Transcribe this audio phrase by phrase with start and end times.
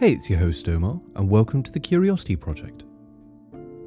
[0.00, 2.84] Hey, it's your host Omar, and welcome to the Curiosity Project.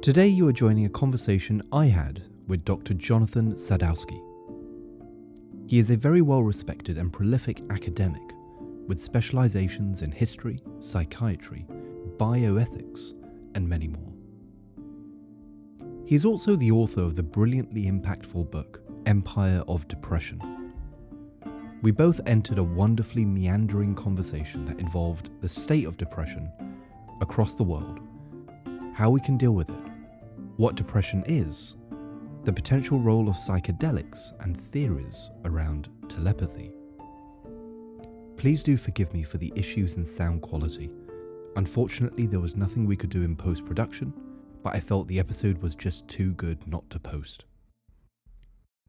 [0.00, 2.94] Today you are joining a conversation I had with Dr.
[2.94, 4.22] Jonathan Sadowsky.
[5.66, 8.22] He is a very well respected and prolific academic
[8.86, 11.66] with specializations in history, psychiatry,
[12.16, 13.14] bioethics,
[13.56, 14.12] and many more.
[16.06, 20.53] He is also the author of the brilliantly impactful book Empire of Depression.
[21.84, 26.50] We both entered a wonderfully meandering conversation that involved the state of depression
[27.20, 28.00] across the world,
[28.94, 29.82] how we can deal with it,
[30.56, 31.76] what depression is,
[32.44, 36.72] the potential role of psychedelics and theories around telepathy.
[38.38, 40.90] Please do forgive me for the issues in sound quality.
[41.56, 44.10] Unfortunately, there was nothing we could do in post production,
[44.62, 47.44] but I felt the episode was just too good not to post.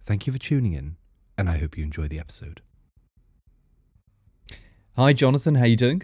[0.03, 0.95] Thank you for tuning in,
[1.37, 2.61] and I hope you enjoy the episode.
[4.97, 5.55] Hi, Jonathan.
[5.55, 6.03] How you doing?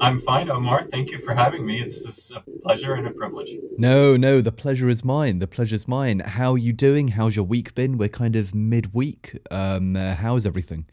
[0.00, 0.84] I'm fine, Omar.
[0.84, 1.82] Thank you for having me.
[1.82, 3.50] This is a pleasure and a privilege.
[3.76, 5.38] No, no, the pleasure is mine.
[5.38, 6.20] The pleasure's mine.
[6.20, 7.08] How are you doing?
[7.08, 7.98] How's your week been?
[7.98, 9.38] We're kind of midweek.
[9.50, 10.86] Um, uh, how's everything?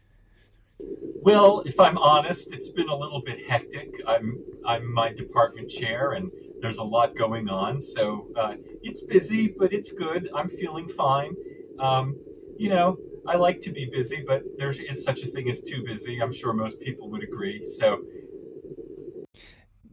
[1.22, 3.90] Well, if I'm honest, it's been a little bit hectic.
[4.06, 6.30] I'm I'm my department chair, and
[6.60, 7.80] there's a lot going on.
[7.80, 10.28] So uh, it's busy, but it's good.
[10.34, 11.34] I'm feeling fine.
[11.80, 12.16] Um,
[12.58, 15.82] you know, I like to be busy, but there is such a thing as too
[15.84, 16.20] busy.
[16.20, 17.64] I'm sure most people would agree.
[17.64, 18.02] So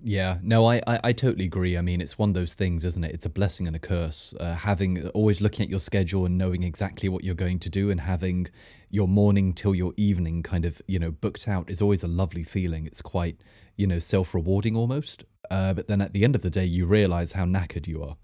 [0.07, 1.75] yeah, no, I, I, I, totally agree.
[1.75, 3.11] I mean, it's one of those things, isn't it?
[3.11, 4.35] It's a blessing and a curse.
[4.39, 7.89] Uh, having always looking at your schedule and knowing exactly what you're going to do,
[7.89, 8.47] and having
[8.91, 12.43] your morning till your evening kind of you know booked out is always a lovely
[12.43, 12.85] feeling.
[12.85, 13.41] It's quite
[13.77, 15.23] you know self rewarding almost.
[15.49, 18.17] Uh, but then at the end of the day, you realize how knackered you are.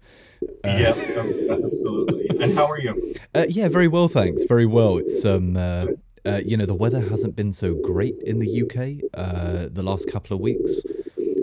[0.64, 0.94] Uh, yeah,
[1.50, 2.28] absolutely.
[2.40, 3.14] And how are you?
[3.34, 4.44] Uh, yeah, very well, thanks.
[4.44, 4.98] Very well.
[4.98, 5.56] It's um.
[5.56, 5.86] Uh,
[6.24, 10.08] uh, you know the weather hasn't been so great in the UK uh, the last
[10.08, 10.70] couple of weeks.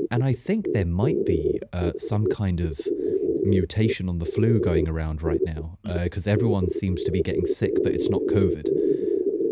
[0.10, 2.80] And I think there might be uh, some kind of
[3.44, 7.74] mutation on the flu going around right now because everyone seems to be getting sick,
[7.84, 8.68] but it's not COVID.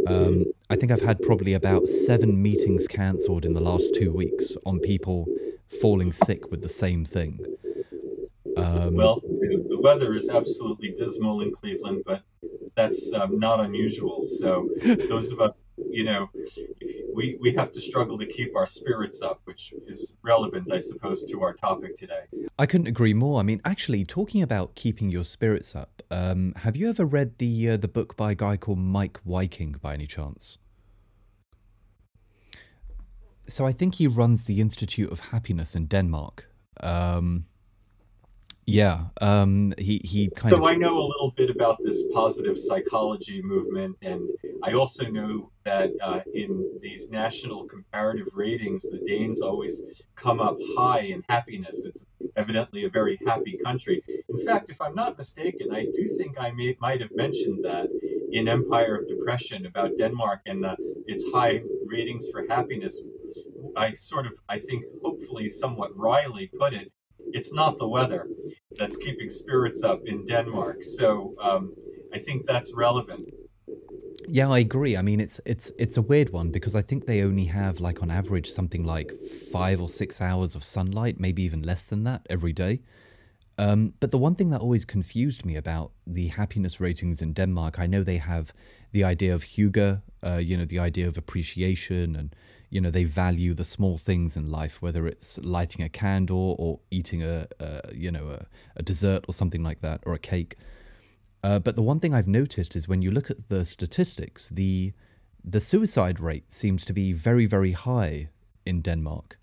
[0.08, 4.56] Um, I think I've had probably about seven meetings cancelled in the last two weeks
[4.66, 5.28] on people
[5.70, 7.40] falling sick with the same thing.
[8.58, 12.24] Um, well, the, the, weather is absolutely dismal in Cleveland, but
[12.76, 14.26] that's um, not unusual.
[14.26, 14.70] So
[15.10, 16.30] those of us, you know,
[17.14, 21.24] we, we have to struggle to keep our spirits up, which is relevant, I suppose,
[21.26, 22.22] to our topic today.
[22.58, 23.40] I couldn't agree more.
[23.40, 27.70] I mean, actually, talking about keeping your spirits up, um, have you ever read the
[27.70, 30.58] uh, the book by a guy called Meik Wiking by any chance?
[33.48, 36.50] So I think he runs the Institute of Happiness in Denmark.
[36.82, 37.46] Um,
[38.68, 40.64] yeah, um, he he kind so of.
[40.64, 44.30] I know a little bit about this positive psychology movement, and
[44.62, 49.82] I also know that uh, in these national comparative ratings, the Danes always
[50.16, 51.86] come up high in happiness.
[51.86, 52.04] It's
[52.36, 54.04] evidently a very happy country.
[54.28, 57.88] In fact, if I'm not mistaken, I do think I may, might have mentioned that
[58.34, 60.76] in Empire of Depression about Denmark and uh,
[61.06, 63.02] its high ratings for happiness.
[63.78, 66.92] I sort of, I think, hopefully, somewhat wryly put it
[67.34, 68.28] it's not the weather
[68.78, 70.84] that's keeping spirits up in Denmark.
[70.84, 71.74] So um,
[72.14, 73.34] I think that's relevant.
[74.28, 74.98] Yeah, I agree.
[74.98, 78.02] I mean, it's it's it's a weird one because I think they only have like
[78.02, 79.12] on average something like
[79.52, 82.82] five or six hours of sunlight, maybe even less than that every day.
[83.58, 87.80] Um, but the one thing that always confused me about the happiness ratings in Denmark,
[87.80, 88.54] I know they have
[88.92, 92.36] the idea of hygge, uh, you know, the idea of appreciation and
[92.70, 96.80] you know they value the small things in life whether it's lighting a candle or
[96.92, 98.46] eating a, a you know a,
[98.76, 100.56] a, dessert or something like that or a cake.
[101.44, 104.92] Uh, but the one thing i've noticed is when you look at the statistics the
[105.44, 108.30] the suicide rate seems to be very very high
[108.66, 109.40] in denmark.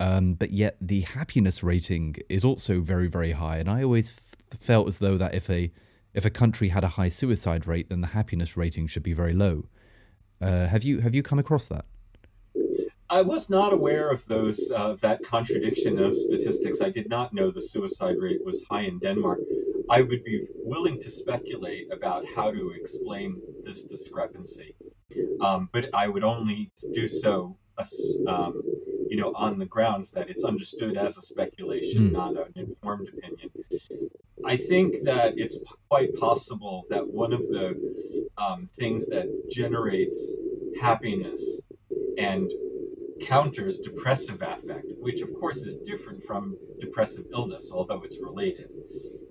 [0.00, 4.60] Um, but yet the happiness rating is also very very high and i always f-
[4.60, 5.72] felt as though that if a
[6.12, 9.32] if a country had a high suicide rate then the happiness rating should be very
[9.32, 9.66] low.
[10.40, 11.86] Uh, have you have you come across that
[13.10, 16.80] I was not aware of those uh, that contradiction of statistics.
[16.80, 19.40] I did not know the suicide rate was high in Denmark.
[19.90, 24.74] I would be willing to speculate about how to explain this discrepancy,
[25.40, 27.56] um, but I would only do so,
[28.26, 28.62] um,
[29.08, 32.12] you know, on the grounds that it's understood as a speculation, mm.
[32.12, 33.50] not an informed opinion.
[34.46, 40.36] I think that it's quite possible that one of the um, things that generates
[40.80, 41.60] happiness
[42.18, 42.50] and
[43.22, 48.68] counters depressive affect, which of course is different from depressive illness, although it's related.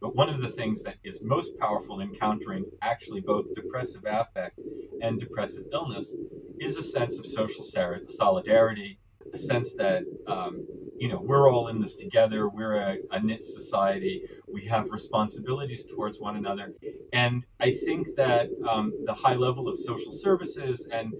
[0.01, 4.59] But one of the things that is most powerful in countering actually both depressive affect
[5.01, 6.15] and depressive illness
[6.59, 7.63] is a sense of social
[8.07, 8.99] solidarity,
[9.33, 10.65] a sense that um,
[10.97, 12.49] you know we're all in this together.
[12.49, 14.23] We're a, a knit society.
[14.51, 16.73] We have responsibilities towards one another,
[17.11, 21.13] and I think that um, the high level of social services and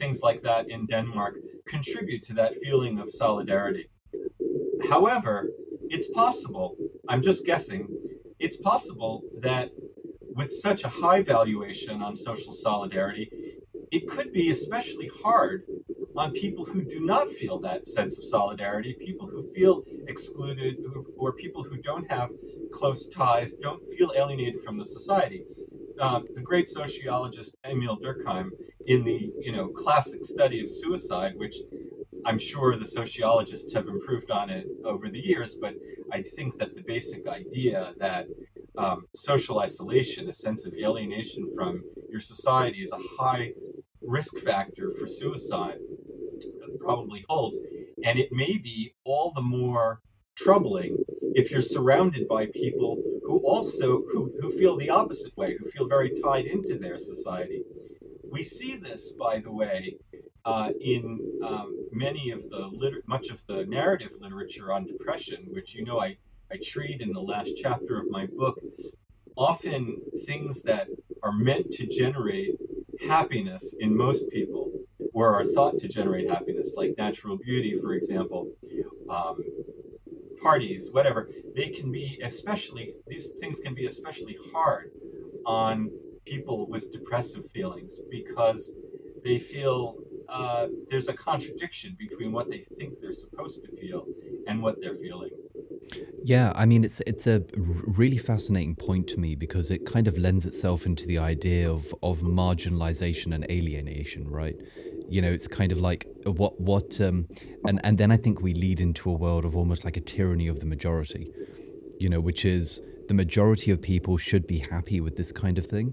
[0.00, 1.34] things like that in Denmark
[1.66, 3.86] contribute to that feeling of solidarity.
[4.88, 5.50] However,
[5.88, 6.76] it's possible.
[7.08, 7.86] I'm just guessing.
[8.38, 9.70] It's possible that
[10.34, 13.30] with such a high valuation on social solidarity,
[13.92, 15.64] it could be especially hard
[16.16, 20.76] on people who do not feel that sense of solidarity, people who feel excluded,
[21.16, 22.30] or people who don't have
[22.72, 25.44] close ties, don't feel alienated from the society.
[26.00, 28.50] Uh, the great sociologist Emile Durkheim,
[28.86, 31.56] in the you know classic study of suicide, which
[32.24, 35.74] I'm sure the sociologists have improved on it over the years, but
[36.12, 38.26] I think that the basic idea that
[38.76, 43.52] um, social isolation, a sense of alienation from your society, is a high
[44.02, 45.78] risk factor for suicide
[46.80, 47.58] probably holds.
[48.04, 50.00] And it may be all the more
[50.42, 50.96] troubling
[51.34, 55.86] if you're surrounded by people who also who, who feel the opposite way, who feel
[55.86, 57.62] very tied into their society.
[58.30, 59.96] We see this, by the way,
[60.44, 65.74] uh, in um, many of the liter- much of the narrative literature on depression, which
[65.74, 66.16] you know I,
[66.50, 68.58] I treat in the last chapter of my book.
[69.36, 70.88] Often things that
[71.22, 72.56] are meant to generate
[73.08, 74.70] happiness in most people
[75.12, 78.50] or are thought to generate happiness, like natural beauty, for example,
[79.08, 79.38] um,
[80.42, 84.90] parties, whatever, they can be especially, these things can be especially hard
[85.46, 85.90] on
[86.24, 88.72] people with depressive feelings because
[89.24, 89.96] they feel
[90.28, 94.06] uh, there's a contradiction between what they think they're supposed to feel
[94.46, 95.30] and what they're feeling.
[96.22, 100.16] Yeah, I mean, it's it's a really fascinating point to me because it kind of
[100.18, 104.56] lends itself into the idea of of marginalization and alienation, right?
[105.10, 107.26] You know, it's kind of like what what um,
[107.66, 110.46] and and then I think we lead into a world of almost like a tyranny
[110.46, 111.32] of the majority,
[111.98, 115.66] you know, which is the majority of people should be happy with this kind of
[115.66, 115.92] thing,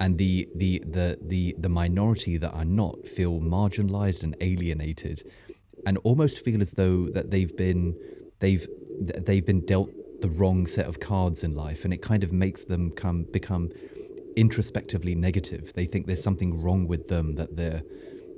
[0.00, 5.22] and the the the the the minority that are not feel marginalized and alienated,
[5.86, 7.94] and almost feel as though that they've been
[8.40, 8.66] they've
[9.00, 9.90] they've been dealt
[10.22, 13.70] the wrong set of cards in life, and it kind of makes them come become
[14.34, 15.72] introspectively negative.
[15.74, 17.82] They think there's something wrong with them that they're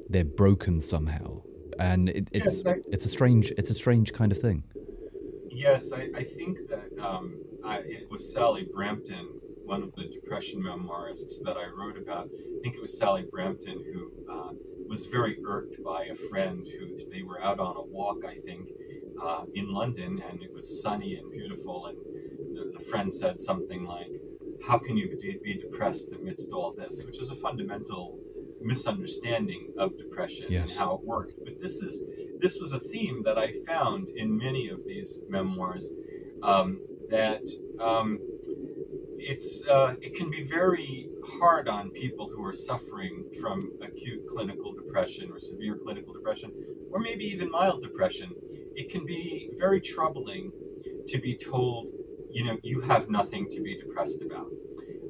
[0.08, 1.42] they're broken somehow,
[1.78, 4.64] and it, it's yes, I, it's a strange it's a strange kind of thing.
[5.50, 9.26] Yes, I, I think that um, I, it was Sally Brampton,
[9.64, 12.30] one of the depression memoirists that I wrote about.
[12.32, 14.52] I think it was Sally Brampton who uh,
[14.88, 18.68] was very irked by a friend who they were out on a walk, I think,
[19.22, 21.86] uh, in London, and it was sunny and beautiful.
[21.86, 21.98] And
[22.56, 24.10] the, the friend said something like,
[24.66, 28.18] "How can you be, be, depressed amidst all this?" Which is a fundamental
[28.62, 30.70] misunderstanding of depression yes.
[30.70, 31.34] and how it works.
[31.34, 32.04] But this is
[32.40, 35.92] this was a theme that I found in many of these memoirs
[36.42, 37.42] um, that.
[37.80, 38.18] Um,
[39.20, 44.72] it's uh, it can be very hard on people who are suffering from acute clinical
[44.72, 46.52] depression or severe clinical depression,
[46.92, 48.30] or maybe even mild depression.
[48.74, 50.52] It can be very troubling
[51.08, 51.88] to be told,
[52.30, 54.50] you know, you have nothing to be depressed about,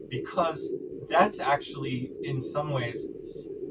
[0.08, 0.72] because
[1.08, 3.08] that's actually, in some ways,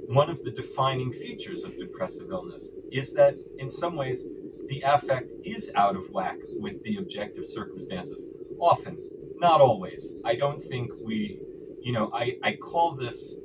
[0.08, 4.26] one of the defining features of depressive illness is that, in some ways,
[4.68, 8.28] the affect is out of whack with the objective circumstances.
[8.60, 8.98] Often,
[9.36, 10.14] not always.
[10.24, 11.40] I don't think we,
[11.82, 13.40] you know, I, I call this,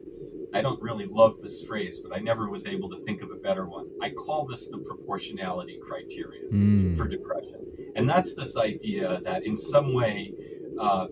[0.55, 3.37] I don't really love this phrase, but I never was able to think of a
[3.37, 3.89] better one.
[4.01, 6.97] I call this the proportionality criterion mm.
[6.97, 7.61] for depression.
[7.97, 10.33] And that's this idea that in some way,
[10.81, 11.09] uh,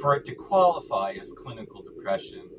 [0.00, 2.49] for it to qualify as clinical depression,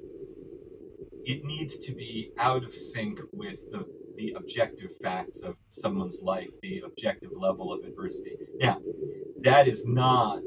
[1.26, 3.86] it needs to be out of sync with the,
[4.18, 8.36] the objective facts of someone's life, the objective level of adversity.
[8.60, 8.80] Now,
[9.42, 10.40] that is not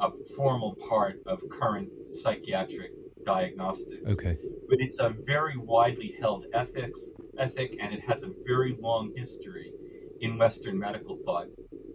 [0.00, 2.92] a formal part of current psychiatric
[3.24, 4.12] diagnostics.
[4.12, 4.38] Okay.
[4.68, 9.72] But it's a very widely held ethics ethic, and it has a very long history
[10.20, 11.46] in Western medical thought,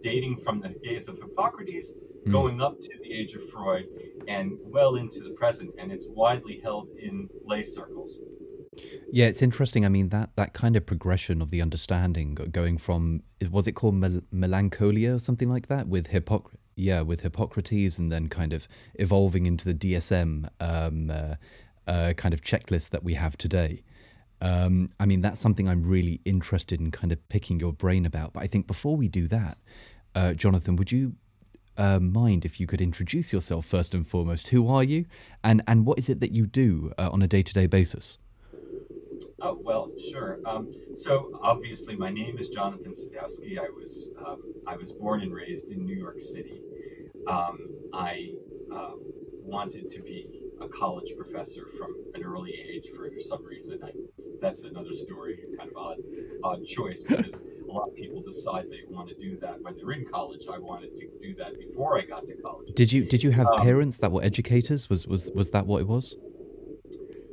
[0.02, 1.94] dating from the days of Hippocrates,
[2.26, 2.32] mm.
[2.32, 3.86] going up to the age of Freud,
[4.28, 5.70] and well into the present.
[5.78, 8.18] And it's widely held in lay circles.
[9.10, 9.86] Yeah, it's interesting.
[9.86, 13.94] I mean that that kind of progression of the understanding, going from was it called
[13.94, 18.68] mel- melancholia or something like that with Hippocrates yeah, with Hippocrates, and then kind of
[18.94, 21.34] evolving into the DSM um, uh,
[21.86, 23.82] uh, kind of checklist that we have today.
[24.42, 28.34] Um, I mean, that's something I'm really interested in kind of picking your brain about.
[28.34, 29.56] But I think before we do that,
[30.14, 31.14] uh, Jonathan, would you
[31.76, 34.48] uh, mind if you could introduce yourself first and foremost?
[34.48, 35.06] Who are you,
[35.42, 38.18] and and what is it that you do uh, on a day to day basis?
[39.40, 40.40] Oh well, sure.
[40.44, 43.58] Um, so obviously, my name is Jonathan Sadowsky.
[43.58, 46.60] I was um, I was born and raised in New York City.
[47.26, 47.58] Um,
[47.92, 48.32] I
[48.72, 48.92] uh,
[49.42, 53.78] wanted to be a college professor from an early age for some reason.
[53.82, 53.90] I,
[54.40, 55.98] that's another story, kind of odd,
[56.44, 59.92] odd choice because a lot of people decide they want to do that when they're
[59.92, 60.46] in college.
[60.52, 62.74] I wanted to do that before I got to college.
[62.74, 64.90] Did you did you have um, parents that were educators?
[64.90, 66.14] Was was was that what it was?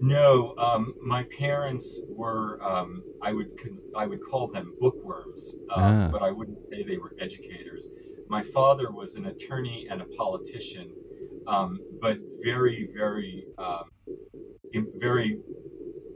[0.02, 2.62] No, um, my parents were.
[2.62, 3.52] Um, I would
[3.96, 6.10] I would call them bookworms, uh, ah.
[6.12, 7.90] but I wouldn't say they were educators.
[8.28, 10.92] My father was an attorney and a politician,
[11.48, 13.86] um, but very very um,
[14.96, 15.40] very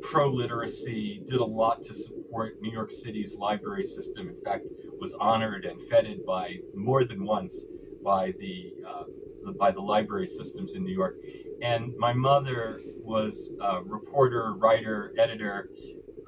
[0.02, 1.22] pro literacy.
[1.28, 4.30] Did a lot to support New York City's library system.
[4.30, 4.66] In fact,
[5.00, 7.66] was honored and feted by more than once
[8.04, 9.04] by the, uh,
[9.44, 11.16] the by the library systems in New York
[11.62, 15.70] and my mother was a reporter, writer, editor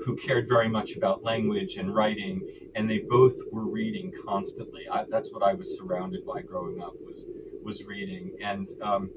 [0.06, 2.42] who cared very much about language and writing,
[2.76, 4.88] and they both were reading constantly.
[4.90, 7.30] I, that's what I was surrounded by growing up was
[7.64, 9.10] was reading, and um,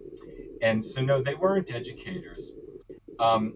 [0.61, 2.55] and so no, they weren't educators.
[3.19, 3.55] Um,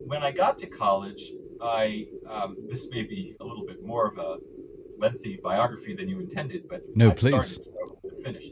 [0.00, 4.18] when I got to college, I um, this may be a little bit more of
[4.18, 4.38] a
[4.98, 8.50] lengthy biography than you intended, but no, I've please started, so finish.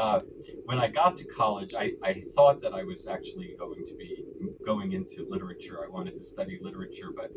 [0.00, 0.20] Uh,
[0.64, 4.24] when I got to college, I, I thought that I was actually going to be
[4.64, 5.80] going into literature.
[5.84, 7.30] I wanted to study literature, but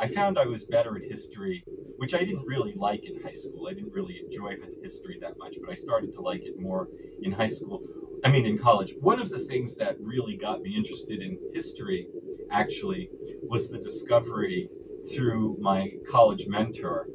[0.00, 1.62] I found I was better at history,
[1.98, 3.68] which I didn't really like in high school.
[3.68, 6.88] I didn't really enjoy history that much, but I started to like it more
[7.22, 7.84] in high school.
[8.24, 8.94] I mean, in college.
[9.00, 12.08] One of the things that really got me interested in history
[12.50, 13.10] actually
[13.48, 14.70] was the discovery
[15.14, 17.06] through my college mentor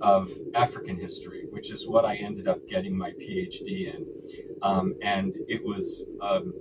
[0.00, 4.06] of African history, which is what I ended up getting my PhD in.
[4.62, 6.52] Um, and it was, um,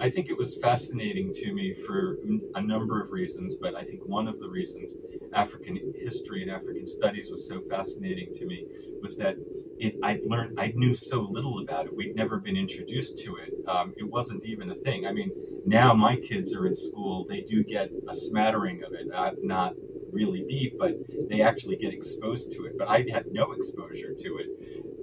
[0.00, 2.18] I think it was fascinating to me for
[2.54, 4.96] a number of reasons, but I think one of the reasons
[5.32, 8.66] African history and African studies was so fascinating to me
[9.00, 9.36] was that
[9.78, 11.96] it, I'd learned, I knew so little about it.
[11.96, 13.52] We'd never been introduced to it.
[13.68, 15.06] Um, it wasn't even a thing.
[15.06, 15.30] I mean,
[15.66, 19.74] now my kids are in school, they do get a smattering of it, not, not
[20.12, 20.96] really deep, but
[21.28, 22.78] they actually get exposed to it.
[22.78, 24.48] But I had no exposure to it.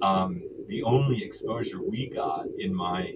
[0.00, 3.14] Um, the only exposure we got in my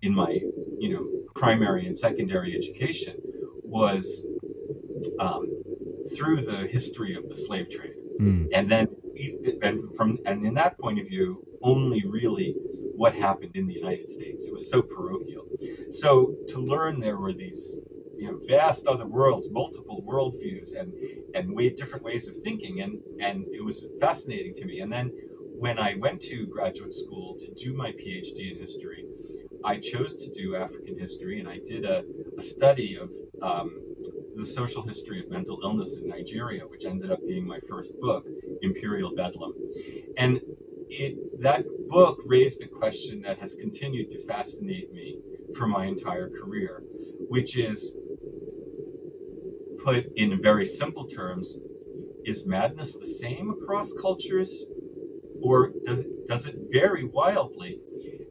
[0.00, 0.32] in my
[0.78, 3.14] you know primary and secondary education
[3.62, 4.26] was
[5.20, 5.44] um,
[6.16, 8.48] through the history of the slave trade, mm.
[8.54, 8.88] and then
[9.62, 11.26] and from and in that point of view,
[11.62, 12.54] only really
[12.96, 14.46] what happened in the United States.
[14.46, 15.46] It was so parochial.
[15.90, 17.76] So to learn there were these
[18.16, 20.88] you know vast other worlds, multiple worldviews, and
[21.34, 24.80] and way different ways of thinking, and and it was fascinating to me.
[24.80, 25.10] And then
[25.58, 29.04] when I went to graduate school to do my PhD in history,
[29.64, 32.04] I chose to do African history, and I did a,
[32.38, 33.80] a study of um,
[34.36, 38.26] the social history of mental illness in Nigeria, which ended up being my first book,
[38.62, 39.54] Imperial Bedlam.
[40.18, 40.40] And
[40.88, 45.18] it, that book raised a question that has continued to fascinate me
[45.56, 46.82] for my entire career,
[47.28, 47.96] which is
[49.84, 51.58] put in very simple terms,
[52.24, 54.66] is madness the same across cultures
[55.44, 57.78] or does it, does it vary wildly?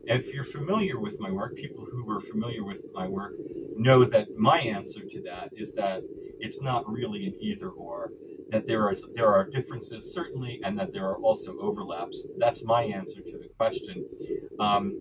[0.05, 3.34] If you're familiar with my work, people who are familiar with my work
[3.77, 6.01] know that my answer to that is that
[6.39, 8.12] it's not really an either or,
[8.50, 12.27] that there are, there are differences certainly, and that there are also overlaps.
[12.38, 14.05] That's my answer to the question.
[14.60, 15.00] Um,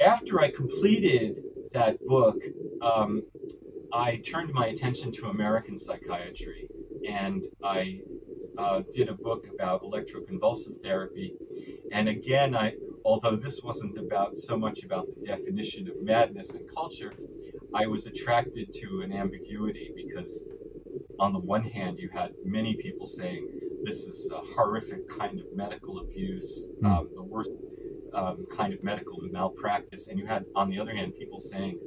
[0.00, 2.38] after I completed that book,
[2.80, 3.22] um,
[3.92, 6.68] I turned my attention to American psychiatry
[7.08, 8.00] and I
[8.58, 11.34] uh, did a book about electroconvulsive therapy.
[11.92, 16.68] And again, I although this wasn't about so much about the definition of madness and
[16.72, 17.14] culture,
[17.74, 20.44] I was attracted to an ambiguity because
[21.18, 23.46] on the one hand, you had many people saying
[23.84, 26.90] this is a horrific kind of medical abuse, mm.
[26.90, 27.56] um, the worst
[28.14, 30.08] um, kind of medical malpractice.
[30.08, 31.78] And you had, on the other hand, people saying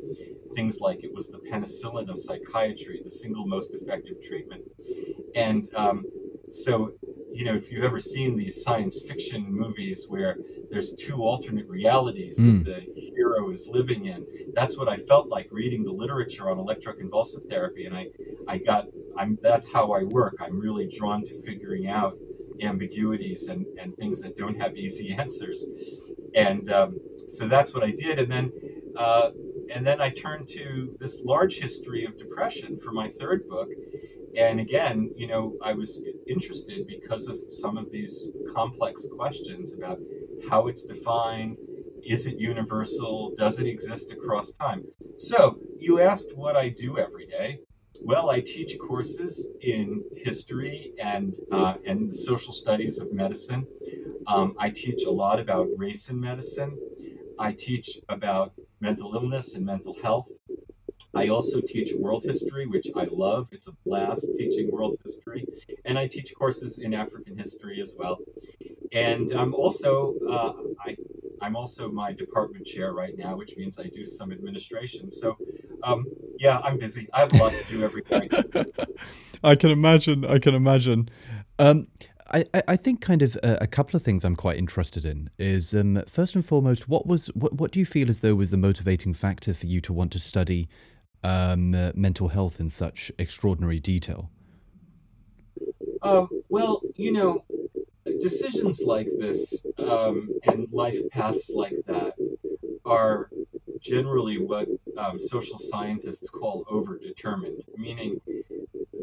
[0.56, 4.64] things like it was the penicillin of psychiatry, the single most effective treatment.
[5.36, 6.04] And um,
[6.54, 6.94] so,
[7.34, 10.38] you know, if you've ever seen these science fiction movies where
[10.70, 12.64] there's two alternate realities mm.
[12.66, 16.58] that the hero is living in, that's what I felt like reading the literature on
[16.58, 17.88] electroconvulsive therapy.
[17.88, 18.06] And I,
[18.48, 18.86] I got,
[19.18, 20.36] I'm, that's how I work.
[20.40, 22.16] I'm really drawn to figuring out
[22.62, 25.66] ambiguities and, and things that don't have easy answers.
[26.36, 28.20] And um, so that's what I did.
[28.20, 28.52] And then,
[28.96, 29.32] uh,
[29.74, 33.70] and then I turned to this large history of depression for my third book.
[34.38, 40.00] And again, you know, I was interested because of some of these complex questions about
[40.50, 41.58] how it's defined.
[42.06, 43.34] Is it universal?
[43.38, 44.84] Does it exist across time?
[45.18, 47.60] So you asked what I do every day.
[48.02, 53.68] well, I teach courses in history and uh, and social studies of medicine.
[54.28, 56.78] Um, I teach a lot about race in medicine.
[57.40, 60.28] I teach about mental illness and mental health.
[61.16, 63.48] I also teach world history, which I love.
[63.52, 65.46] It's a blast teaching world history.
[65.86, 68.20] And I teach courses in African history as well.
[68.92, 70.54] And I'm also, uh,
[70.86, 70.96] I,
[71.42, 75.12] I'm also my department chair right now, which means I do some administration.
[75.12, 75.38] So,
[75.84, 76.06] um,
[76.40, 77.08] yeah, I'm busy.
[77.14, 78.30] I have a lot to do every day.
[79.44, 80.26] I can imagine.
[80.26, 81.10] I can imagine.
[81.60, 81.88] Um,
[82.32, 85.76] I, I think kind of a, a, couple of things I'm quite interested in is
[85.76, 88.58] um, first and foremost, what was what, what do you feel as though was the
[88.58, 90.68] motivating factor for you to want to study
[91.24, 94.30] um, uh, mental health in such extraordinary detail?
[96.02, 97.44] Um, well, you know,
[98.20, 102.14] decisions like this um, and life paths like that
[102.86, 103.30] are
[103.80, 104.68] generally what
[104.98, 108.22] um, social scientists call overdetermined, meaning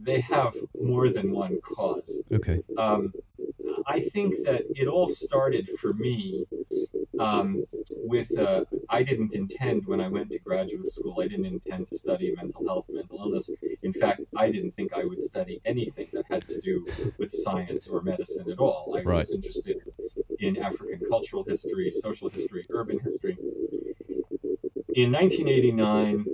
[0.03, 2.23] they have more than one cause.
[2.33, 2.63] Okay.
[2.79, 3.13] Um,
[3.87, 6.47] I think that it all started for me
[7.19, 11.21] um, with uh, I didn't intend when I went to graduate school.
[11.21, 13.51] I didn't intend to study mental health, mental illness.
[13.83, 16.87] In fact, I didn't think I would study anything that had to do
[17.19, 18.90] with science or medicine at all.
[18.97, 19.19] I right.
[19.19, 19.81] was interested
[20.39, 23.37] in African cultural history, social history, urban history.
[24.95, 26.27] In 1989,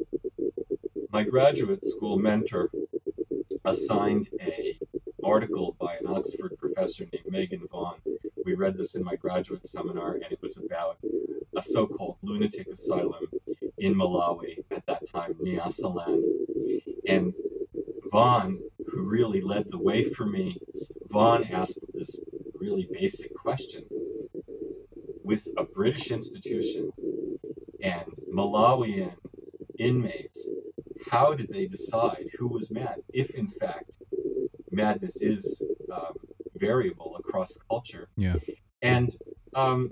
[1.10, 2.70] my graduate school mentor
[3.64, 4.78] assigned a
[5.22, 7.98] article by an Oxford professor named Megan Vaughan.
[8.44, 10.98] We read this in my graduate seminar, and it was about
[11.56, 13.26] a so-called lunatic asylum
[13.76, 16.22] in Malawi at that time, Nyasaland.
[17.08, 17.34] And
[18.10, 20.60] Vaughan, who really led the way for me,
[21.08, 22.18] Vaughan asked this
[22.66, 23.84] really basic question.
[25.22, 26.90] With a British institution
[27.82, 29.14] and Malawian
[29.78, 30.48] inmates
[31.10, 33.90] how did they decide who was mad if in fact
[34.70, 36.14] madness is um,
[36.56, 38.36] variable across culture yeah
[38.82, 39.16] and
[39.54, 39.90] um,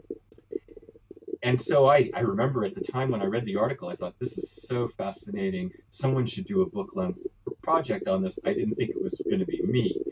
[1.43, 4.15] and so I, I remember at the time when I read the article, I thought,
[4.19, 5.71] this is so fascinating.
[5.91, 7.27] Someone should do a book length
[7.63, 8.39] project on this.
[8.47, 10.04] I didn't think it was going to be me.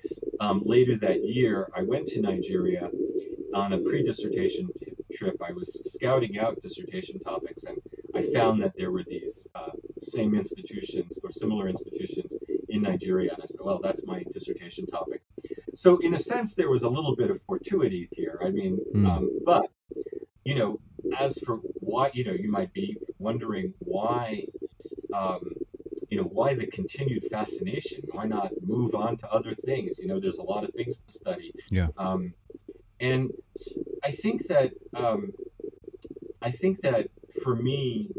[0.42, 2.90] Um, later that year, I went to Nigeria
[3.54, 4.68] on a pre dissertation
[5.12, 5.36] trip.
[5.40, 7.78] I was scouting out dissertation topics, and
[8.12, 12.34] I found that there were these uh, same institutions or similar institutions
[12.68, 13.32] in Nigeria.
[13.34, 15.22] And I said, well, that's my dissertation topic.
[15.74, 18.40] So, in a sense, there was a little bit of fortuity here.
[18.44, 19.08] I mean, mm.
[19.08, 19.70] um, but,
[20.44, 20.80] you know,
[21.20, 24.46] as for why, you know, you might be wondering why,
[25.14, 25.52] um,
[26.12, 28.02] you know, why the continued fascination?
[28.10, 29.98] Why not move on to other things?
[29.98, 31.54] You know, there's a lot of things to study.
[31.70, 31.86] Yeah.
[31.96, 32.34] Um,
[33.00, 33.30] and
[34.04, 35.32] I think that um,
[36.42, 37.08] I think that
[37.42, 38.10] for me,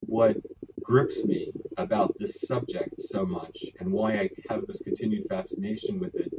[0.00, 0.38] what
[0.82, 6.16] grips me about this subject so much and why I have this continued fascination with
[6.16, 6.32] it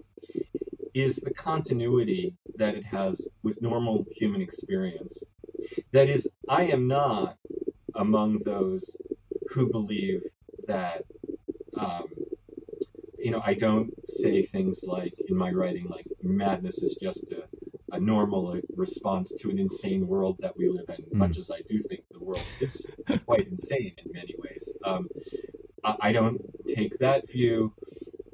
[0.94, 5.24] is the continuity that it has with normal human experience.
[5.94, 7.38] That is, I am not
[7.96, 8.98] among those
[9.52, 10.24] who believe
[10.72, 11.04] that,
[11.78, 12.08] um,
[13.18, 17.44] you know, I don't say things like in my writing, like madness is just a,
[17.92, 21.14] a normal response to an insane world that we live in, mm.
[21.14, 22.86] much as I do think the world is
[23.26, 24.74] quite insane in many ways.
[24.84, 25.08] Um,
[25.84, 27.74] I don't take that view,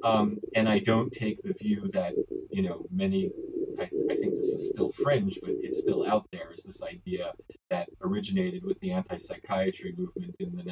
[0.04, 2.12] um, and I don't take the view that
[2.50, 3.30] you know many.
[3.78, 6.52] I, I, think this is still fringe, but it's still out there.
[6.52, 7.32] Is this idea
[7.70, 10.64] that originated with the anti-psychiatry movement in the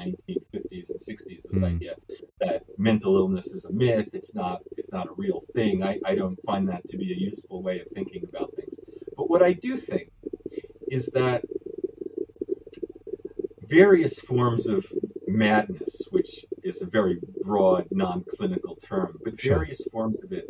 [0.77, 1.43] 1950s and 60s?
[1.51, 1.77] This mm.
[1.77, 1.95] idea
[2.41, 4.11] that mental illness is a myth.
[4.15, 4.63] It's not.
[4.77, 5.83] It's not a real thing.
[5.83, 8.81] I, I don't find that to be a useful way of thinking about things.
[9.17, 10.11] But what I do think
[10.89, 11.45] is that
[13.69, 14.87] various forms of
[15.27, 19.57] madness, which is a very broad, non clinical term, but sure.
[19.57, 20.47] various forms of it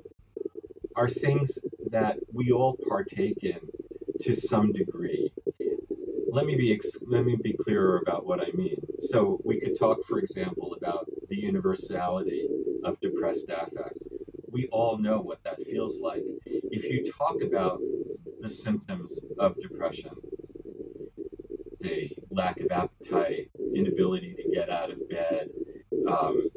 [0.94, 1.58] are things
[1.90, 3.60] that we all partake in
[4.20, 5.32] to some degree.
[6.30, 8.85] Let me be let me be clearer about what I mean.
[9.00, 12.48] So we could talk, for example, about the universality
[12.84, 13.98] of depressed affect.
[14.50, 16.22] We all know what that feels like.
[16.46, 17.80] If you talk about
[18.40, 20.12] the symptoms of depression,
[21.80, 25.48] the lack of appetite, inability to get out of bed,
[26.08, 26.48] um,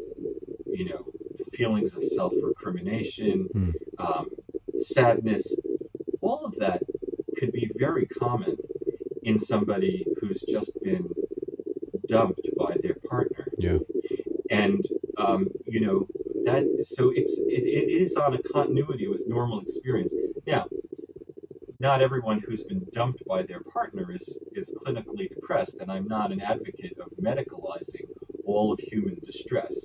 [0.65, 1.05] you know,
[1.53, 3.73] feelings of self recrimination, mm.
[3.97, 4.29] um,
[4.77, 5.59] sadness,
[6.21, 6.83] all of that
[7.37, 8.57] could be very common
[9.23, 11.09] in somebody who's just been
[12.09, 13.45] dumped by their partner.
[13.57, 13.79] Yeah.
[14.49, 14.83] And,
[15.17, 16.07] um, you know,
[16.45, 20.13] that, so it's, it, it is on a continuity with normal experience.
[20.47, 20.65] Now,
[21.79, 26.31] not everyone who's been dumped by their partner is, is clinically depressed, and I'm not
[26.31, 28.07] an advocate of medicalizing
[28.45, 29.75] all of human distress.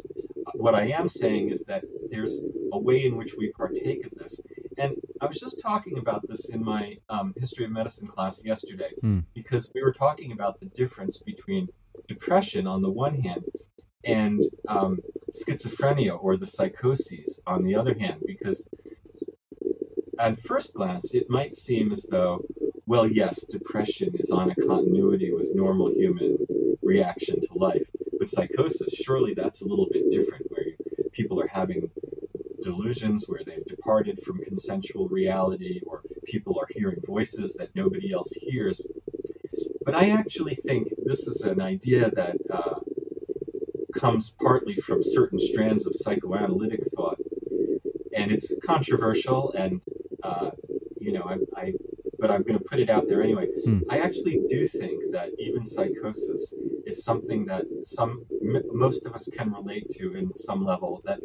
[0.55, 2.41] what I am saying is that there's
[2.73, 4.41] a way in which we partake of this.
[4.79, 8.91] And I was just talking about this in my um, history of medicine class yesterday
[9.01, 9.21] Hmm.
[9.35, 11.69] because we were talking about the difference between
[12.07, 13.45] depression on the one hand
[14.05, 14.99] and um,
[15.33, 18.23] schizophrenia or the psychoses on the other hand.
[18.27, 18.69] Because
[20.19, 22.45] at first glance, it might seem as though,
[22.87, 26.39] well, yes, depression is on a continuity with normal human
[26.83, 27.89] reaction to life.
[28.19, 30.65] But psychosis, surely that's a little bit different, where
[31.13, 31.91] people are having
[32.63, 38.33] delusions where they've departed from consensual reality, or people are hearing voices that nobody else
[38.33, 38.87] hears.
[39.85, 42.81] But I actually think this is an idea that uh,
[43.95, 47.19] comes partly from certain strands of psychoanalytic thought,
[48.17, 49.53] and it's controversial.
[49.53, 49.81] And
[50.23, 50.51] uh,
[50.99, 51.73] you know, I, I
[52.19, 53.49] but I'm going to put it out there anyway.
[53.65, 53.81] Hmm.
[53.91, 56.55] I actually do think that even psychosis
[56.87, 61.03] is something that some m- most of us can relate to in some level.
[61.05, 61.21] That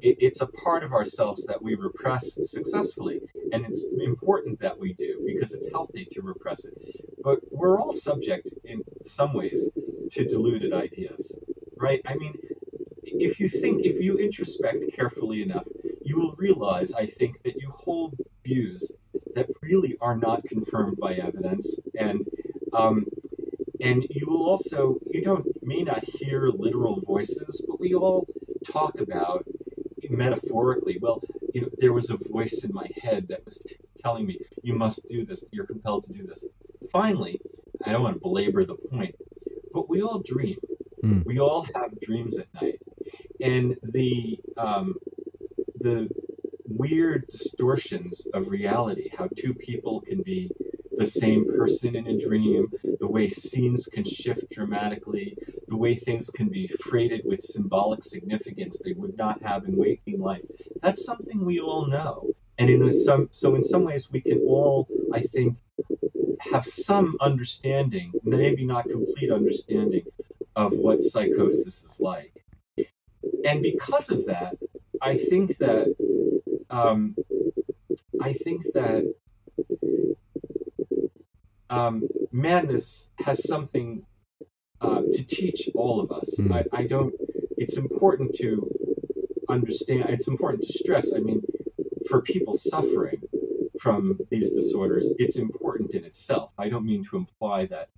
[0.00, 4.92] it, it's a part of ourselves that we repress successfully, and it's important that we
[4.92, 6.74] do because it's healthy to repress it.
[7.26, 9.68] But we're all subject in some ways
[10.10, 11.40] to deluded ideas,
[11.76, 12.00] right?
[12.06, 12.34] I mean,
[13.02, 15.64] if you think, if you introspect carefully enough,
[16.02, 18.92] you will realize, I think, that you hold views
[19.34, 22.24] that really are not confirmed by evidence, and
[22.72, 23.06] um,
[23.80, 28.28] and you will also you don't may not hear literal voices, but we all
[28.64, 29.44] talk about
[30.08, 30.98] metaphorically.
[31.00, 34.38] Well, you know, there was a voice in my head that was t- telling me
[34.62, 35.44] you must do this.
[35.50, 36.46] You're compelled to do this.
[36.96, 37.38] Finally,
[37.84, 39.14] I don't want to belabor the point,
[39.74, 40.56] but we all dream.
[41.02, 41.20] Hmm.
[41.26, 42.80] We all have dreams at night,
[43.38, 44.94] and the um,
[45.76, 46.08] the
[46.64, 50.50] weird distortions of reality, how two people can be
[50.96, 55.36] the same person in a dream, the way scenes can shift dramatically,
[55.68, 60.18] the way things can be freighted with symbolic significance they would not have in waking
[60.18, 60.46] life.
[60.82, 62.30] That's something we all know.
[62.58, 65.58] And in some so in some ways we can all, I think,
[66.56, 70.04] have some understanding, maybe not complete understanding,
[70.64, 72.34] of what psychosis is like.
[73.48, 74.52] And because of that,
[75.10, 75.86] I think that
[76.70, 76.98] um,
[78.28, 79.02] I think that
[81.68, 81.94] um,
[82.32, 83.88] madness has something
[84.80, 86.28] uh, to teach all of us.
[86.40, 86.52] Mm.
[86.58, 87.12] I, I don't.
[87.62, 88.48] It's important to
[89.56, 90.06] understand.
[90.08, 91.06] It's important to stress.
[91.14, 91.40] I mean,
[92.08, 93.20] for people suffering
[93.84, 96.52] from these disorders, it's important in itself.
[96.58, 97.88] I don't mean to imply that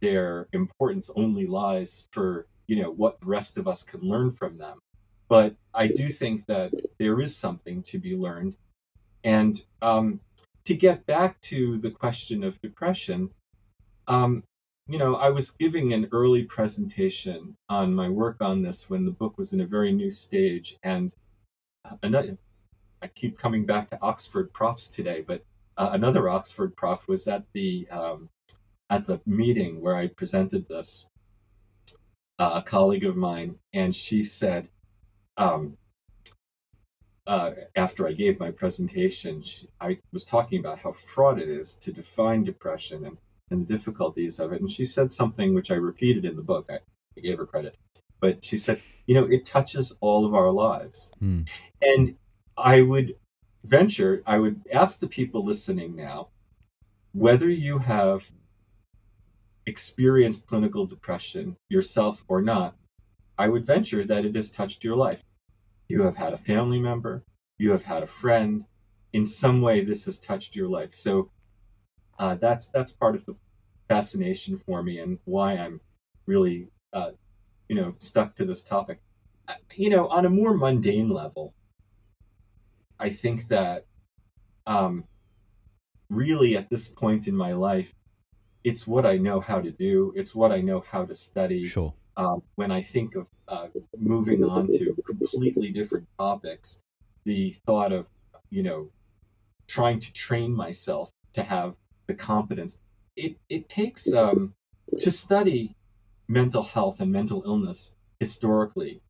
[0.00, 4.58] their importance only lies for you know what the rest of us can learn from
[4.58, 4.78] them
[5.28, 8.54] but I do think that there is something to be learned.
[9.22, 10.20] And um,
[10.64, 13.30] to get back to the question of depression,
[14.06, 14.42] um,
[14.88, 19.10] you know, I was giving an early presentation on my work on this when the
[19.10, 20.76] book was in a very new stage.
[20.82, 21.12] And
[22.02, 22.38] another,
[23.02, 25.44] I keep coming back to Oxford profs today, but
[25.78, 28.28] uh, another Oxford prof was at the um,
[28.90, 31.08] at the meeting where I presented this.
[32.40, 34.68] Uh, a colleague of mine, and she said,
[35.36, 35.76] um,
[37.26, 41.74] uh, after I gave my presentation, she, I was talking about how fraught it is
[41.74, 43.18] to define depression and,
[43.50, 44.60] and the difficulties of it.
[44.60, 46.70] And she said something which I repeated in the book.
[46.70, 46.78] I,
[47.16, 47.76] I gave her credit.
[48.20, 51.12] But she said, you know, it touches all of our lives.
[51.18, 51.42] Hmm.
[51.82, 52.14] And
[52.56, 53.16] I would
[53.64, 56.28] venture, I would ask the people listening now
[57.12, 58.30] whether you have
[59.66, 62.74] experienced clinical depression yourself or not,
[63.38, 65.22] I would venture that it has touched your life.
[65.88, 67.24] You have had a family member,
[67.58, 68.64] you have had a friend.
[69.12, 70.94] In some way, this has touched your life.
[70.94, 71.30] So
[72.18, 73.36] uh, that's that's part of the
[73.88, 75.80] fascination for me and why I'm
[76.26, 77.12] really, uh,
[77.68, 79.00] you know, stuck to this topic.
[79.48, 81.54] Uh, You know, on a more mundane level,
[83.00, 83.86] I think that
[84.66, 85.04] um,
[86.10, 87.94] really at this point in my life,
[88.64, 90.12] it's what I know how to do.
[90.16, 91.94] It's what I know how to study Sure.
[92.16, 96.82] um, when I think of uh, moving on to completely different topics,
[97.24, 98.10] the thought of,
[98.50, 98.90] you know,
[99.66, 101.74] trying to train myself to have
[102.06, 102.78] the competence,
[103.16, 104.54] it, it takes um,
[104.98, 105.74] to study
[106.26, 109.00] mental health and mental illness historically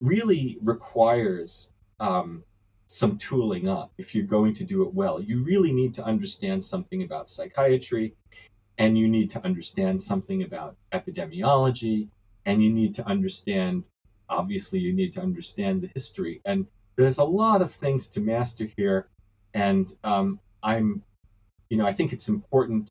[0.00, 2.44] really requires um,
[2.86, 5.20] some tooling up if you're going to do it well.
[5.20, 8.14] You really need to understand something about psychiatry
[8.78, 12.08] and you need to understand something about epidemiology
[12.44, 13.82] and you need to understand
[14.28, 16.40] obviously you need to understand the history.
[16.44, 19.08] And there's a lot of things to master here
[19.54, 21.02] and um, i'm
[21.70, 22.90] you know i think it's important.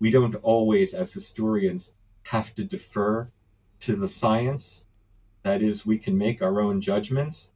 [0.00, 3.28] We don't always as historians have to defer
[3.80, 4.86] to the science.
[5.42, 7.52] That is, we can make our own judgments,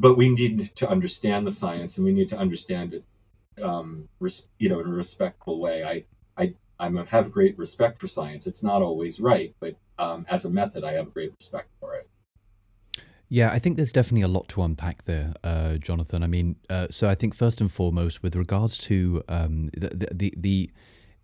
[0.00, 3.04] but we need to understand the science and we need to understand it,
[3.62, 5.82] um, res- you know, in a respectful way.
[5.84, 6.04] I,
[6.42, 8.46] I, I have great respect for science.
[8.46, 12.08] It's not always right, but um, as a method, I have great respect for it.
[13.28, 16.22] Yeah, I think there's definitely a lot to unpack there, uh, Jonathan.
[16.22, 20.34] I mean, uh, so I think first and foremost, with regards to um, the, the
[20.36, 20.70] the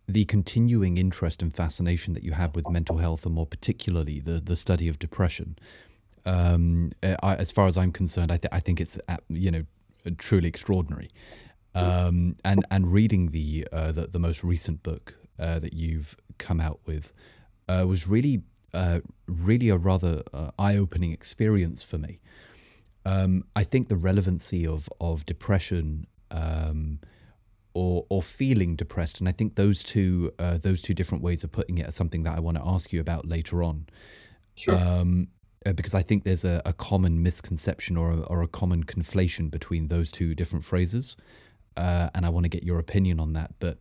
[0.09, 4.41] the continuing interest and fascination that you have with mental health, and more particularly the
[4.41, 5.57] the study of depression,
[6.25, 9.65] um, I, as far as I'm concerned, I, th- I think it's uh, you know
[10.19, 11.11] truly extraordinary.
[11.75, 16.61] Um, and and reading the, uh, the the most recent book uh, that you've come
[16.61, 17.13] out with
[17.69, 18.43] uh, was really
[18.75, 22.21] uh, really a rather uh, eye-opening experience for me.
[23.05, 27.01] Um, I think the relevancy of of depression um,
[27.75, 31.53] or or feeling depressed, and I think those two uh, those two different ways of
[31.53, 33.87] putting it are something that I want to ask you about later on.
[34.55, 34.75] Sure.
[35.65, 39.51] Uh, because I think there's a, a common misconception or a, or a common conflation
[39.51, 41.17] between those two different phrases,
[41.77, 43.53] uh, and I want to get your opinion on that.
[43.59, 43.79] But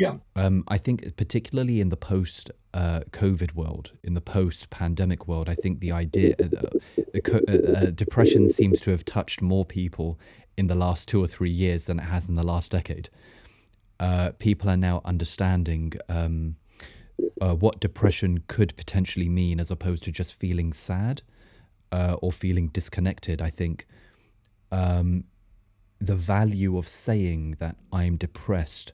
[0.00, 0.16] yeah.
[0.34, 5.46] Um, I think, particularly in the post uh, COVID world, in the post pandemic world,
[5.46, 10.18] I think the idea, uh, uh, uh, depression seems to have touched more people
[10.56, 13.10] in the last two or three years than it has in the last decade.
[13.98, 16.56] Uh, people are now understanding um,
[17.40, 21.22] uh, what depression could potentially mean as opposed to just feeling sad
[21.92, 23.42] or feeling disconnected.
[23.42, 23.86] I think
[24.70, 25.24] um,
[26.00, 28.92] the value of saying that I'm depressed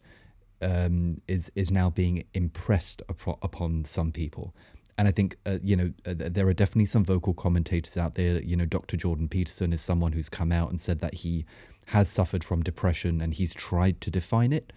[0.62, 4.54] um, is is now being impressed upon some people.
[4.98, 8.42] And I think uh, you know uh, there are definitely some vocal commentators out there.
[8.42, 8.96] You know, Dr.
[8.96, 11.44] Jordan Peterson is someone who's come out and said that he
[11.86, 14.72] has suffered from depression and he's tried to define it.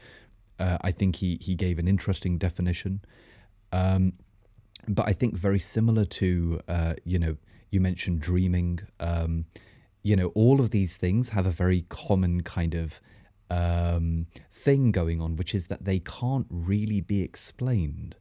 [0.60, 3.02] Uh, I think he he gave an interesting definition.
[3.72, 4.14] Um,
[4.88, 7.38] but I think very similar to uh, you know
[7.72, 8.80] you mentioned dreaming.
[9.00, 9.46] Um,
[10.02, 13.02] you know, all of these things have a very common kind of
[13.50, 18.16] um, thing going on, which is that they can't really be explained,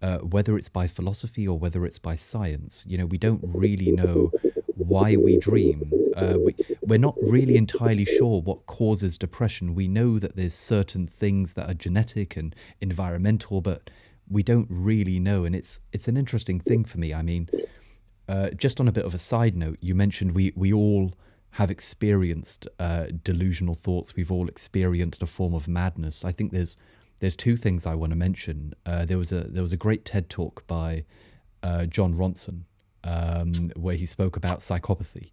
[0.00, 2.84] uh, whether it's by philosophy or whether it's by science.
[2.88, 4.32] You know, we don't really know
[4.76, 5.92] why we dream.
[6.16, 9.74] Uh, we, we're not really entirely sure what causes depression.
[9.74, 13.90] We know that there's certain things that are genetic and environmental, but
[14.30, 15.44] we don't really know.
[15.44, 17.14] And it's it's an interesting thing for me.
[17.14, 17.48] I mean,
[18.28, 21.14] uh, just on a bit of a side note, you mentioned we we all
[21.52, 24.14] have experienced uh, delusional thoughts.
[24.14, 26.24] We've all experienced a form of madness.
[26.24, 26.76] I think there's
[27.20, 28.74] there's two things I want to mention.
[28.86, 31.04] Uh, there was a there was a great TED talk by
[31.62, 32.64] uh, Jon Ronson
[33.04, 35.32] um, where he spoke about psychopathy,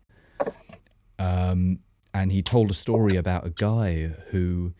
[1.19, 1.79] um,
[2.13, 4.73] and he told a story about a guy who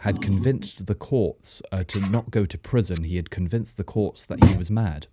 [0.00, 3.04] had convinced the courts uh, to not go to prison.
[3.04, 5.08] He had convinced the courts that he was mad.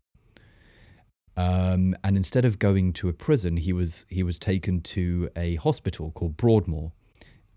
[1.35, 5.55] Um, and instead of going to a prison, he was he was taken to a
[5.55, 6.93] hospital called Broadmoor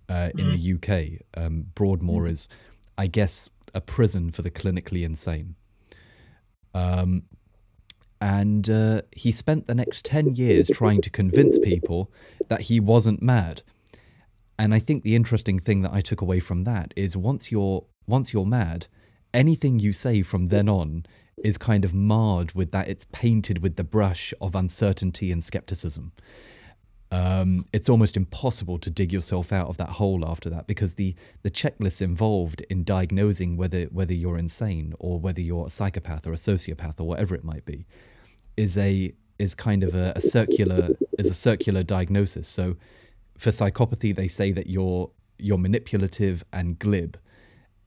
[0.09, 0.53] uh, in mm.
[0.53, 1.43] the UK.
[1.43, 2.31] Um, Broadmoor mm.
[2.31, 2.49] is,
[2.99, 5.55] I guess, a prison for the clinically insane.
[6.75, 7.23] Um,
[8.21, 12.13] and uh, he spent the next 10 years trying to convince people
[12.49, 13.63] that he wasn't mad.
[14.61, 17.87] And I think the interesting thing that I took away from that is once you're
[18.07, 18.89] once you're mad,
[19.33, 21.07] anything you say from then on
[21.43, 26.13] is kind of marred with that it's painted with the brush of uncertainty and skepticism.
[27.11, 31.15] Um, it's almost impossible to dig yourself out of that hole after that because the
[31.41, 36.35] the checklists involved in diagnosing whether whether you're insane or whether you're a psychopath or
[36.35, 37.87] a sociopath or whatever it might be
[38.59, 42.47] is a is kind of a, a circular is a circular diagnosis.
[42.47, 42.77] So
[43.41, 47.17] for psychopathy, they say that you're you're manipulative and glib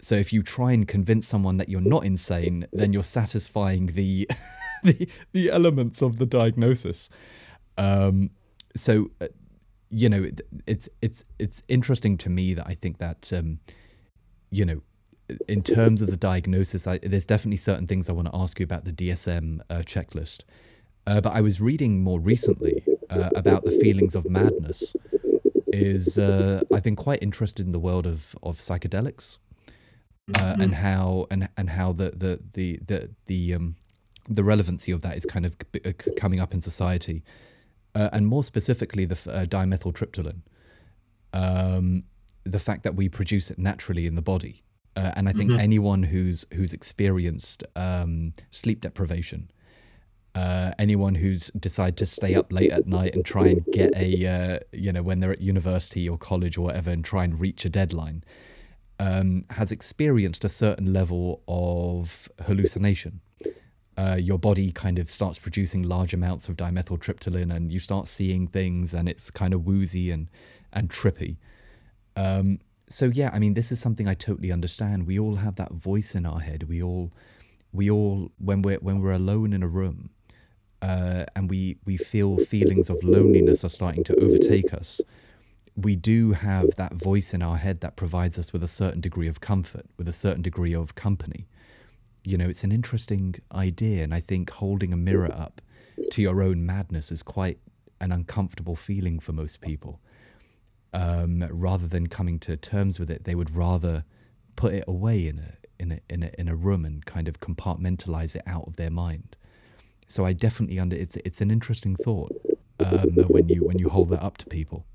[0.03, 4.29] so if you try and convince someone that you're not insane, then you're satisfying the
[4.83, 7.09] the, the elements of the diagnosis.
[7.77, 8.31] Um,
[8.75, 9.27] so uh,
[9.89, 10.29] you know,
[10.67, 13.59] it's it's it's interesting to me that I think that um,
[14.51, 14.81] you know,
[15.47, 18.65] in terms of the diagnosis, I, there's definitely certain things I want to ask you
[18.65, 20.41] about the DSM uh, checklist.
[21.07, 24.97] Uh, but I was reading more recently uh, about the feelings of madness.
[25.73, 29.39] Is uh, I've been quite interested in the world of of psychedelics
[30.35, 30.61] uh, mm-hmm.
[30.61, 33.75] and how and and how the the the the the um
[34.29, 37.23] the relevancy of that is kind of c- uh, coming up in society,
[37.95, 40.41] uh, and more specifically the uh, dimethyltryptamine,
[41.33, 42.03] um,
[42.43, 44.63] the fact that we produce it naturally in the body,
[44.95, 45.59] uh, and I think mm-hmm.
[45.59, 49.51] anyone who's who's experienced um, sleep deprivation,
[50.35, 54.25] uh, anyone who's decided to stay up late at night and try and get a
[54.25, 57.65] uh, you know when they're at university or college or whatever and try and reach
[57.65, 58.23] a deadline
[58.99, 63.21] um, has experienced a certain level of hallucination.
[63.97, 68.47] uh, your body kind of starts producing large amounts of dimethyltryptamine and you start seeing
[68.47, 70.29] things and it's kind of woozy and,
[70.71, 71.37] and trippy.
[72.15, 75.05] Um, so yeah, I mean, this is something I totally understand.
[75.07, 76.63] We all have that voice in our head.
[76.63, 77.11] We all,
[77.71, 80.09] we all, when we're when we're alone in a room,
[80.83, 85.01] uh, and we we feel feelings of loneliness are starting to overtake us.
[85.75, 89.27] We do have that voice in our head that provides us with a certain degree
[89.27, 91.47] of comfort, with a certain degree of company
[92.23, 94.03] you know, it's an interesting idea.
[94.03, 95.61] And I think holding a mirror up
[96.11, 97.59] to your own madness is quite
[97.99, 99.99] an uncomfortable feeling for most people.
[100.93, 104.05] Um, rather than coming to terms with it, they would rather
[104.55, 107.39] put it away in a, in a, in a, in a room and kind of
[107.39, 109.35] compartmentalize it out of their mind.
[110.07, 112.31] So I definitely under it's it's an interesting thought
[112.79, 114.85] um, when you when you hold that up to people.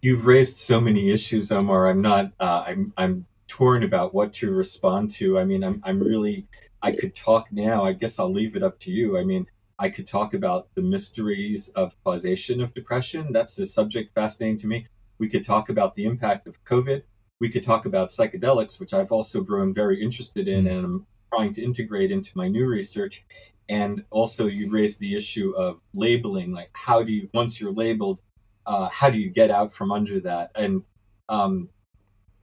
[0.00, 1.88] You've raised so many issues, Omar.
[1.88, 2.32] I'm not.
[2.40, 5.38] Uh, I'm I'm torn about what to respond to.
[5.38, 6.46] I mean, I'm I'm really
[6.82, 7.84] I could talk now.
[7.84, 9.18] I guess I'll leave it up to you.
[9.18, 9.46] I mean,
[9.78, 13.32] I could talk about the mysteries of causation of depression.
[13.32, 14.86] That's a subject fascinating to me.
[15.18, 17.02] We could talk about the impact of COVID.
[17.40, 21.52] We could talk about psychedelics, which I've also grown very interested in and I'm trying
[21.54, 23.24] to integrate into my new research.
[23.68, 26.52] And also, you raised the issue of labeling.
[26.52, 28.20] Like, how do you, once you're labeled,
[28.64, 30.50] uh, how do you get out from under that?
[30.54, 30.82] And
[31.28, 31.68] um,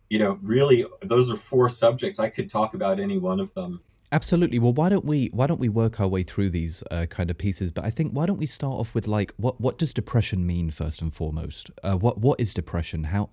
[0.09, 2.19] you know, really, those are four subjects.
[2.19, 3.81] I could talk about any one of them.
[4.11, 4.59] Absolutely.
[4.59, 7.37] Well, why don't we why don't we work our way through these uh, kind of
[7.39, 7.71] pieces?
[7.71, 10.69] But I think why don't we start off with like what what does depression mean
[10.69, 11.71] first and foremost?
[11.83, 13.05] Uh, what what is depression?
[13.05, 13.31] How?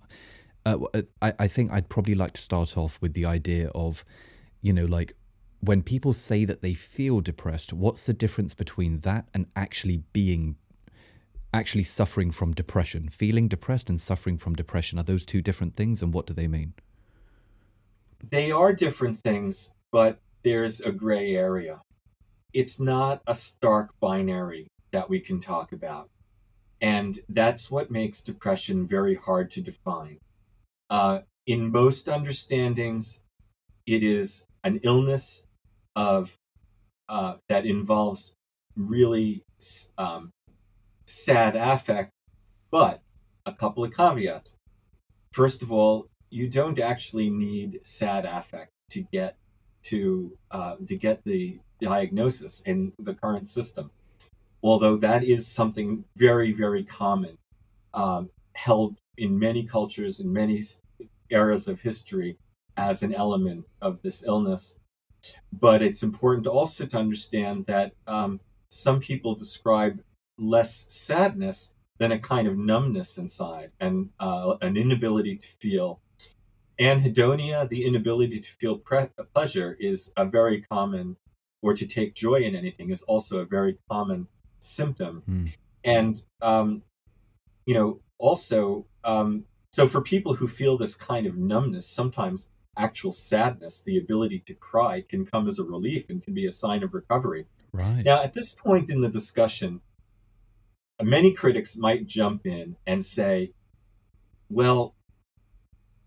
[0.65, 4.03] Uh, uh, I I think I'd probably like to start off with the idea of,
[4.63, 5.13] you know, like
[5.61, 10.57] when people say that they feel depressed, what's the difference between that and actually being
[11.53, 13.09] actually suffering from depression.
[13.09, 16.47] Feeling depressed and suffering from depression are those two different things, and what do they
[16.47, 16.73] mean?
[18.29, 21.81] They are different things, but there's a gray area.
[22.53, 26.09] It's not a stark binary that we can talk about.
[26.81, 30.17] And that's what makes depression very hard to define.
[30.89, 33.23] Uh, in most understandings,
[33.85, 35.47] it is an illness
[35.95, 36.37] of
[37.09, 38.35] uh, that involves
[38.75, 39.43] really
[39.97, 40.31] um,
[41.05, 42.11] sad affect,
[42.71, 43.01] but
[43.45, 44.57] a couple of caveats.
[45.33, 49.35] First of all, you don't actually need sad affect to get
[49.83, 53.91] to uh, to get the diagnosis in the current system,
[54.63, 57.37] although that is something very very common,
[57.93, 60.61] um, held in many cultures in many
[61.29, 62.37] eras of history
[62.77, 64.79] as an element of this illness.
[65.51, 70.01] But it's important also to understand that um, some people describe
[70.37, 75.99] less sadness than a kind of numbness inside and uh, an inability to feel.
[76.79, 81.17] Anhedonia, the inability to feel pre- pleasure, is a very common,
[81.61, 84.27] or to take joy in anything, is also a very common
[84.59, 85.21] symptom.
[85.29, 85.53] Mm.
[85.83, 86.81] And, um,
[87.67, 93.11] you know, also, um, so for people who feel this kind of numbness, sometimes actual
[93.11, 96.83] sadness, the ability to cry, can come as a relief and can be a sign
[96.83, 97.45] of recovery.
[97.73, 98.03] Right.
[98.03, 99.81] Now, at this point in the discussion,
[101.01, 103.53] many critics might jump in and say,
[104.49, 104.95] well,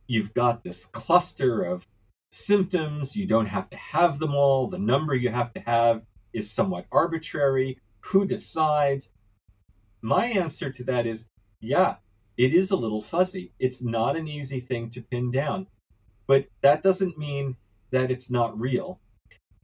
[0.06, 1.86] you've got this cluster of
[2.30, 3.16] symptoms.
[3.16, 4.68] You don't have to have them all.
[4.68, 7.78] The number you have to have is somewhat arbitrary.
[8.00, 9.10] Who decides?
[10.02, 11.96] My answer to that is yeah,
[12.36, 13.52] it is a little fuzzy.
[13.58, 15.66] It's not an easy thing to pin down.
[16.26, 17.56] But that doesn't mean
[17.90, 19.00] that it's not real.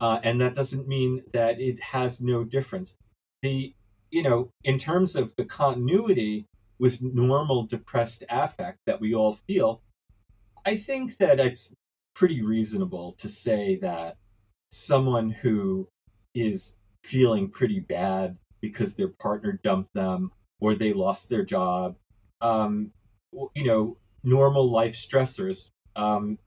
[0.01, 2.97] Uh, and that doesn't mean that it has no difference.
[3.43, 3.75] The
[4.11, 6.47] you know, in terms of the continuity
[6.79, 9.83] with normal depressed affect that we all feel,
[10.67, 11.75] I think that it's
[12.15, 14.17] pretty reasonable to say that
[14.71, 15.89] someone who
[16.35, 21.97] is feeling pretty bad because their partner dumped them or they lost their job,
[22.41, 22.93] um,
[23.55, 25.69] you know, normal life stressors.
[25.97, 26.39] Um,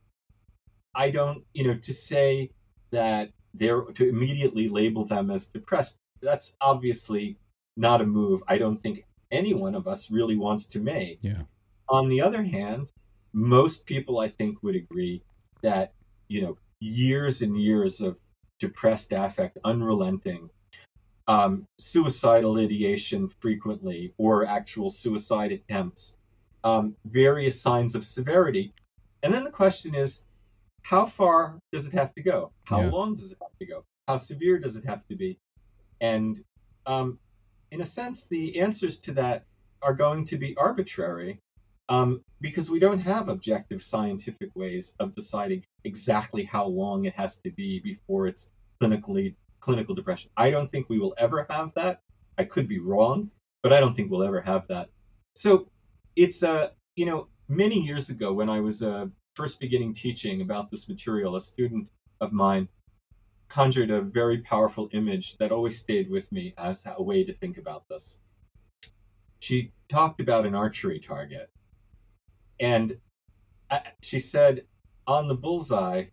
[0.96, 2.52] I don't, you know, to say
[2.92, 6.00] that they're to immediately label them as depressed.
[6.22, 7.38] That's obviously
[7.76, 11.20] not a move I don't think any one of us really wants to make.
[11.22, 11.44] Yeah.
[11.90, 12.88] On the other hand,
[13.34, 15.24] most people I think would agree
[15.62, 15.94] that,
[16.28, 18.20] you know, years and years of
[18.60, 20.50] depressed affect, unrelenting,
[21.28, 26.18] um, suicidal ideation frequently, or actual suicide attempts,
[26.64, 28.74] um, various signs of severity.
[29.24, 30.26] And then the question is,
[30.84, 32.52] how far does it have to go?
[32.66, 32.90] How yeah.
[32.90, 33.86] long does it have to go?
[34.08, 35.40] How severe does it have to be?
[36.02, 36.44] And
[36.86, 37.20] um,
[37.72, 39.46] in a sense, the answers to that
[39.82, 41.40] are going to be arbitrary
[41.90, 47.38] um, because we don't have objective scientific ways of deciding exactly how long it has
[47.40, 50.30] to be before it's clinically clinical depression.
[50.36, 52.02] I don't think we will ever have that.
[52.38, 53.32] I could be wrong,
[53.62, 54.90] but I don't think we'll ever have that.
[55.36, 55.70] So
[56.16, 60.70] it's uh, you know, many years ago when I was uh, first beginning teaching about
[60.72, 61.90] this material, a student
[62.22, 62.68] of mine
[63.50, 67.58] conjured a very powerful image that always stayed with me as a way to think
[67.58, 68.20] about this.
[69.40, 71.50] She talked about an archery target,
[72.60, 72.98] and
[73.70, 74.66] uh, she said,
[75.06, 76.06] on the bullseye,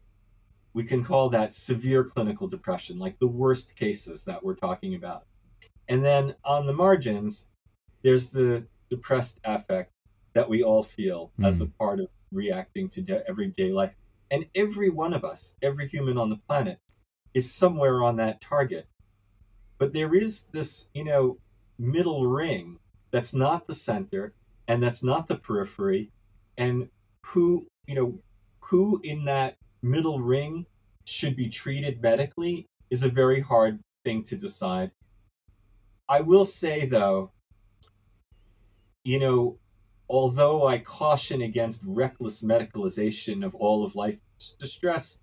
[0.75, 5.25] we can call that severe clinical depression, like the worst cases that we're talking about.
[5.89, 7.49] And then on the margins,
[8.03, 9.93] there's the depressed affect
[10.35, 11.47] that we all feel mm.
[11.47, 13.93] as a part of reacting to everyday life.
[14.31, 16.79] And every one of us, every human on the planet,
[17.35, 18.87] is somewhere on that target.
[19.79, 21.39] But there is this, you know,
[21.79, 22.79] middle ring
[23.11, 24.35] that's not the center
[24.69, 26.13] and that's not the periphery.
[26.59, 26.89] And
[27.27, 28.19] who, you know,
[28.61, 30.67] who in that middle ring
[31.05, 34.91] should be treated medically is a very hard thing to decide.
[36.09, 37.33] I will say, though,
[39.05, 39.59] you know,
[40.11, 45.21] although I caution against reckless medicalization of all of life's distress,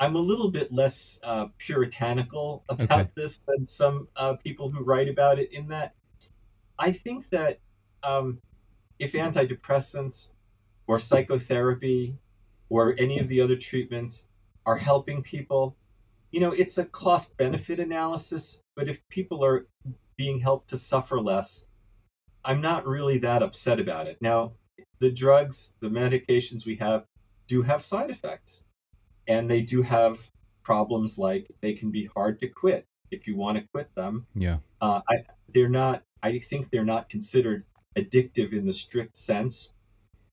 [0.00, 3.10] I'm a little bit less uh, puritanical about okay.
[3.14, 5.52] this than some uh, people who write about it.
[5.52, 5.94] In that,
[6.78, 7.60] I think that
[8.02, 8.40] um,
[8.98, 10.32] if antidepressants
[10.86, 12.16] or psychotherapy
[12.70, 14.28] or any of the other treatments
[14.64, 15.76] are helping people,
[16.30, 18.64] you know, it's a cost benefit analysis.
[18.74, 19.66] But if people are
[20.16, 21.66] being helped to suffer less,
[22.46, 24.18] I'm not really that upset about it.
[24.20, 24.52] Now,
[25.00, 27.04] the drugs, the medications we have
[27.48, 28.64] do have side effects,
[29.26, 30.30] and they do have
[30.62, 34.26] problems like they can be hard to quit if you want to quit them.
[34.34, 34.58] Yeah.
[34.80, 35.16] Uh, I,
[35.52, 37.64] they're not, I think they're not considered
[37.96, 39.72] addictive in the strict sense.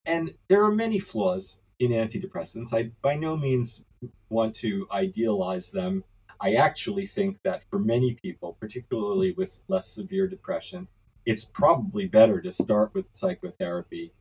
[0.06, 2.74] And there are many flaws in antidepressants.
[2.74, 3.86] I by no means
[4.30, 6.04] want to idealize them.
[6.42, 10.88] I actually think that for many people, particularly with less severe depression,
[11.26, 14.14] it's probably better to start with psychotherapy.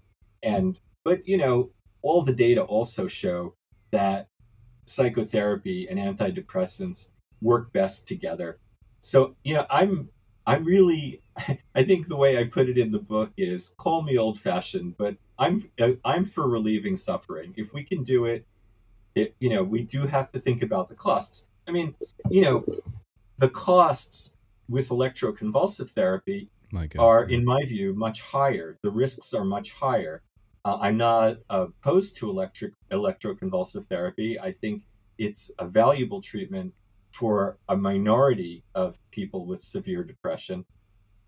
[0.43, 1.71] And but you know,
[2.03, 3.55] all the data also show
[3.91, 4.29] that
[4.85, 8.59] psychotherapy and antidepressants work best together.
[9.01, 10.09] So, you know, I'm
[10.47, 11.23] I'm really
[11.75, 14.97] I think the way I put it in the book is call me old fashioned,
[14.97, 15.65] but I'm
[16.05, 17.55] I'm for relieving suffering.
[17.57, 18.47] If we can do it,
[19.15, 21.49] it you know we do have to think about the costs.
[21.69, 21.95] I mean,
[22.31, 22.65] you know,
[23.39, 24.37] the costs
[24.69, 26.49] with electroconvulsive therapy
[26.99, 28.77] are, in my view, much higher.
[28.83, 30.23] The risks are much higher.
[30.65, 34.39] Uh, I'm not opposed to electric electroconvulsive therapy.
[34.39, 34.83] I think
[35.19, 36.73] it's a valuable treatment
[37.13, 40.65] for a minority of people with severe depression.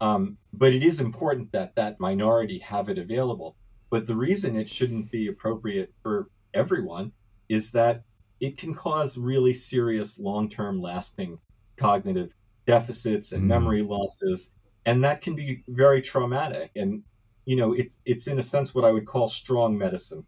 [0.00, 3.56] Um, but it is important that that minority have it available.
[3.90, 7.12] But the reason it shouldn't be appropriate for everyone
[7.48, 8.02] is that
[8.40, 11.38] it can cause really serious long term lasting
[11.76, 12.32] cognitive
[12.66, 13.48] deficits and mm.
[13.48, 14.56] memory losses.
[14.86, 16.70] And that can be very traumatic.
[16.76, 17.02] And,
[17.44, 20.26] you know, it's, it's in a sense what I would call strong medicine.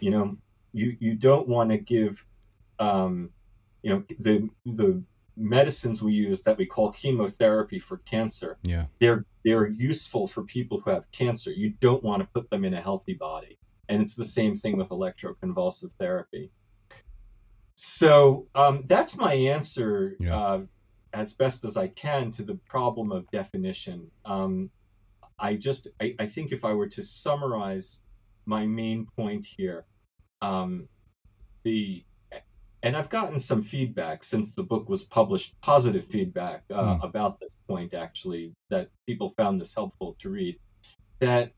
[0.00, 0.36] You know,
[0.72, 2.24] you, you don't want to give,
[2.78, 3.30] um,
[3.82, 5.02] you know, the, the
[5.36, 8.58] medicines we use that we call chemotherapy for cancer.
[8.62, 8.86] Yeah.
[8.98, 11.52] They're they're useful for people who have cancer.
[11.52, 13.58] You don't want to put them in a healthy body.
[13.88, 16.50] And it's the same thing with electroconvulsive therapy.
[17.76, 20.36] So um, that's my answer yeah.
[20.36, 20.60] uh,
[21.16, 24.10] as best as I can to the problem of definition.
[24.26, 24.70] Um,
[25.38, 28.00] I just, I, I, think if I were to summarize
[28.44, 29.86] my main point here,
[30.42, 30.88] um,
[31.64, 32.04] the
[32.82, 37.04] and I've gotten some feedback since the book was published, positive feedback uh, mm.
[37.04, 40.58] about this point, actually, that people found this helpful to read.
[41.20, 41.52] That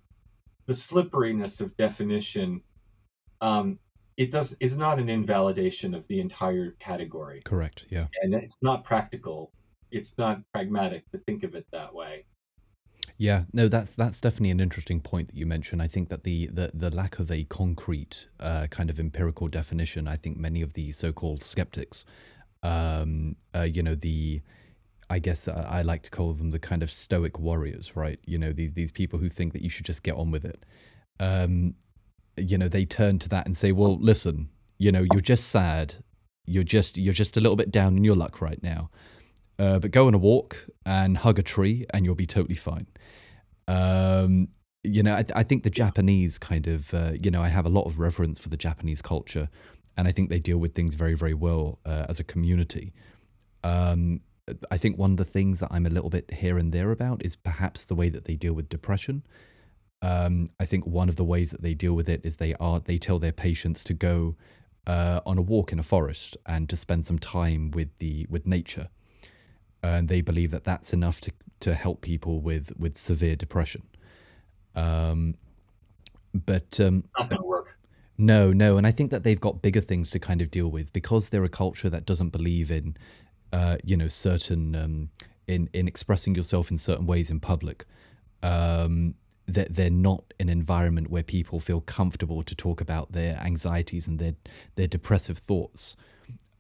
[0.66, 2.62] the slipperiness of definition,
[3.40, 3.78] um,
[4.18, 7.40] it does is not an invalidation of the entire category.
[7.44, 7.86] Correct.
[7.88, 8.08] Yeah.
[8.20, 9.52] And it's not practical.
[9.92, 12.26] It's not pragmatic to think of it that way.
[13.16, 15.80] Yeah, no, that's that's definitely an interesting point that you mentioned.
[15.80, 20.06] I think that the the, the lack of a concrete uh, kind of empirical definition,
[20.06, 22.04] I think many of the so-called skeptics,
[22.62, 24.42] um, uh, you know, the
[25.10, 28.18] I guess uh, I like to call them the kind of stoic warriors, right?
[28.24, 30.64] You know, these these people who think that you should just get on with it.
[31.18, 31.74] Um,
[32.42, 35.96] you know, they turn to that and say, "Well, listen, you know, you're just sad.
[36.46, 38.90] You're just you're just a little bit down in your luck right now."
[39.58, 42.86] Uh, but go on a walk and hug a tree, and you'll be totally fine.
[43.66, 44.48] Um,
[44.84, 47.66] you know, I, th- I, think the Japanese kind of, uh, you know, I have
[47.66, 49.48] a lot of reverence for the Japanese culture,
[49.96, 52.94] and I think they deal with things very, very well uh, as a community.
[53.64, 54.20] Um,
[54.70, 57.24] I think one of the things that I'm a little bit here and there about
[57.24, 59.24] is perhaps the way that they deal with depression.
[60.00, 62.80] Um, I think one of the ways that they deal with it is they are
[62.80, 64.36] they tell their patients to go
[64.86, 68.46] uh, on a walk in a forest and to spend some time with the with
[68.46, 68.88] nature,
[69.82, 73.82] and they believe that that's enough to to help people with with severe depression.
[74.74, 75.34] Um,
[76.32, 77.76] but um, not going to work.
[78.16, 80.92] No, no, and I think that they've got bigger things to kind of deal with
[80.92, 82.96] because they're a culture that doesn't believe in,
[83.52, 85.10] uh, you know, certain um,
[85.46, 87.84] in in expressing yourself in certain ways in public.
[88.42, 89.14] Um,
[89.48, 94.18] that they're not an environment where people feel comfortable to talk about their anxieties and
[94.18, 94.34] their
[94.76, 95.96] their depressive thoughts.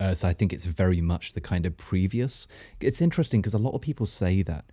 [0.00, 2.46] Uh, so I think it's very much the kind of previous.
[2.80, 4.64] It's interesting because a lot of people say that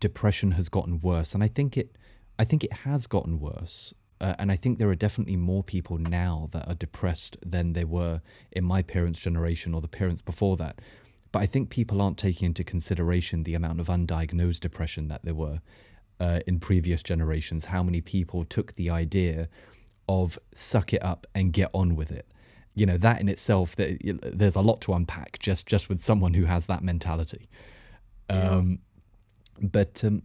[0.00, 1.96] depression has gotten worse, and I think it,
[2.38, 3.92] I think it has gotten worse.
[4.18, 7.86] Uh, and I think there are definitely more people now that are depressed than there
[7.86, 10.80] were in my parents' generation or the parents before that.
[11.32, 15.34] But I think people aren't taking into consideration the amount of undiagnosed depression that there
[15.34, 15.60] were
[16.20, 17.66] uh, in previous generations.
[17.66, 19.48] How many people took the idea
[20.08, 22.26] of suck it up and get on with it?
[22.74, 26.34] You know that in itself, that there's a lot to unpack just just with someone
[26.34, 27.48] who has that mentality.
[28.28, 28.80] Um.
[29.58, 30.22] But um,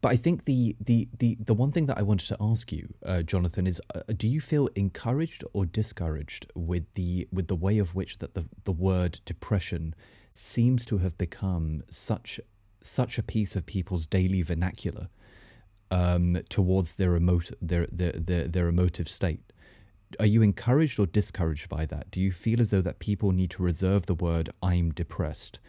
[0.00, 2.94] but I think the, the, the, the one thing that I wanted to ask you,
[3.04, 7.78] uh, Jonathan, is uh, do you feel encouraged or discouraged with the with the way
[7.78, 9.94] of which that the, the word depression
[10.32, 12.40] seems to have become such
[12.82, 15.08] such a piece of people's daily vernacular
[15.90, 19.40] um, towards their emote their, their their their emotive state?
[20.18, 22.10] Are you encouraged or discouraged by that?
[22.10, 25.60] Do you feel as though that people need to reserve the word "I'm depressed"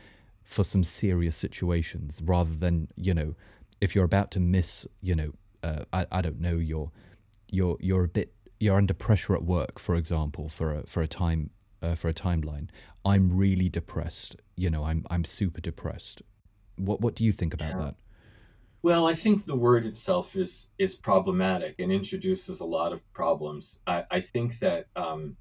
[0.43, 3.36] for some serious situations rather than you know
[3.82, 5.34] if you're about to miss, you know,
[5.64, 6.91] uh, I, I don't know, you're
[7.49, 11.07] you're you're a bit you're under pressure at work, for example, for a for a
[11.07, 11.49] time
[11.82, 12.70] uh, for a timeline.
[13.03, 14.36] I'm really depressed.
[14.55, 16.22] You know, I'm I'm super depressed.
[16.76, 17.78] What what do you think about yeah.
[17.78, 17.95] that?
[18.84, 23.80] Well, I think the word itself is is problematic and introduces a lot of problems.
[23.86, 25.38] I, I think that, um,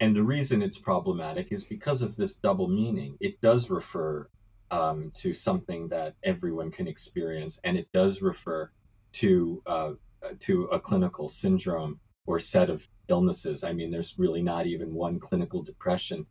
[0.00, 3.16] and the reason it's problematic is because of this double meaning.
[3.20, 4.28] It does refer
[4.70, 8.70] um, to something that everyone can experience, and it does refer
[9.12, 9.92] to uh,
[10.40, 13.64] to a clinical syndrome or set of illnesses.
[13.64, 16.26] I mean, there's really not even one clinical depression,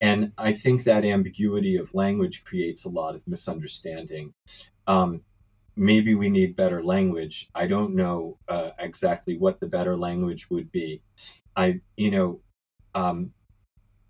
[0.00, 4.34] and I think that ambiguity of language creates a lot of misunderstanding.
[4.86, 5.22] Um,
[5.76, 7.48] maybe we need better language.
[7.54, 11.02] I don't know uh, exactly what the better language would be.
[11.56, 12.40] I, you know,
[12.94, 13.32] um,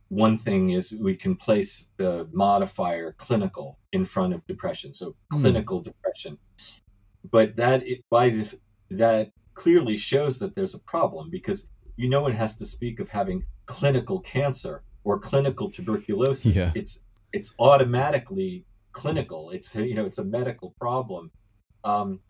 [0.08, 5.40] one thing is we can place the modifier clinical in front of depression so mm.
[5.40, 6.38] clinical depression
[7.30, 8.54] but that it, by this
[8.90, 13.08] that clearly shows that there's a problem because you know one has to speak of
[13.08, 16.70] having clinical cancer or clinical tuberculosis yeah.
[16.76, 17.02] it's
[17.32, 21.30] it's automatically clinical it's you know it's a medical problem
[21.82, 22.20] um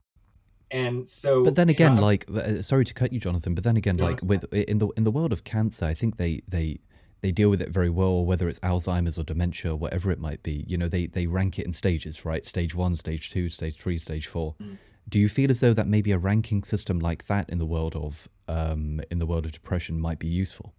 [0.71, 3.77] and so but then again know, like uh, sorry to cut you jonathan but then
[3.77, 6.79] again like with in the in the world of cancer i think they they
[7.21, 10.41] they deal with it very well, whether it's Alzheimer's or dementia, or whatever it might
[10.45, 10.65] be.
[10.69, 12.47] You know, they they rank it in stages, right?
[12.47, 14.55] Stage one, stage two, stage three, stage four.
[14.63, 14.79] Mm.
[15.09, 17.97] Do you feel as though that maybe a ranking system like that in the world
[17.97, 20.75] of um, in the world of depression might be useful?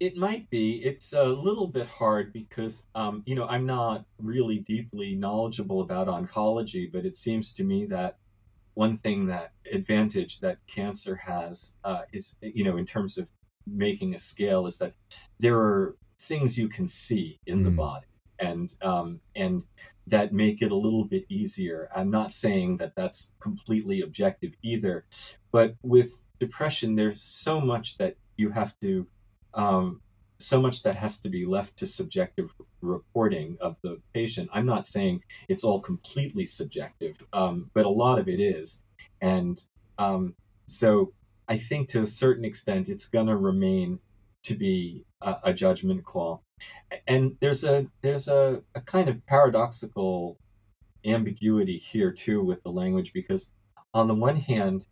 [0.00, 0.82] It might be.
[0.84, 6.06] It's a little bit hard because um, you know I'm not really deeply knowledgeable about
[6.06, 8.16] oncology, but it seems to me that
[8.74, 13.28] one thing that advantage that cancer has uh, is you know in terms of
[13.66, 14.94] making a scale is that
[15.38, 17.64] there are things you can see in mm.
[17.64, 18.06] the body
[18.38, 19.64] and um, and
[20.06, 21.88] that make it a little bit easier.
[21.94, 25.04] I'm not saying that that's completely objective either,
[25.50, 29.06] but with depression, there's so much that you have to,
[29.54, 30.02] um,
[30.38, 34.50] so much that has to be left to subjective reporting of the patient.
[34.52, 38.82] I'm not saying it's all completely subjective, um, but a lot of it is,
[39.22, 39.64] and
[39.98, 40.34] um,
[40.66, 41.12] so
[41.48, 44.00] I think to a certain extent it's going to remain
[44.44, 46.42] to be a, a, judgment call.
[47.06, 50.38] And there's a there's a, a kind of paradoxical
[51.04, 53.50] ambiguity here too with the language because
[53.92, 54.86] on the one hand,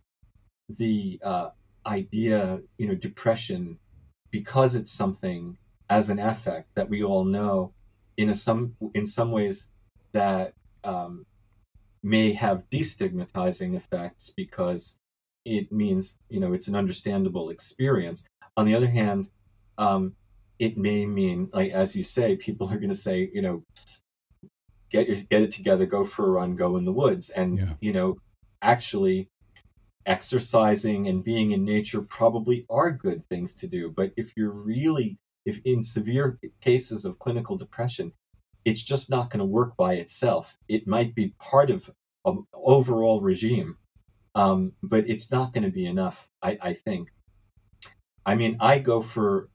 [0.69, 1.49] the uh,
[1.85, 3.79] idea, you know, depression,
[4.31, 5.57] because it's something
[5.89, 7.73] as an affect that we all know,
[8.17, 9.69] in a some in some ways
[10.13, 11.25] that um,
[12.01, 14.99] may have destigmatizing effects because
[15.45, 18.25] it means you know it's an understandable experience
[18.55, 19.29] on the other hand
[19.77, 20.15] um,
[20.59, 23.63] it may mean like as you say people are going to say you know
[24.89, 27.73] get your get it together go for a run go in the woods and yeah.
[27.81, 28.17] you know
[28.61, 29.29] actually
[30.05, 35.17] exercising and being in nature probably are good things to do but if you're really
[35.45, 38.11] if in severe cases of clinical depression
[38.65, 41.89] it's just not going to work by itself it might be part of
[42.25, 43.77] an overall regime
[44.35, 47.09] um, but it's not going to be enough, I, I think.
[48.25, 49.49] I mean, I go for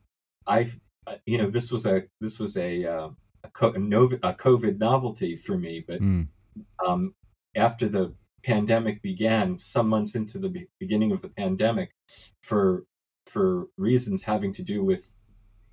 [0.48, 0.70] I,
[1.06, 3.08] uh, you know, this was a this was a uh,
[3.44, 6.26] a, COVID novelty for me, but mm.
[6.86, 7.14] um,
[7.54, 11.90] after the pandemic began, some months into the beginning of the pandemic,
[12.42, 12.84] for
[13.26, 15.14] for reasons having to do with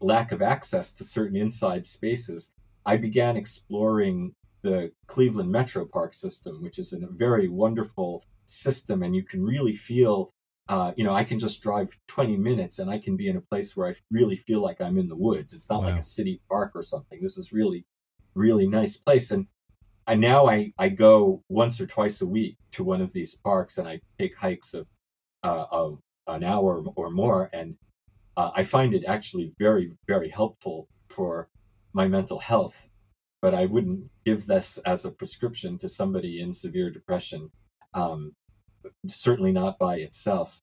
[0.01, 2.53] lack of access to certain inside spaces,
[2.85, 9.15] I began exploring the Cleveland Metro Park system, which is a very wonderful system, and
[9.15, 10.33] you can really feel.
[10.67, 13.41] Uh, you know, I can just drive 20 minutes and I can be in a
[13.41, 15.53] place where I really feel like I'm in the woods.
[15.53, 15.89] It's not wow.
[15.89, 17.21] like a city park or something.
[17.21, 17.85] This is really,
[18.33, 19.29] really nice place.
[19.29, 19.47] And
[20.07, 23.77] I now I, I go once or twice a week to one of these parks
[23.77, 24.87] and I take hikes of,
[25.43, 27.49] uh, of an hour or more.
[27.53, 27.75] And
[28.35, 31.47] uh, I find it actually very, very helpful for
[31.93, 32.89] my mental health
[33.45, 37.51] but I wouldn't give this as a prescription to somebody in severe depression.
[37.93, 38.33] Um,
[39.07, 40.61] certainly not by itself.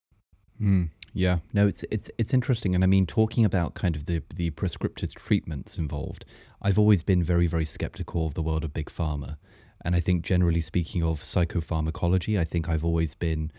[0.60, 4.22] Mm, yeah, no, it's it's it's interesting, and I mean, talking about kind of the
[4.34, 6.24] the prescriptive treatments involved,
[6.60, 9.36] I've always been very very skeptical of the world of big pharma,
[9.84, 13.50] and I think generally speaking of psychopharmacology, I think I've always been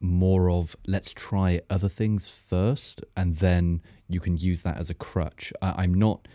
[0.00, 4.94] more of let's try other things first, and then you can use that as a
[4.94, 5.52] crutch.
[5.60, 6.28] I, I'm not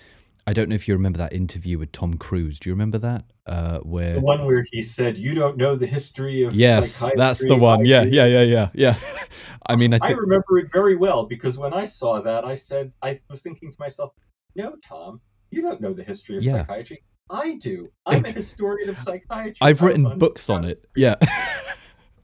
[0.48, 2.58] I don't know if you remember that interview with Tom Cruise.
[2.58, 3.26] Do you remember that?
[3.46, 6.62] Uh, where the one where he said, "You don't know the history of psychiatry.
[6.62, 7.86] yes, that's the one.
[7.86, 8.96] Yeah, yeah, yeah, yeah, yeah.
[9.68, 10.18] I mean, I, think...
[10.18, 13.72] I remember it very well because when I saw that, I said, I was thinking
[13.72, 14.14] to myself,
[14.56, 15.20] "No, Tom,
[15.52, 16.54] you don't know the history of yeah.
[16.54, 17.04] psychiatry.
[17.30, 17.90] I do.
[18.06, 19.58] I'm a historian of psychiatry.
[19.62, 20.80] I've written books on it.
[20.96, 21.16] Yeah.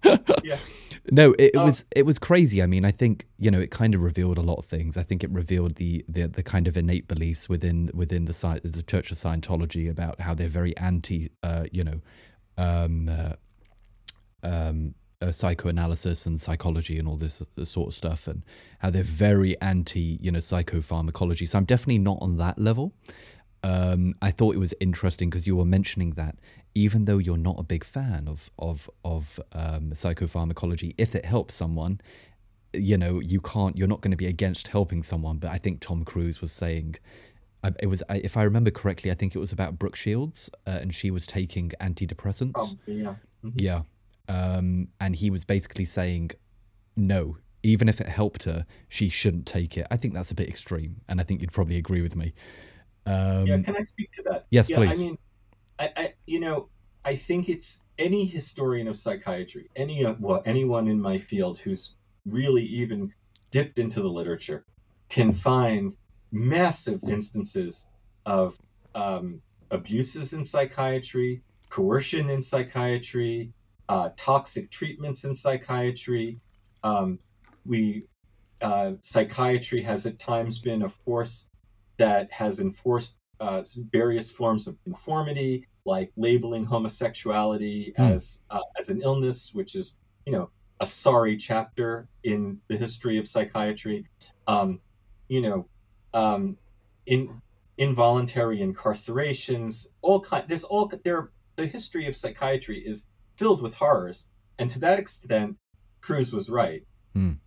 [0.44, 0.58] yeah
[1.12, 1.66] no, it, it oh.
[1.66, 2.64] was it was crazy.
[2.64, 4.98] I mean, I think you know it kind of revealed a lot of things.
[4.98, 8.84] I think it revealed the the, the kind of innate beliefs within within the the
[8.84, 12.02] Church of Scientology about how they're very anti, uh, you know,
[12.58, 13.34] um, uh,
[14.44, 18.44] um, uh, psychoanalysis and psychology and all this, this sort of stuff, and
[18.80, 21.48] how they're very anti, you know, psychopharmacology.
[21.48, 22.94] So I'm definitely not on that level.
[23.64, 26.36] Um, I thought it was interesting because you were mentioning that
[26.76, 31.56] even though you're not a big fan of of of um, psychopharmacology, if it helps
[31.56, 32.02] someone,
[32.74, 33.78] you know you can't.
[33.78, 35.38] You're not going to be against helping someone.
[35.38, 36.96] But I think Tom Cruise was saying.
[37.80, 40.94] It was, if I remember correctly, I think it was about Brooke Shields, uh, and
[40.94, 42.52] she was taking antidepressants.
[42.58, 43.16] Oh, yeah.
[43.42, 43.50] Mm-hmm.
[43.56, 43.84] Yeah.
[44.28, 46.32] Um, and he was basically saying,
[46.98, 49.88] no, even if it helped her, she shouldn't take it.
[49.90, 52.34] I think that's a bit extreme, and I think you'd probably agree with me.
[53.06, 54.46] Um, yeah, can I speak to that?
[54.50, 55.02] Yes, yeah, please.
[55.02, 55.18] I mean,
[55.80, 56.70] I, I, you know,
[57.06, 61.96] I think it's any historian of psychiatry, any well, anyone in my field who's
[62.26, 63.14] really even
[63.52, 64.66] dipped into the literature
[65.10, 65.96] can find
[66.32, 67.88] massive instances
[68.26, 68.58] of
[68.96, 73.52] um, abuses in psychiatry, coercion in psychiatry,
[73.90, 76.40] uh, toxic treatments in psychiatry.
[76.84, 77.20] Um,
[77.66, 78.06] we
[78.62, 81.50] uh, psychiatry has at times been a force
[81.98, 88.14] that has enforced uh, various forms of conformity, like labeling homosexuality mm.
[88.14, 93.18] as uh, as an illness, which is you know a sorry chapter in the history
[93.18, 94.08] of psychiatry.
[94.48, 94.80] Um,
[95.28, 95.68] you know,
[96.14, 96.58] um,
[97.06, 97.42] in
[97.78, 100.46] involuntary incarcerations, all kind.
[100.48, 101.32] There's all there.
[101.56, 105.58] The history of psychiatry is filled with horrors, and to that extent,
[106.02, 106.84] Cruise was right.
[107.16, 107.40] Mm.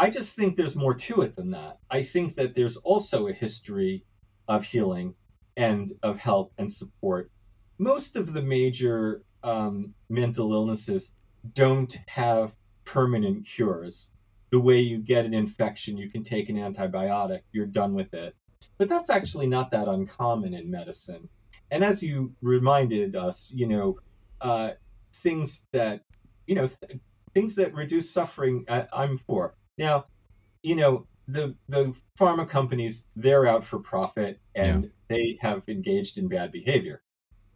[0.00, 1.78] I just think there's more to it than that.
[1.90, 4.04] I think that there's also a history
[4.46, 5.14] of healing
[5.56, 7.32] and of help and support.
[7.78, 11.16] Most of the major um, mental illnesses
[11.52, 14.12] don't have permanent cures.
[14.50, 18.36] The way you get an infection, you can take an antibiotic, you're done with it.
[18.78, 21.28] But that's actually not that uncommon in medicine.
[21.72, 23.98] And as you reminded us, you know,
[24.40, 24.70] uh,
[25.12, 26.02] things that,
[26.46, 27.00] you know, th-
[27.34, 29.54] things that reduce suffering, I- I'm for.
[29.78, 30.06] Now,
[30.62, 34.90] you know, the the pharma companies they're out for profit and yeah.
[35.08, 37.02] they have engaged in bad behavior.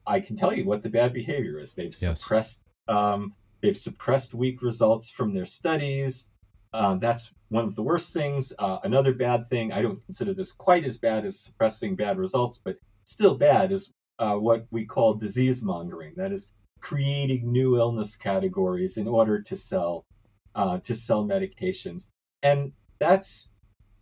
[0.07, 1.75] I can tell you what the bad behavior is.
[1.75, 2.21] They've yes.
[2.21, 6.29] suppressed um, they've suppressed weak results from their studies.
[6.73, 8.53] Uh, that's one of the worst things.
[8.59, 12.59] Uh, another bad thing, I don't consider this quite as bad as suppressing bad results,
[12.59, 16.15] but still bad, is uh, what we call disease mongering.
[16.17, 16.51] That is
[16.81, 20.07] creating new illness categories in order to sell
[20.55, 22.09] uh, to sell medications,
[22.43, 23.53] and that's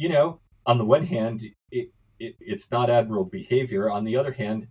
[0.00, 1.88] you know, on the one hand, it,
[2.18, 3.90] it, it's not admirable behavior.
[3.90, 4.66] On the other hand,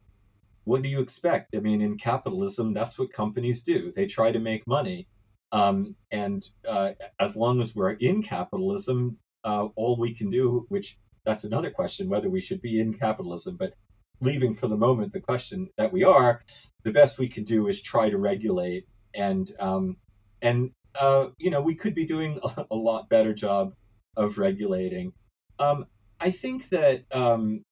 [0.64, 1.56] what do you expect?
[1.56, 3.92] I mean, in capitalism, that's what companies do.
[3.96, 5.08] They try to make money.
[5.52, 10.98] Um, and uh, as long as we're in capitalism, uh, all we can do, which
[11.26, 13.74] that's another question whether we should be in capitalism, but
[14.22, 16.42] leaving for the moment the question that we are,
[16.84, 19.98] the best we can do is try to regulate and um,
[20.42, 23.74] and uh, you know we could be doing a, a lot better job
[24.16, 25.14] of regulating.
[25.60, 25.86] Um,
[26.20, 27.64] I think that um,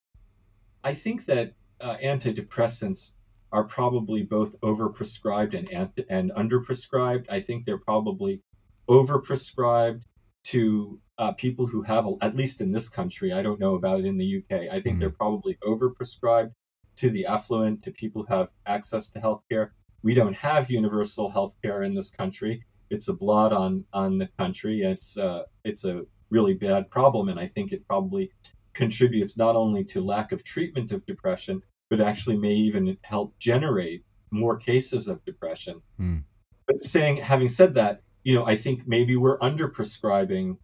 [0.82, 3.12] I think that uh, antidepressants
[3.50, 7.26] are probably both overprescribed and and underprescribed.
[7.28, 8.42] I think they're probably
[8.88, 10.02] overprescribed
[10.44, 14.06] to uh, people who have, at least in this country, I don't know about it
[14.06, 14.62] in the UK.
[14.70, 15.00] I think mm-hmm.
[15.00, 16.52] they're probably overprescribed
[16.96, 19.70] to the affluent, to people who have access to healthcare.
[20.02, 22.64] We don't have universal healthcare in this country.
[22.90, 24.82] It's a blot on on the country.
[24.82, 28.30] It's uh, it's a really bad problem, and I think it probably
[28.74, 34.04] contributes not only to lack of treatment of depression, but actually may even help generate
[34.30, 35.80] more cases of depression.
[36.00, 36.22] Mm.
[36.66, 40.58] But saying, having said that, you know, I think maybe we're under prescribing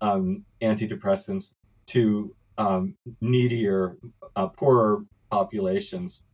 [0.00, 1.54] um, antidepressants
[1.86, 3.96] to um, needier,
[4.36, 6.24] uh, poorer populations.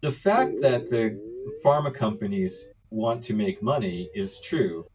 [0.00, 1.20] The fact that the
[1.64, 4.86] pharma companies want to make money is true.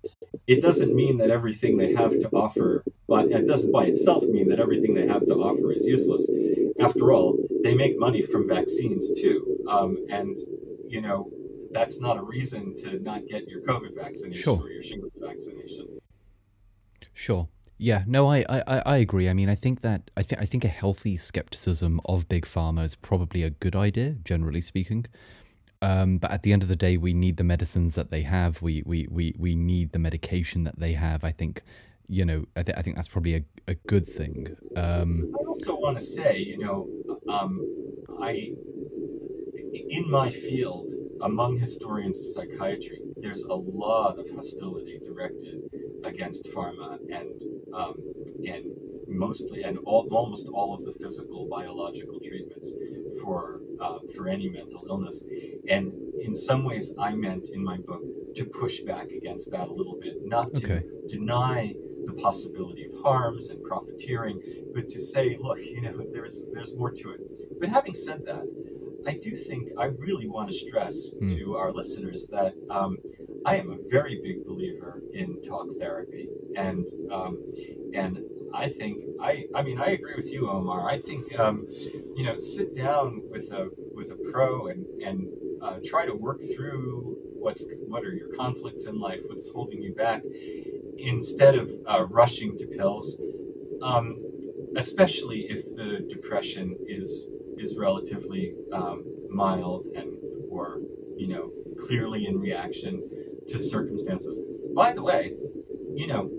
[0.47, 4.49] It doesn't mean that everything they have to offer, but it doesn't by itself mean
[4.49, 6.29] that everything they have to offer is useless.
[6.79, 10.37] After all, they make money from vaccines too, um, and
[10.87, 11.29] you know
[11.71, 14.61] that's not a reason to not get your COVID vaccination sure.
[14.61, 15.87] or your shingles vaccination.
[17.13, 17.47] Sure.
[17.77, 19.27] Yeah, no, I, I, I agree.
[19.27, 22.83] I mean, I think that I think I think a healthy skepticism of big pharma
[22.83, 25.07] is probably a good idea, generally speaking.
[25.81, 28.61] Um, but at the end of the day, we need the medicines that they have.
[28.61, 31.23] We we we, we need the medication that they have.
[31.23, 31.63] I think,
[32.07, 34.55] you know, I, th- I think that's probably a, a good thing.
[34.75, 36.87] Um, I also want to say, you know,
[37.27, 37.65] um,
[38.21, 38.53] I
[39.89, 45.61] in my field among historians of psychiatry, there's a lot of hostility directed
[46.03, 47.41] against pharma and
[47.73, 47.95] um,
[48.45, 48.65] and
[49.11, 52.73] mostly and all, almost all of the physical biological treatments
[53.21, 55.25] for uh, for any mental illness.
[55.67, 55.91] And
[56.21, 58.03] in some ways, I meant in my book
[58.35, 60.85] to push back against that a little bit, not to okay.
[61.07, 61.73] deny
[62.05, 64.41] the possibility of harms and profiteering,
[64.73, 67.59] but to say, look, you know, there's there's more to it.
[67.59, 68.45] But having said that,
[69.07, 71.35] I do think I really want to stress mm.
[71.37, 72.97] to our listeners that um,
[73.45, 77.39] I am a very big believer in talk therapy, and um,
[77.93, 78.19] and
[78.53, 80.89] I think I I mean I agree with you, Omar.
[80.89, 81.65] I think um,
[82.15, 85.27] you know sit down with a with a pro and and
[85.61, 89.93] uh, try to work through what's what are your conflicts in life, what's holding you
[89.93, 90.21] back,
[90.97, 93.19] instead of uh, rushing to pills.
[93.81, 94.17] Um,
[94.77, 97.27] especially if the depression is
[97.57, 100.13] is relatively um, mild and
[100.49, 100.79] or
[101.17, 101.51] you know
[101.87, 103.01] clearly in reaction
[103.47, 104.39] to circumstances.
[104.75, 105.33] By the way,
[105.93, 106.29] you know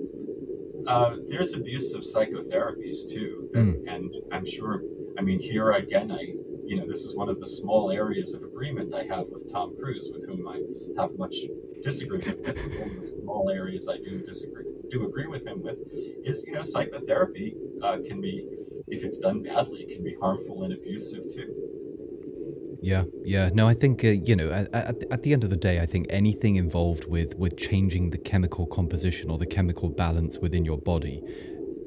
[0.87, 3.83] uh, there's abuse of psychotherapies too, mm.
[3.87, 4.83] and I'm sure.
[5.19, 6.35] I mean, here again, I
[6.65, 9.75] you know this is one of the small areas of agreement I have with Tom
[9.79, 10.63] Cruise, with whom I
[11.01, 11.37] have much
[11.83, 12.59] disagreement with.
[12.81, 15.79] One of the small areas I do disagree do agree with him with
[16.25, 18.47] is you know psychotherapy uh, can be
[18.89, 21.62] if it's done badly, can be harmful and abusive too.
[22.83, 23.51] Yeah, yeah.
[23.55, 24.51] No, I think uh, you know.
[24.51, 28.11] At, at, at, the end of the day, I think anything involved with with changing
[28.11, 31.22] the chemical composition or the chemical balance within your body,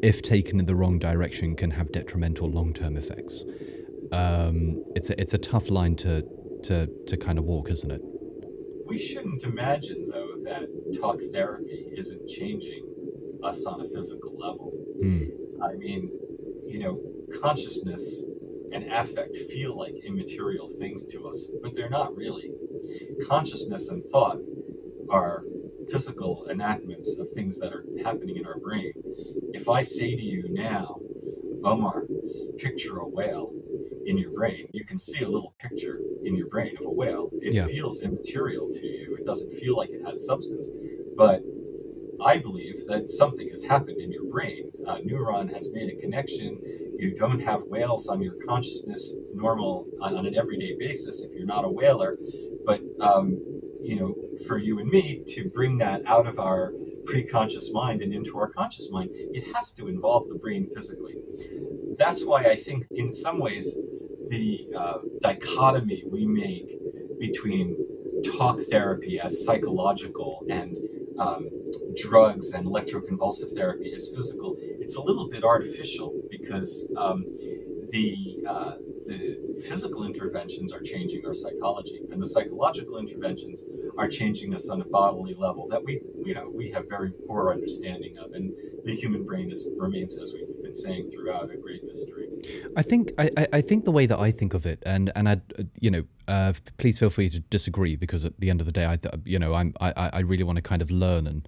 [0.01, 3.43] if taken in the wrong direction, can have detrimental long term effects.
[4.13, 6.25] Um, it's a, it's a tough line to
[6.63, 8.01] to to kind of walk, isn't it?
[8.87, 10.69] We shouldn't imagine though that
[11.01, 12.85] talk therapy isn't changing
[13.43, 14.71] us on a physical level.
[15.03, 15.29] Mm.
[15.61, 16.09] I mean,
[16.65, 17.01] you know,
[17.41, 18.23] consciousness
[18.71, 22.51] and affect feel like immaterial things to us, but they're not really.
[23.27, 24.37] Consciousness and thought
[25.09, 25.43] are
[25.89, 28.93] physical enactments of things that are happening in our brain.
[29.53, 30.97] If I say to you now,
[31.63, 32.05] Omar,
[32.57, 33.51] picture a whale
[34.05, 37.29] in your brain, you can see a little picture in your brain of a whale.
[37.41, 37.65] It yeah.
[37.65, 39.15] feels immaterial to you.
[39.19, 40.69] It doesn't feel like it has substance,
[41.17, 41.41] but
[42.23, 44.71] I believe that something has happened in your brain.
[44.87, 46.59] A neuron has made a connection.
[46.97, 51.45] You don't have whales on your consciousness normal on, on an everyday basis if you're
[51.45, 52.17] not a whaler.
[52.65, 53.37] But um,
[53.81, 54.15] you know,
[54.47, 56.73] for you and me to bring that out of our
[57.05, 61.15] pre-conscious mind and into our conscious mind, it has to involve the brain physically.
[61.97, 63.77] That's why I think, in some ways,
[64.27, 66.79] the uh, dichotomy we make
[67.19, 67.77] between
[68.37, 70.75] talk therapy as psychological and
[71.19, 71.49] um,
[71.95, 77.25] drugs and electroconvulsive therapy is physical, it's a little bit artificial because um,
[77.91, 78.73] the uh,
[79.05, 79.37] the
[79.67, 83.63] physical interventions are changing our psychology, and the psychological interventions
[83.97, 87.51] are changing us on a bodily level that we you know we have very poor
[87.51, 88.51] understanding of, and
[88.83, 92.27] the human brain is, remains, as been saying throughout, a great mystery.
[92.75, 95.41] I think I, I think the way that I think of it, and and I
[95.79, 98.85] you know uh, please feel free to disagree because at the end of the day,
[98.85, 101.47] I you know I'm I I really want to kind of learn and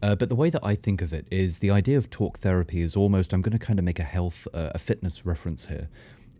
[0.00, 2.82] Uh, but the way that I think of it is the idea of talk therapy
[2.82, 5.88] is almost, I'm going to kind of make a health, uh, a fitness reference here,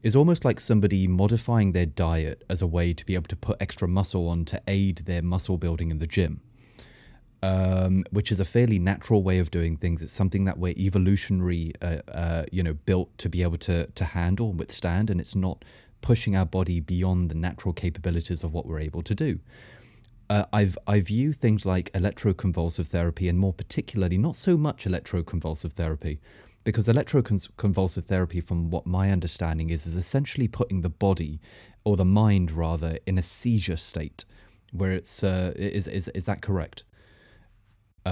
[0.03, 3.57] is almost like somebody modifying their diet as a way to be able to put
[3.61, 6.41] extra muscle on to aid their muscle building in the gym.
[7.41, 10.03] Um, which is a fairly natural way of doing things.
[10.03, 14.05] It's something that we're evolutionary, uh, uh, you know, built to be able to to
[14.05, 15.64] handle and withstand, and it's not
[16.01, 19.39] pushing our body beyond the natural capabilities of what we're able to do.
[20.28, 25.72] Uh, I've I view things like electroconvulsive therapy, and more particularly, not so much electroconvulsive
[25.72, 26.20] therapy,
[26.64, 31.41] because electroconvulsive therapy, from what my understanding is, is essentially putting the body,
[31.84, 34.24] or the mind rather, in a seizure state,
[34.72, 36.82] where it's uh, is is is that correct?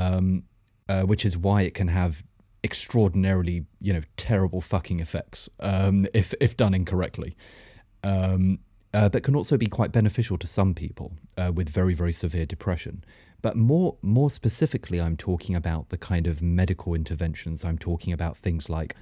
[0.00, 0.44] Um,
[0.88, 2.22] uh, which is why it can have
[2.62, 7.36] extraordinarily, you know, terrible fucking effects um, if if done incorrectly.
[8.02, 8.58] Um,
[8.94, 12.46] uh, but can also be quite beneficial to some people uh, with very very severe
[12.46, 13.04] depression.
[13.42, 17.64] But more more specifically, I'm talking about the kind of medical interventions.
[17.64, 18.94] I'm talking about things like,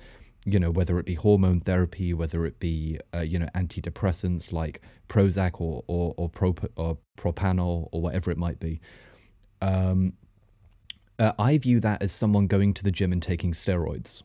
[0.44, 4.82] you know, whether it be hormone therapy, whether it be uh, you know antidepressants like
[5.08, 8.80] Prozac or or or, prop- or propanol or whatever it might be.
[9.62, 10.14] Um,
[11.18, 14.22] uh, I view that as someone going to the gym and taking steroids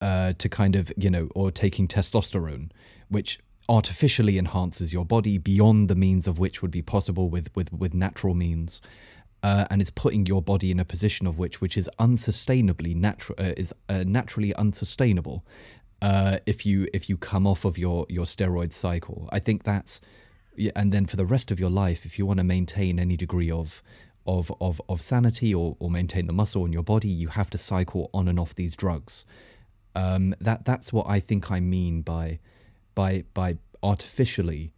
[0.00, 2.70] uh, to kind of you know or taking testosterone,
[3.08, 7.72] which artificially enhances your body beyond the means of which would be possible with with
[7.72, 8.80] with natural means.
[9.44, 13.34] Uh, and is putting your body in a position of which which is unsustainably natural
[13.40, 15.44] uh, is uh, naturally unsustainable
[16.00, 19.28] uh, if you if you come off of your your steroid cycle.
[19.32, 20.00] I think that's
[20.76, 23.50] and then for the rest of your life, if you want to maintain any degree
[23.50, 23.82] of
[24.26, 27.58] of of, of sanity or, or maintain the muscle in your body, you have to
[27.58, 29.24] cycle on and off these drugs.
[29.94, 32.38] Um, that that's what I think I mean by
[32.94, 34.72] by by artificially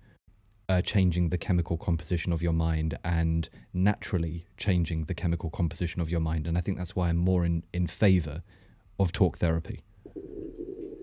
[0.69, 6.11] uh, changing the chemical composition of your mind and naturally changing the chemical composition of
[6.11, 6.47] your mind.
[6.47, 8.43] And I think that's why I'm more in, in favor
[8.99, 9.83] of talk therapy.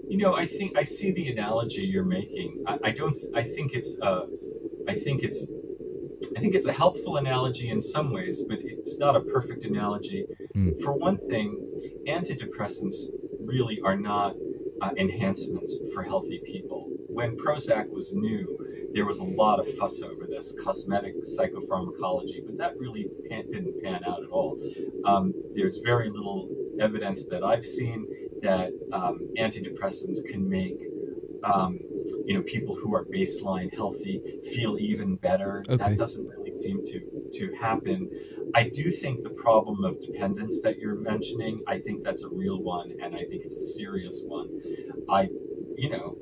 [0.07, 2.63] You know, I think I see the analogy you're making.
[2.67, 3.17] I, I don't.
[3.33, 3.97] I think it's.
[4.01, 4.25] Uh,
[4.87, 5.47] I think it's.
[6.35, 10.25] I think it's a helpful analogy in some ways, but it's not a perfect analogy.
[10.55, 10.81] Mm.
[10.81, 11.57] For one thing,
[12.07, 13.05] antidepressants
[13.39, 14.35] really are not
[14.81, 20.01] uh, enhancements for healthy people when Prozac was new, there was a lot of fuss
[20.01, 24.57] over this cosmetic psychopharmacology, but that really pan, didn't pan out at all.
[25.05, 26.49] Um, there's very little
[26.79, 28.07] evidence that I've seen
[28.41, 30.79] that um, antidepressants can make
[31.43, 31.79] um,
[32.25, 34.21] you know people who are baseline healthy
[34.53, 35.63] feel even better.
[35.69, 35.77] Okay.
[35.77, 36.99] That doesn't really seem to
[37.33, 38.09] to happen.
[38.53, 42.61] I do think the problem of dependence that you're mentioning, I think that's a real
[42.61, 44.49] one, and I think it's a serious one.
[45.09, 45.29] I,
[45.77, 46.17] you know,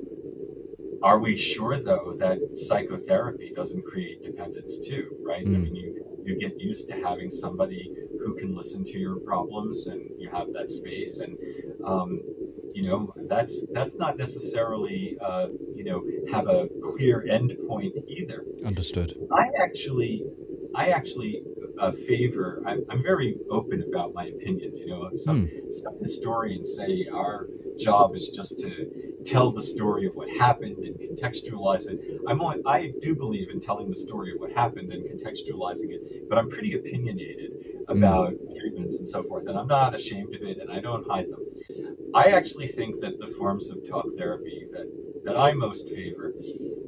[1.02, 5.44] are we sure though that psychotherapy doesn't create dependence too, right?
[5.44, 5.54] Mm.
[5.54, 7.92] I mean, you you get used to having somebody
[8.22, 11.36] who can listen to your problems, and you have that space, and
[11.84, 12.20] um,
[12.74, 18.44] you know that's that's not necessarily uh, you know have a clear end point either.
[18.64, 19.16] Understood.
[19.32, 20.24] I actually,
[20.74, 21.42] I actually
[21.80, 22.62] uh, favor.
[22.66, 24.80] I'm, I'm very open about my opinions.
[24.80, 25.72] You know, some mm.
[25.72, 27.46] some historians say our
[27.78, 28.70] job is just to
[29.24, 31.98] tell the story of what happened and contextualize it.
[32.28, 36.28] I'm only, I do believe in telling the story of what happened and contextualizing it,
[36.28, 37.50] but I'm pretty opinionated
[37.88, 38.58] about mm.
[38.58, 41.44] treatments and so forth, and I'm not ashamed of it, and I don't hide them.
[42.14, 44.86] I actually think that the forms of talk therapy that
[45.24, 46.32] that I most favor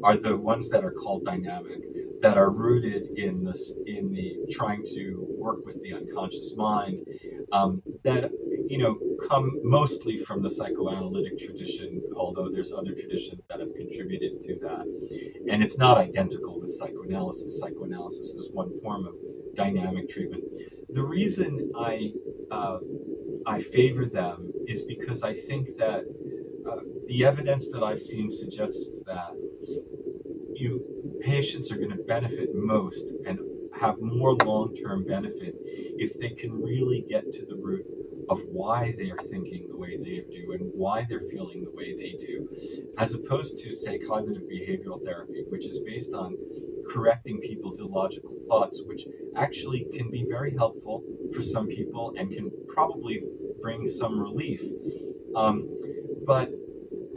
[0.02, 1.80] are the ones that are called dynamic,
[2.20, 7.06] that are rooted in this in the trying to work with the unconscious mind,
[7.52, 8.30] um, that
[8.72, 14.40] you know, come mostly from the psychoanalytic tradition, although there's other traditions that have contributed
[14.42, 14.86] to that.
[15.50, 17.60] And it's not identical with psychoanalysis.
[17.60, 19.14] Psychoanalysis is one form of
[19.54, 20.44] dynamic treatment.
[20.88, 22.12] The reason I
[22.50, 22.78] uh,
[23.46, 26.04] I favor them is because I think that
[27.12, 29.32] the evidence that I've seen suggests that
[30.54, 30.80] you
[31.20, 33.38] patients are going to benefit most and
[33.78, 37.84] have more long-term benefit if they can really get to the root
[38.30, 41.94] of why they are thinking the way they do and why they're feeling the way
[41.94, 42.48] they do,
[42.96, 46.34] as opposed to, say, cognitive behavioral therapy, which is based on
[46.88, 49.02] correcting people's illogical thoughts, which
[49.36, 51.02] actually can be very helpful
[51.34, 53.22] for some people and can probably
[53.60, 54.62] bring some relief.
[55.36, 55.68] Um,
[56.24, 56.50] but,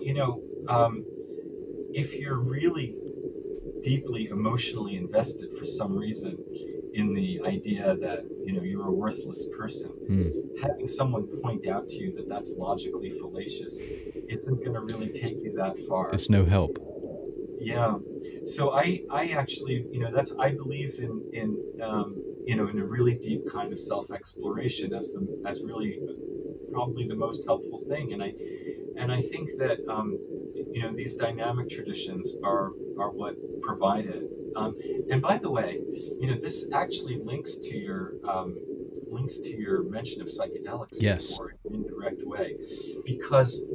[0.06, 1.04] you know, um,
[1.92, 2.96] if you're really
[3.82, 6.38] deeply emotionally invested for some reason
[6.94, 10.32] in the idea that you know you're a worthless person mm.
[10.62, 13.82] having someone point out to you that that's logically fallacious
[14.30, 16.78] isn't going to really take you that far it's no help
[17.60, 17.96] yeah
[18.46, 21.50] so i i actually you know that's i believe in in
[21.82, 26.00] um, you know, in a really deep kind of self-exploration as the as really
[26.72, 28.14] probably the most helpful thing.
[28.14, 28.34] And I
[28.98, 30.18] and I think that um,
[30.74, 34.24] you know these dynamic traditions are are what provide it.
[34.56, 34.76] Um,
[35.12, 35.80] and by the way,
[36.20, 38.58] you know this actually links to your um,
[39.12, 41.32] links to your mention of psychedelics yes.
[41.32, 42.56] before in an indirect way,
[43.06, 43.66] because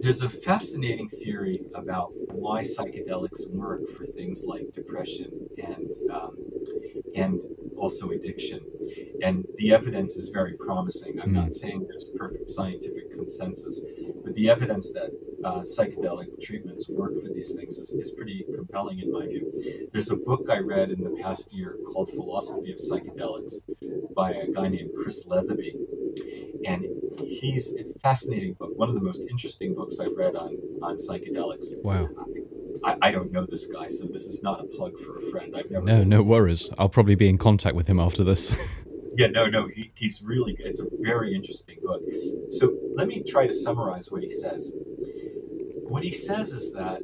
[0.00, 6.36] there's a fascinating theory about why psychedelics work for things like depression and um,
[7.14, 7.40] and
[7.78, 8.60] also addiction.
[9.22, 11.20] And the evidence is very promising.
[11.20, 11.44] I'm mm.
[11.44, 13.84] not saying there's perfect scientific consensus,
[14.24, 15.10] but the evidence that
[15.44, 19.88] uh, psychedelic treatments work for these things is, is pretty compelling in my view.
[19.92, 23.54] There's a book I read in the past year called Philosophy of Psychedelics
[24.14, 25.74] by a guy named Chris Letheby.
[26.66, 26.86] And
[27.20, 31.82] he's a fascinating book, one of the most interesting books I've read on, on psychedelics.
[31.82, 32.08] Wow.
[32.86, 35.54] I, I don't know this guy, so this is not a plug for a friend.
[35.56, 35.84] I've never.
[35.84, 36.70] No, no worries.
[36.78, 38.84] I'll probably be in contact with him after this.
[39.16, 40.66] yeah, no, no, he, he's really good.
[40.66, 42.02] It's a very interesting book.
[42.50, 44.76] So let me try to summarize what he says.
[45.88, 47.02] What he says is that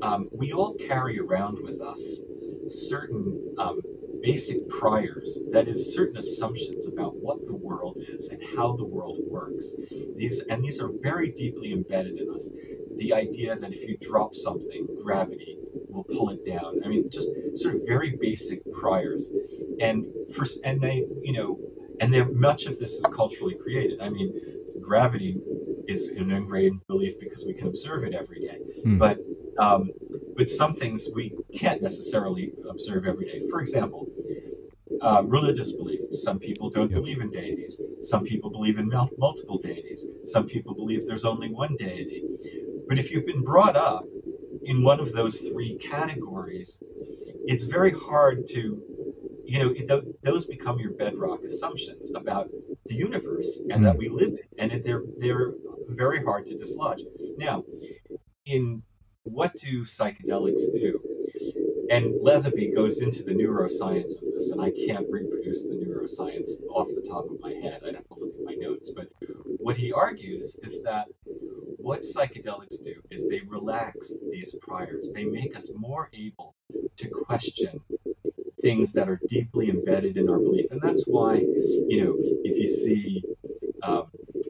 [0.00, 2.22] um, we all carry around with us
[2.66, 3.82] certain um,
[4.22, 9.18] basic priors, that is, certain assumptions about what the world is and how the world
[9.28, 9.74] works.
[10.16, 12.50] These and these are very deeply embedded in us.
[12.96, 16.82] The idea that if you drop something, gravity will pull it down.
[16.84, 19.32] I mean, just sort of very basic priors,
[19.80, 21.58] and for and they, you know,
[22.00, 24.00] and there much of this is culturally created.
[24.00, 24.32] I mean,
[24.80, 25.38] gravity
[25.86, 28.98] is an ingrained belief because we can observe it every day, hmm.
[28.98, 29.18] but
[29.58, 29.90] um,
[30.36, 33.42] but some things we can't necessarily observe every day.
[33.50, 34.08] For example,
[35.00, 36.00] uh, religious belief.
[36.12, 37.00] Some people don't yep.
[37.00, 37.80] believe in deities.
[38.00, 40.06] Some people believe in mul- multiple deities.
[40.24, 42.24] Some people believe there's only one deity.
[42.88, 44.04] But if you've been brought up
[44.64, 46.82] in one of those three categories,
[47.46, 48.82] it's very hard to,
[49.44, 52.48] you know, th- those become your bedrock assumptions about
[52.86, 53.84] the universe and mm.
[53.84, 55.52] that we live in, and they're they're
[55.88, 57.02] very hard to dislodge.
[57.38, 57.64] Now,
[58.46, 58.82] in
[59.24, 61.00] what do psychedelics do?
[61.90, 66.88] And Letheby goes into the neuroscience of this, and I can't reproduce the neuroscience off
[66.88, 67.82] the top of my head.
[67.86, 68.90] I'd have to look at my notes.
[68.90, 69.08] But
[69.60, 71.06] what he argues is that
[71.84, 75.10] what psychedelics do is they relax these priors.
[75.12, 76.54] They make us more able
[76.96, 77.80] to question
[78.62, 80.70] things that are deeply embedded in our belief.
[80.70, 83.22] And that's why, you know, if you see,
[83.82, 84.06] um,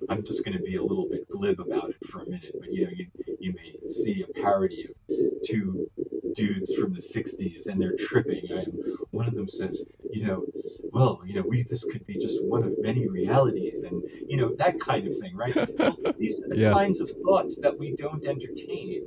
[0.08, 2.72] I'm just going to be a little bit glib about it for a minute, but
[2.72, 3.06] you know, you,
[3.40, 5.90] you may see a parody of two
[6.36, 8.78] dudes from the 60s and they're tripping and
[9.10, 10.44] one of them says you know
[10.92, 14.54] well you know we this could be just one of many realities and you know
[14.62, 15.54] that kind of thing right?
[15.78, 16.72] Well, these are the yeah.
[16.72, 19.02] kinds of thoughts that we don't entertain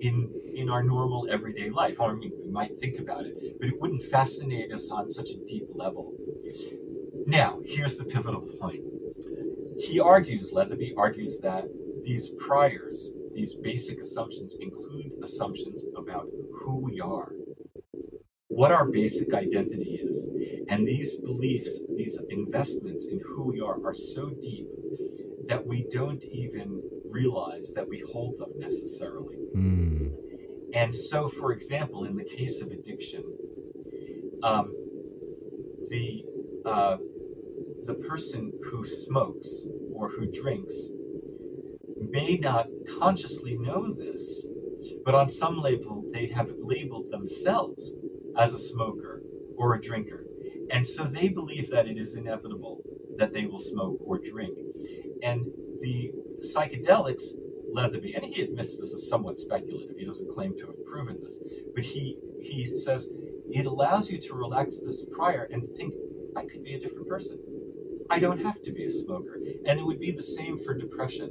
[0.00, 0.14] in
[0.54, 2.00] in our normal everyday life.
[2.00, 5.38] I mean we might think about it but it wouldn't fascinate us on such a
[5.52, 6.12] deep level.
[7.26, 8.82] Now here's the pivotal point.
[9.78, 11.64] He argues Letheby argues that
[12.04, 16.26] these priors these basic assumptions include assumptions about
[16.58, 17.30] who we are,
[18.58, 20.28] what our basic identity is.
[20.68, 24.66] And these beliefs, these investments in who we are, are so deep
[25.46, 29.36] that we don't even realize that we hold them necessarily.
[29.54, 30.10] Mm.
[30.74, 33.22] And so, for example, in the case of addiction,
[34.42, 34.74] um,
[35.88, 36.24] the
[36.66, 36.96] uh,
[37.84, 40.90] the person who smokes or who drinks
[42.10, 42.66] may not
[42.98, 44.48] consciously know this,
[45.04, 47.94] but on some level they have labeled themselves
[48.36, 49.22] as a smoker
[49.56, 50.24] or a drinker.
[50.70, 52.82] And so they believe that it is inevitable
[53.16, 54.58] that they will smoke or drink.
[55.22, 55.46] And
[55.80, 57.34] the psychedelics,
[57.72, 61.42] Letheby, and he admits this is somewhat speculative, he doesn't claim to have proven this,
[61.74, 63.10] but he, he says
[63.50, 65.94] it allows you to relax this prior and think,
[66.36, 67.38] I could be a different person.
[68.10, 69.38] I don't have to be a smoker.
[69.66, 71.30] And it would be the same for depression.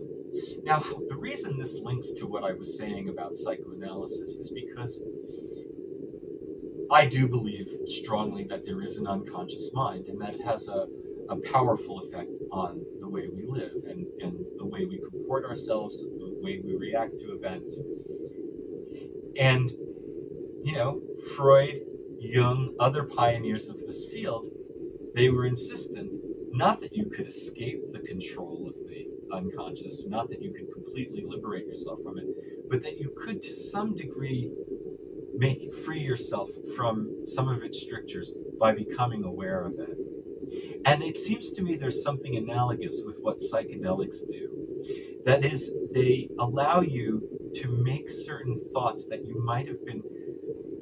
[0.63, 0.79] Now,
[1.09, 5.03] the reason this links to what I was saying about psychoanalysis is because
[6.91, 10.87] I do believe strongly that there is an unconscious mind and that it has a,
[11.29, 16.01] a powerful effect on the way we live and, and the way we comport ourselves,
[16.01, 17.81] the way we react to events.
[19.37, 19.69] And,
[20.63, 21.01] you know,
[21.35, 21.81] Freud,
[22.19, 24.47] Jung, other pioneers of this field,
[25.13, 26.13] they were insistent
[26.51, 31.23] not that you could escape the control of the unconscious, not that you could completely
[31.25, 32.25] liberate yourself from it,
[32.69, 34.51] but that you could to some degree
[35.37, 39.97] make free yourself from some of its strictures by becoming aware of it.
[40.85, 44.49] And it seems to me there's something analogous with what psychedelics do.
[45.25, 50.01] That is, they allow you to make certain thoughts that you might have been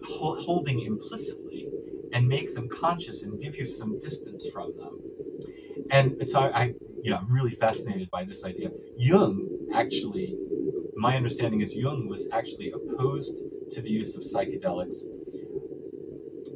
[0.04, 1.68] holding implicitly
[2.14, 5.00] and make them conscious and give you some distance from them.
[5.92, 8.70] And so I, I you know, I'm really fascinated by this idea.
[8.98, 10.36] Jung actually,
[10.96, 13.42] my understanding is Jung was actually opposed
[13.72, 15.06] to the use of psychedelics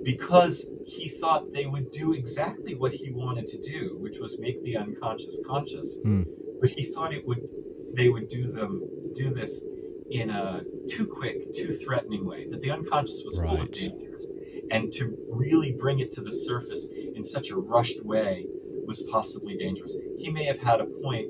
[0.04, 4.64] because he thought they would do exactly what he wanted to do, which was make
[4.64, 6.00] the unconscious conscious.
[6.06, 6.26] Mm.
[6.62, 7.48] But he thought it would
[7.96, 8.82] they would do them
[9.14, 9.64] do this
[10.10, 14.34] in a too quick, too threatening way, that the unconscious was full of dangers.
[14.72, 18.46] And to really bring it to the surface in such a rushed way
[18.86, 19.96] was possibly dangerous.
[20.18, 21.28] He may have had a point.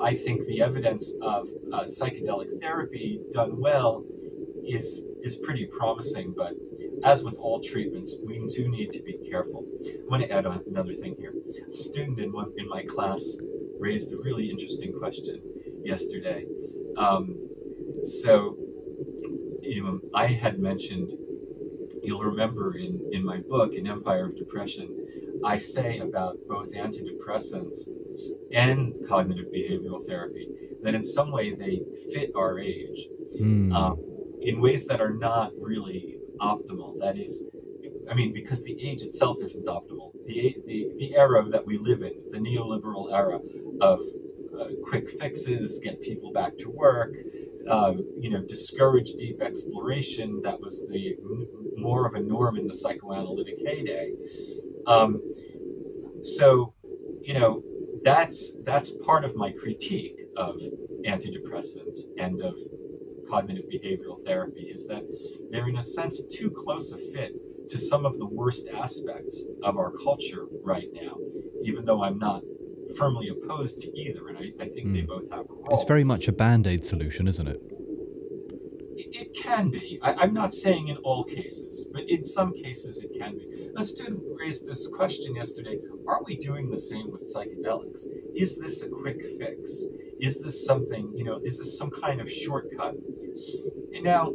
[0.00, 4.04] I think the evidence of uh, psychedelic therapy done well
[4.66, 6.54] is is pretty promising, but
[7.02, 9.64] as with all treatments, we do need to be careful.
[9.86, 11.34] I want to add on another thing here.
[11.68, 13.38] A student in one in my class
[13.78, 15.40] raised a really interesting question
[15.84, 16.46] yesterday.
[16.96, 17.36] Um,
[18.04, 18.56] so,
[19.62, 21.10] you know, I had mentioned.
[22.02, 24.88] You'll remember in in my book, in Empire of Depression,
[25.44, 27.88] I say about both antidepressants
[28.52, 30.48] and cognitive behavioral therapy
[30.82, 31.80] that in some way they
[32.12, 33.08] fit our age
[33.40, 33.74] Mm.
[33.74, 33.98] um,
[34.44, 36.98] in ways that are not really optimal.
[37.00, 37.44] That is,
[38.10, 40.12] I mean, because the age itself isn't optimal.
[40.26, 43.38] The the the era that we live in, the neoliberal era
[43.80, 44.00] of
[44.58, 47.12] uh, quick fixes, get people back to work,
[47.68, 50.40] um, you know, discourage deep exploration.
[50.42, 51.16] That was the
[51.76, 54.12] more of a norm in the psychoanalytic heyday.
[54.86, 55.20] Um,
[56.22, 56.74] so,
[57.22, 57.62] you know,
[58.04, 60.60] that's that's part of my critique of
[61.06, 62.54] antidepressants and of
[63.28, 65.02] cognitive behavioral therapy is that
[65.50, 67.32] they're in a sense too close a fit
[67.70, 71.16] to some of the worst aspects of our culture right now
[71.62, 72.42] even though i'm not
[72.98, 75.06] firmly opposed to either and i, I think they Mm.
[75.08, 75.66] both have a role.
[75.70, 77.60] It's very much a band aid solution, isn't it?
[78.96, 79.98] it, it can be.
[80.02, 83.68] I'm not saying in all cases but in some cases it can be.
[83.76, 88.02] A student raised this question yesterday are we doing the same with psychedelics?
[88.36, 89.84] Is this a quick fix
[90.20, 92.94] is this something you know is this some kind of shortcut?
[93.94, 94.32] And now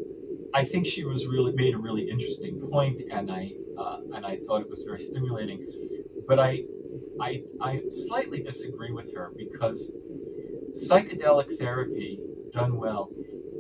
[0.54, 4.38] i think she was really made a really interesting point and i uh, and i
[4.46, 5.66] thought it was very stimulating.
[6.28, 6.64] But i
[7.22, 9.94] i i slightly disagree with her because
[10.72, 12.20] psychedelic therapy
[12.52, 13.10] done well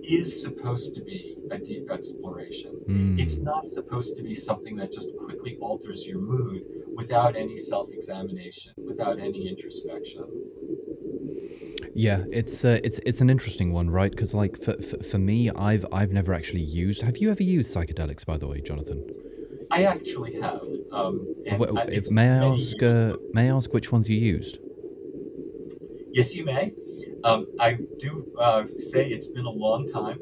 [0.03, 3.19] is supposed to be a deep exploration Mm.
[3.23, 6.61] it's not supposed to be something that just quickly alters your mood
[6.95, 10.25] without any self-examination without any introspection
[11.95, 14.11] Yeah, it's uh, it's it's an interesting one, right?
[14.11, 15.39] Because like for, for for me,
[15.69, 17.01] I've I've never actually used.
[17.01, 18.99] Have you ever used psychedelics, by the way, Jonathan?
[19.71, 20.61] I actually have.
[20.99, 21.15] Um,
[21.47, 22.81] and Wh- I- it's may I ask?
[22.81, 24.55] Uh, may I ask which ones you used?
[26.17, 26.73] Yes, you may.
[27.23, 30.19] Um, I do uh, say it's been a long time.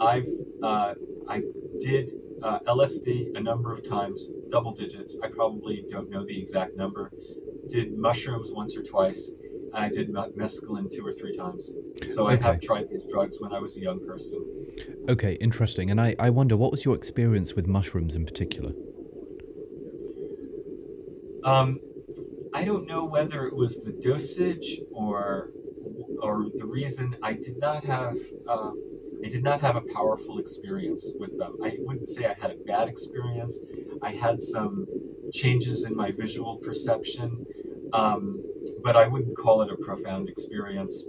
[0.00, 0.28] I've
[0.62, 0.94] uh,
[1.28, 1.42] I
[1.80, 2.10] did
[2.42, 5.18] uh, LSD a number of times, double digits.
[5.22, 7.12] I probably don't know the exact number.
[7.68, 9.32] Did mushrooms once or twice.
[9.72, 11.72] I did mescaline two or three times.
[12.10, 14.44] So I have tried these drugs when I was a young person.
[15.08, 15.90] Okay, interesting.
[15.90, 18.72] And I I wonder what was your experience with mushrooms in particular?
[21.44, 21.80] Um,
[22.54, 25.50] I don't know whether it was the dosage or
[26.24, 28.16] or the reason I did not have
[28.48, 28.70] uh,
[29.24, 31.52] I did not have a powerful experience with them.
[31.62, 33.54] I wouldn't say I had a bad experience.
[34.02, 34.86] I had some
[35.32, 37.46] changes in my visual perception,
[37.92, 38.42] um,
[38.82, 41.04] but I wouldn't call it a profound experience.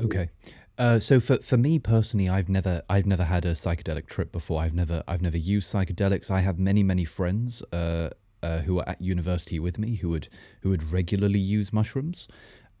[0.00, 0.30] Okay.
[0.78, 4.62] Uh, so for, for me personally, I've never I've never had a psychedelic trip before.
[4.62, 6.30] I've never I've never used psychedelics.
[6.30, 8.10] I have many many friends uh,
[8.42, 10.28] uh, who are at university with me who would
[10.62, 12.28] who would regularly use mushrooms.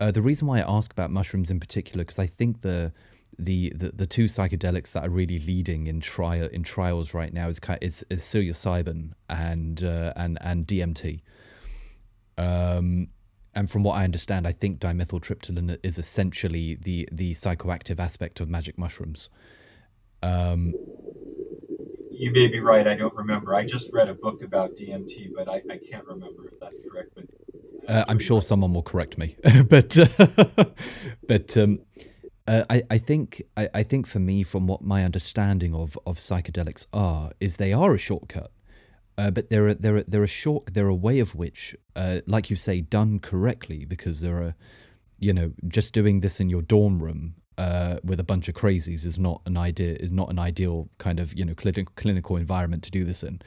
[0.00, 2.92] Uh, the reason why I ask about mushrooms in particular because I think the,
[3.38, 7.48] the the the two psychedelics that are really leading in trial in trials right now
[7.48, 11.20] is is, is psilocybin and uh, and and DMT.
[12.38, 13.08] Um,
[13.54, 18.48] and from what I understand, I think dimethyltryptamine is essentially the the psychoactive aspect of
[18.48, 19.28] magic mushrooms.
[20.22, 20.74] Um,
[22.10, 22.86] You may be right.
[22.86, 23.54] I don't remember.
[23.54, 27.12] I just read a book about DMT, but I, I can't remember if that's correct.
[27.14, 27.24] But
[27.88, 29.36] uh, I'm sure someone will correct me,
[29.68, 30.64] but uh,
[31.26, 31.80] but um,
[32.46, 36.18] uh, I I think I, I think for me, from what my understanding of of
[36.18, 38.50] psychedelics are, is they are a shortcut.
[39.18, 42.20] Uh, but they're a, they're a, they're a short they're a way of which, uh,
[42.26, 44.54] like you say, done correctly because they're
[45.20, 49.04] you know, just doing this in your dorm room uh, with a bunch of crazies
[49.04, 52.82] is not an idea is not an ideal kind of you know clinic, clinical environment
[52.82, 53.40] to do this in.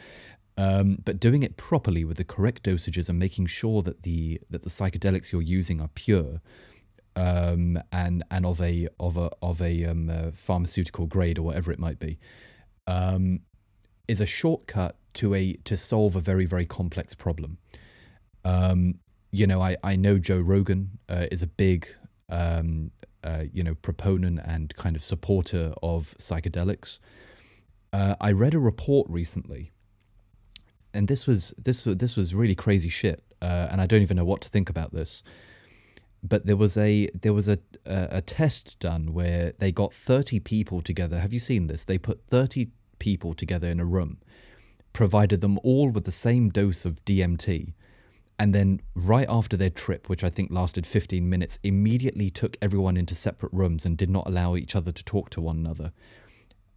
[0.55, 4.61] Um, but doing it properly with the correct dosages and making sure that the that
[4.61, 6.41] the psychedelics you're using are pure
[7.15, 11.71] um, and and of a of a of a um, uh, pharmaceutical grade or whatever
[11.71, 12.19] it might be,
[12.88, 13.39] um,
[14.07, 17.57] is a shortcut to a to solve a very very complex problem.
[18.45, 18.99] Um,
[19.31, 21.88] you know, I I know Joe Rogan uh, is a big
[22.30, 22.91] um,
[23.23, 26.99] uh, you know proponent and kind of supporter of psychedelics.
[27.91, 29.71] Uh, I read a report recently,
[30.93, 34.25] and this was this this was really crazy shit, uh, and I don't even know
[34.25, 35.23] what to think about this.
[36.21, 40.39] But there was a there was a, a a test done where they got thirty
[40.39, 41.19] people together.
[41.19, 41.83] Have you seen this?
[41.83, 44.17] They put thirty people together in a room,
[44.93, 47.73] provided them all with the same dose of DMT,
[48.39, 52.97] and then right after their trip, which I think lasted 15 minutes, immediately took everyone
[52.97, 55.91] into separate rooms and did not allow each other to talk to one another.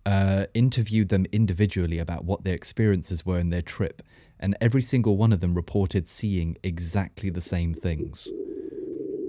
[0.07, 4.03] Uh, interviewed them individually about what their experiences were in their trip,
[4.39, 8.29] and every single one of them reported seeing exactly the same things.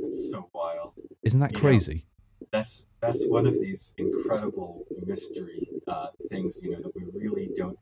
[0.06, 0.94] It's so wild.
[1.24, 2.06] Isn't that You know, crazy?
[2.52, 7.78] that's that's one of these incredible mystery uh, things you know that we really don't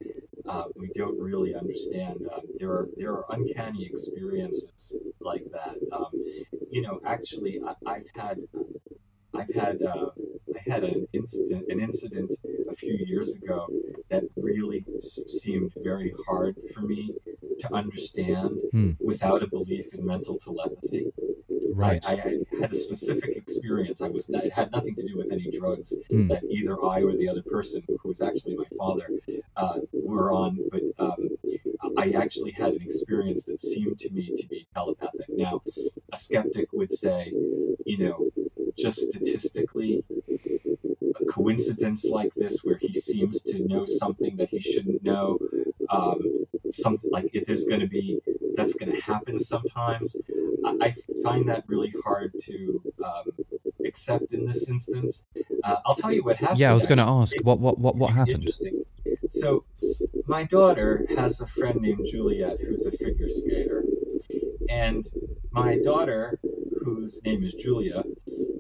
[0.48, 2.18] uh, we don't really understand.
[2.34, 5.76] Um, there are there are uncanny experiences like that.
[5.92, 6.12] Um,
[6.72, 8.38] you know, actually, I, I've had
[9.38, 10.10] I've had uh,
[10.56, 12.32] I had an incident an incident
[12.70, 13.68] a few years ago
[14.10, 17.14] that really seemed very hard for me
[17.60, 18.92] to understand Hmm.
[19.00, 21.12] without a belief in mental telepathy.
[21.74, 22.04] Right.
[22.08, 24.02] I, I had a specific experience.
[24.02, 26.28] I was it had nothing to do with any drugs Hmm.
[26.28, 29.08] that either I or the other person, who was actually my father,
[29.58, 30.52] uh, were on.
[30.72, 31.30] But um,
[31.98, 35.28] I actually had an experience that seemed to me to be telepathic.
[35.30, 35.62] Now,
[36.14, 37.32] a skeptic would say,
[37.86, 38.18] you know,
[38.78, 40.04] just statistically,
[41.20, 45.40] a coincidence like this, where he seems to know something that he shouldn't know,
[45.90, 48.20] um, something like if there's going to be
[48.56, 50.16] that's going to happen sometimes.
[50.66, 53.32] I, I find that really hard to um,
[53.86, 55.26] accept in this instance.
[55.64, 56.60] Uh, I'll tell you what happened.
[56.60, 58.38] Yeah, I was going to ask what what what what happened.
[58.38, 58.84] Interesting.
[59.30, 59.66] So,
[60.28, 63.84] my daughter has a friend named Juliet who's a figure skater,
[64.70, 65.06] and
[65.52, 66.40] my daughter,
[66.84, 68.04] whose name is Julia,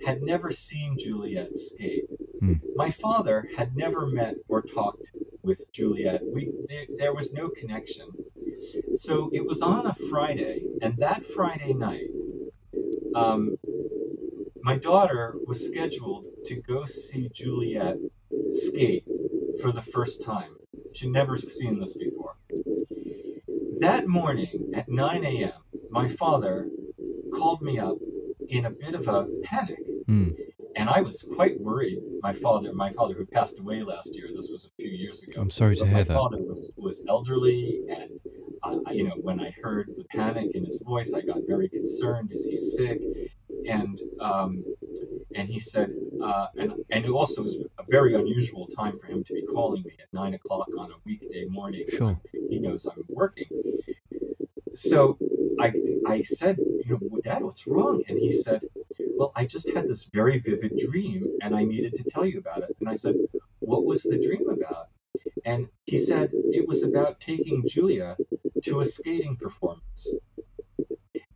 [0.05, 2.05] had never seen Juliet skate.
[2.39, 2.53] Hmm.
[2.75, 5.11] My father had never met or talked
[5.41, 6.21] with Juliet.
[6.33, 8.07] We there, there was no connection.
[8.93, 12.07] So it was on a Friday, and that Friday night,
[13.15, 13.57] um,
[14.61, 17.97] my daughter was scheduled to go see Juliet
[18.51, 19.05] skate
[19.61, 20.57] for the first time.
[20.93, 22.37] She'd never seen this before.
[23.79, 25.51] That morning at 9 a.m.,
[25.89, 26.69] my father
[27.33, 27.97] called me up
[28.47, 29.79] in a bit of a panic.
[30.05, 30.29] Hmm.
[30.75, 31.99] And I was quite worried.
[32.21, 35.39] My father, my father who passed away last year, this was a few years ago.
[35.41, 36.13] I'm sorry to hear my that.
[36.13, 38.19] father was, was elderly, and
[38.61, 42.31] uh, you know, when I heard the panic in his voice, I got very concerned.
[42.33, 42.99] Is he sick?
[43.67, 44.63] And um,
[45.33, 45.91] and he said,
[46.21, 49.83] uh, and and it also was a very unusual time for him to be calling
[49.83, 51.85] me at nine o'clock on a weekday morning.
[51.89, 52.19] Sure.
[52.49, 53.47] He knows I'm working.
[54.73, 55.17] So
[55.59, 55.73] I
[56.07, 58.03] I said, you know, well, Dad, what's wrong?
[58.07, 58.61] And he said,
[59.17, 62.63] Well, I just had this very vivid dream, and I needed to tell you about
[62.63, 62.75] it.
[62.79, 63.15] And I said,
[63.59, 64.89] What was the dream about?
[65.45, 68.17] And he said it was about taking Julia
[68.63, 70.15] to a skating performance.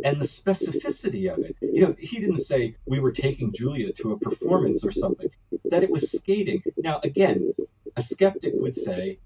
[0.03, 4.13] And the specificity of it, you know, he didn't say we were taking Julia to
[4.13, 5.29] a performance or something,
[5.65, 6.63] that it was skating.
[6.77, 7.53] Now, again,
[7.95, 9.19] a skeptic would say,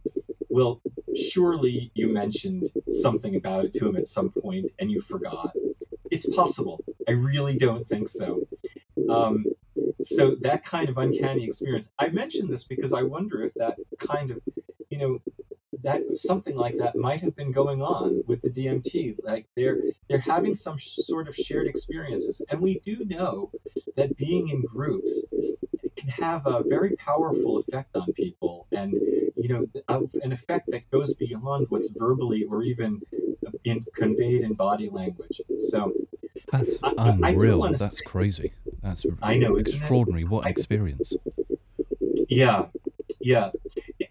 [0.49, 0.81] well,
[1.15, 5.55] surely you mentioned something about it to him at some point and you forgot.
[6.13, 6.83] It's possible.
[7.07, 8.47] I really don't think so.
[9.09, 9.45] Um,
[10.01, 11.91] so that kind of uncanny experience.
[11.97, 14.39] I mention this because I wonder if that kind of,
[14.89, 15.21] you know,
[15.83, 19.17] that something like that might have been going on with the DMT.
[19.23, 19.77] Like they're
[20.07, 23.51] they're having some sh- sort of shared experiences, and we do know
[23.95, 25.25] that being in groups
[25.95, 28.93] can have a very powerful effect on people, and
[29.35, 33.01] you know, of uh, an effect that goes beyond what's verbally or even
[33.63, 35.41] in conveyed in body language.
[35.59, 35.91] So
[36.51, 37.61] That's I- I- I unreal.
[37.63, 38.51] That's say- crazy.
[38.81, 39.79] That's I know, isn't it?
[39.79, 40.23] extraordinary.
[40.25, 41.13] What an experience.
[42.29, 42.65] Yeah,
[43.21, 43.51] yeah.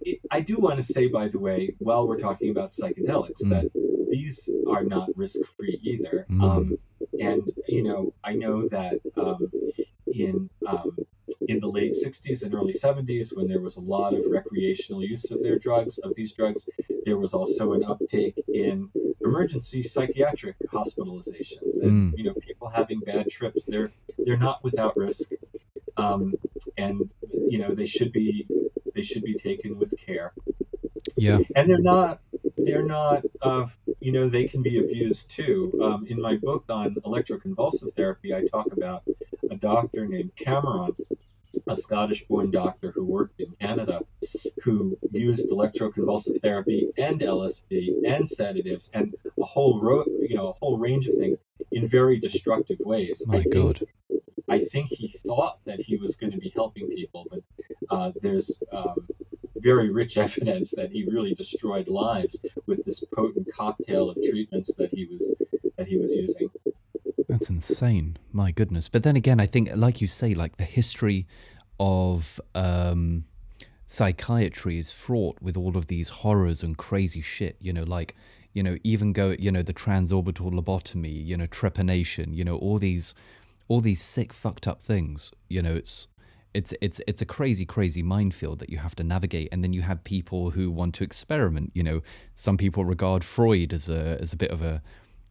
[0.06, 3.50] I- I- do want to say, by the way, while we're talking about psychedelics, Mm.
[3.50, 6.26] that these are not risk-free either.
[6.30, 6.42] Mm.
[6.42, 6.78] Um,
[7.20, 9.50] and you know, I know that um,
[10.06, 10.96] in um,
[11.48, 15.30] in the late '60s and early '70s, when there was a lot of recreational use
[15.30, 16.68] of their drugs, of these drugs,
[17.04, 18.90] there was also an uptake in
[19.24, 22.18] emergency psychiatric hospitalizations, and Mm.
[22.18, 23.64] you know, people having bad trips.
[23.64, 25.32] They're they're not without risk,
[25.96, 26.34] um,
[26.76, 27.10] and
[27.48, 28.46] you know, they should be
[28.94, 30.32] they should be taken with care
[31.16, 31.38] Yeah.
[31.56, 32.20] and they're not
[32.58, 33.66] they're not uh,
[34.00, 38.46] you know they can be abused too um, in my book on electroconvulsive therapy i
[38.48, 39.02] talk about
[39.50, 40.94] a doctor named cameron
[41.66, 44.00] a Scottish born doctor who worked in Canada
[44.62, 50.52] who used electroconvulsive therapy and LSD and sedatives and a whole ro- you know a
[50.52, 51.38] whole range of things
[51.70, 53.24] in very destructive ways.
[53.28, 53.80] My I God.
[54.52, 57.40] I think he thought that he was going to be helping people, but
[57.88, 59.06] uh, there's um,
[59.56, 64.90] very rich evidence that he really destroyed lives with this potent cocktail of treatments that
[64.92, 65.34] he was
[65.78, 66.50] that he was using.
[67.28, 68.18] That's insane.
[68.30, 68.90] My goodness.
[68.90, 71.26] But then again, I think, like you say, like the history
[71.80, 73.24] of um,
[73.86, 77.56] psychiatry is fraught with all of these horrors and crazy shit.
[77.58, 78.14] You know, like
[78.52, 82.78] you know, even go, you know, the transorbital lobotomy, you know, trepanation, you know, all
[82.78, 83.14] these,
[83.68, 85.32] all these sick, fucked up things.
[85.48, 86.08] You know, it's
[86.54, 89.48] it's it's it's a crazy crazy minefield that you have to navigate.
[89.52, 92.02] And then you have people who want to experiment you know.
[92.36, 94.82] Some people regard freud as a as a bit of a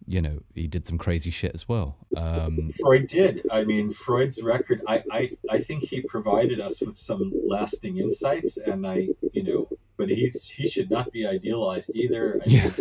[0.08, 1.98] you know he did some crazy shit as well.
[2.18, 3.46] Um freud did.
[3.52, 8.58] I mean freud's record i i, I think he provided us with some lasting insights
[8.58, 9.70] and i you know
[10.02, 12.42] but he's he should not be idealized either.
[12.44, 12.64] I yeah.
[12.64, 12.74] mean,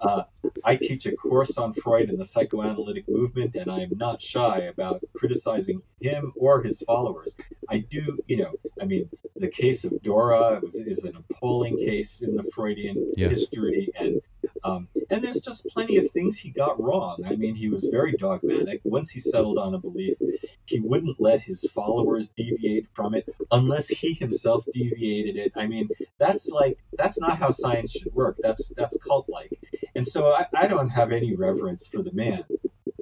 [0.00, 0.22] uh,
[0.64, 4.58] I teach a course on Freud and the psychoanalytic movement, and I am not shy
[4.60, 7.36] about criticizing him or his followers.
[7.68, 12.22] I do, you know, I mean, the case of Dora was, is an appalling case
[12.22, 13.30] in the Freudian Yes.
[13.30, 14.20] history, and
[14.66, 17.22] um, and there's just plenty of things he got wrong.
[17.24, 18.80] I mean, he was very dogmatic.
[18.84, 20.16] Once he settled on a belief,
[20.64, 25.52] he wouldn't let his followers deviate from it unless he himself deviated it.
[25.54, 25.88] I mean,
[26.18, 28.36] that's like that's not how science should work.
[28.42, 29.52] That's that's cult like.
[29.94, 32.44] And so I, I don't have any reverence for the man,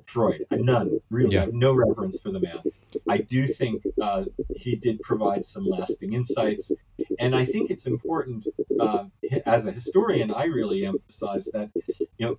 [0.07, 0.47] Freud.
[0.51, 1.35] None, really.
[1.35, 1.47] Yeah.
[1.51, 2.61] No reverence for the man.
[3.09, 4.25] I do think uh,
[4.57, 6.73] he did provide some lasting insights.
[7.19, 8.47] And I think it's important,
[8.79, 9.05] uh,
[9.47, 11.71] as a historian, I really emphasize that,
[12.19, 12.39] you know,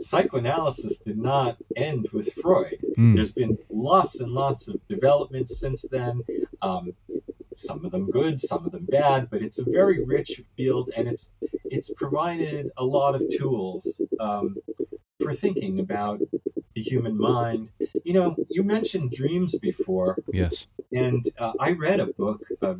[0.00, 2.78] psychoanalysis did not end with Freud.
[2.96, 3.14] Mm.
[3.14, 6.22] There's been lots and lots of developments since then.
[6.62, 6.94] Um,
[7.56, 11.08] some of them good, some of them bad, but it's a very rich field, and
[11.08, 11.32] it's
[11.64, 14.56] it's provided a lot of tools um,
[15.20, 16.20] for thinking about
[16.76, 17.70] the human mind.
[18.04, 22.76] You know, you mentioned dreams before, yes and uh, I read a book, a,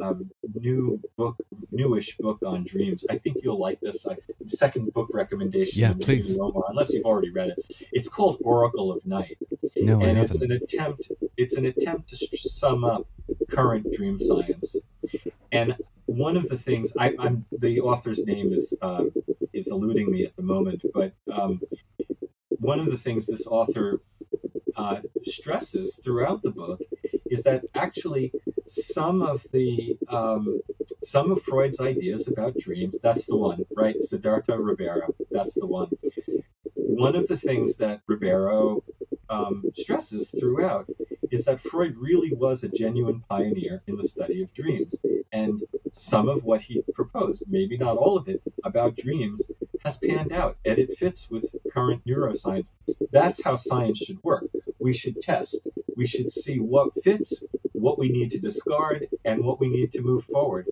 [0.00, 0.16] a
[0.54, 1.36] new book,
[1.72, 3.06] newish book on dreams.
[3.08, 4.06] I think you'll like this.
[4.06, 4.16] I,
[4.46, 5.80] second book recommendation.
[5.80, 6.38] Yeah, please.
[6.38, 7.88] Omar, unless you've already read it.
[7.92, 9.38] It's called Oracle of Night
[9.76, 13.06] no i and it's haven't an attempt it's an attempt to sum up
[13.50, 14.76] current dream science
[15.52, 19.04] and one of the things I, i'm the author's name is uh,
[19.52, 21.60] is eluding me at the moment but um,
[22.58, 24.00] one of the things this author
[24.76, 26.80] uh, stresses throughout the book
[27.30, 28.32] is that actually
[28.66, 30.60] some of the um,
[31.02, 33.96] some of freud's ideas about dreams that's the one right?
[33.96, 35.90] Sidarta Ribeiro that's the one.
[36.74, 38.82] One of the things that Ribeiro
[39.28, 40.88] um, stresses throughout
[41.30, 45.00] is that Freud really was a genuine pioneer in the study of dreams.
[45.32, 49.50] And some of what he proposed, maybe not all of it, about dreams
[49.84, 52.72] has panned out and it fits with current neuroscience.
[53.10, 54.44] That's how science should work.
[54.78, 57.42] We should test, we should see what fits,
[57.72, 60.66] what we need to discard, and what we need to move forward.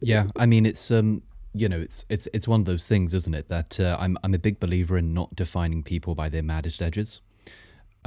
[0.00, 1.22] Yeah, I mean it's um
[1.54, 3.48] you know it's it's it's one of those things, isn't it?
[3.48, 7.20] That uh, I'm I'm a big believer in not defining people by their maddest edges.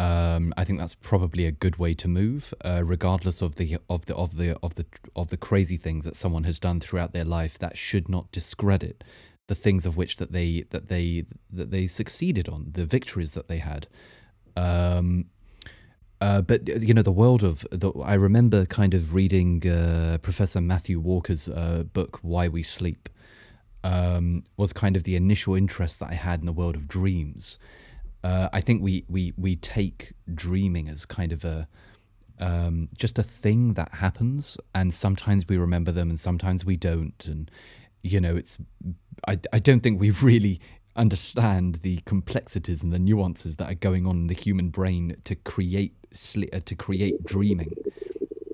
[0.02, 4.07] Um, I think that's probably a good way to move, uh, regardless of the of
[4.07, 7.23] the of the of the of the crazy things that someone has done throughout their
[7.23, 7.60] life.
[7.60, 9.03] That should not discredit
[9.45, 13.48] the things of which that they that they that they succeeded on, the victories that
[13.48, 13.86] they had.
[14.56, 15.26] Um,
[16.19, 20.18] uh, but uh, you know the world of the, I remember kind of reading uh,
[20.23, 23.07] Professor Matthew Walker's uh, book Why We Sleep
[23.84, 27.60] um, was kind of the initial interest that I had in the world of dreams.
[28.23, 31.68] Uh, I think we, we we take dreaming as kind of a
[32.39, 37.26] um, just a thing that happens, and sometimes we remember them, and sometimes we don't,
[37.26, 37.49] and
[38.03, 38.57] you know it's
[39.27, 40.60] I, I don't think we really
[40.95, 45.35] understand the complexities and the nuances that are going on in the human brain to
[45.35, 47.76] create sli- uh, to create dreaming.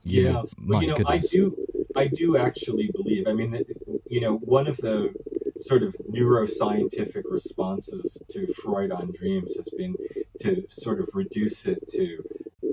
[0.03, 1.33] You yeah, know, but my you know, goodness.
[1.33, 3.27] I do, I do actually believe.
[3.27, 3.65] I mean,
[4.07, 5.13] you know, one of the
[5.57, 9.95] sort of neuroscientific responses to Freud on dreams has been
[10.39, 12.23] to sort of reduce it to,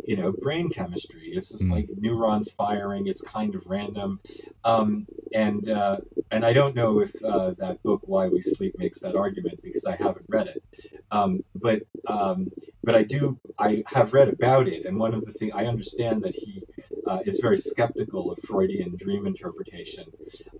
[0.06, 1.32] you know, brain chemistry.
[1.34, 1.70] It's just Mm.
[1.72, 3.06] like neurons firing.
[3.06, 4.20] It's kind of random,
[4.64, 5.98] um, and uh,
[6.30, 9.86] and I don't know if uh, that book Why We Sleep makes that argument because
[9.86, 10.62] I haven't read it,
[11.10, 12.50] um, but um,
[12.82, 13.38] but I do.
[13.58, 16.62] I have read about it, and one of the things I understand that he
[17.06, 20.04] uh, is very skeptical of Freudian dream interpretation.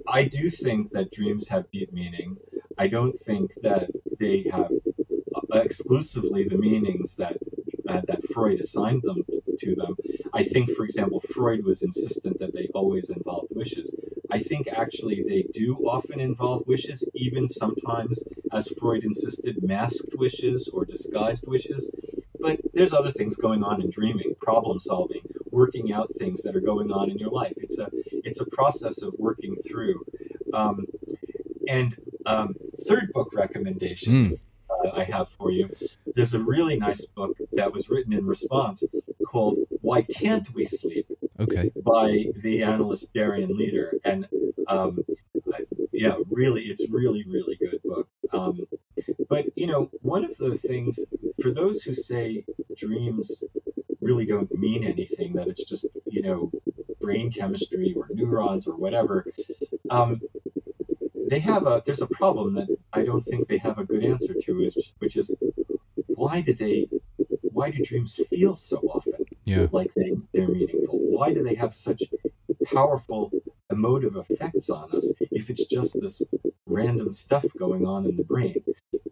[0.07, 2.37] I do think that dreams have deep meaning.
[2.79, 3.91] I don't think that
[4.21, 4.71] they have
[5.35, 7.39] uh, exclusively the meanings that
[7.89, 9.25] uh, that Freud assigned them
[9.59, 9.97] to them.
[10.33, 13.95] I think, for example, Freud was insistent that they always involved wishes.
[14.31, 20.69] I think actually they do often involve wishes, even sometimes, as Freud insisted, masked wishes
[20.73, 21.95] or disguised wishes.
[22.41, 26.61] But there's other things going on in dreaming, problem solving, working out things that are
[26.61, 27.55] going on in your life.
[27.59, 27.89] It's a
[28.25, 30.05] it's a process of working through.
[30.53, 30.87] Um,
[31.69, 32.55] and um,
[32.87, 34.13] third book recommendation.
[34.13, 34.41] Mm.
[34.95, 35.71] I have for you.
[36.15, 38.85] There's a really nice book that was written in response
[39.27, 41.07] called "Why Can't We Sleep?"
[41.41, 41.71] Okay.
[41.85, 44.27] by the analyst Darian Leader, and
[44.69, 45.05] um,
[45.53, 48.09] I- yeah, really, it's really, really good book.
[48.33, 48.67] Um,
[49.29, 51.05] but you know, one of the things
[51.41, 52.45] for those who say
[52.77, 53.45] dreams
[54.01, 56.51] really don't mean anything, that it's just you know
[57.01, 59.27] brain chemistry or neurons or whatever,
[59.91, 60.21] um,
[61.29, 64.35] they have a there's a problem that I don't think they have a good answer
[64.35, 65.35] to, is which is
[66.07, 66.89] why do they
[67.55, 69.25] why do dreams feel so often?
[69.45, 69.67] Yeah.
[69.71, 70.99] like they, they're meaningful?
[70.99, 72.03] Why do they have such
[72.73, 73.31] powerful
[73.71, 76.23] emotive effects on us if it's just this
[76.67, 78.63] random stuff going on in the brain?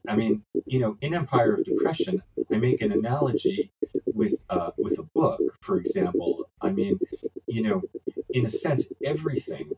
[0.08, 2.22] I mean, you know, in Empire of Depression,
[2.52, 3.70] I make an analogy
[4.06, 6.50] with uh, with a book, for example.
[6.60, 6.98] I mean,
[7.46, 7.82] you know,
[8.30, 9.70] in a sense, everything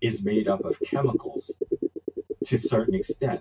[0.00, 1.62] is made up of chemicals
[2.44, 3.40] to a certain extent.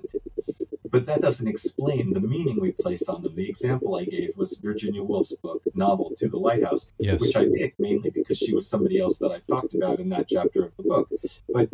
[0.89, 3.35] But that doesn't explain the meaning we place on them.
[3.35, 7.19] The example I gave was Virginia Woolf's book, novel To the Lighthouse, Yes.
[7.19, 10.27] which I picked mainly because she was somebody else that I talked about in that
[10.29, 11.09] chapter of the book.
[11.51, 11.69] But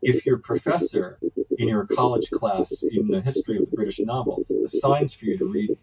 [0.00, 1.18] if your professor
[1.58, 5.44] in your college class in the history of the British novel assigns for you to
[5.44, 5.76] read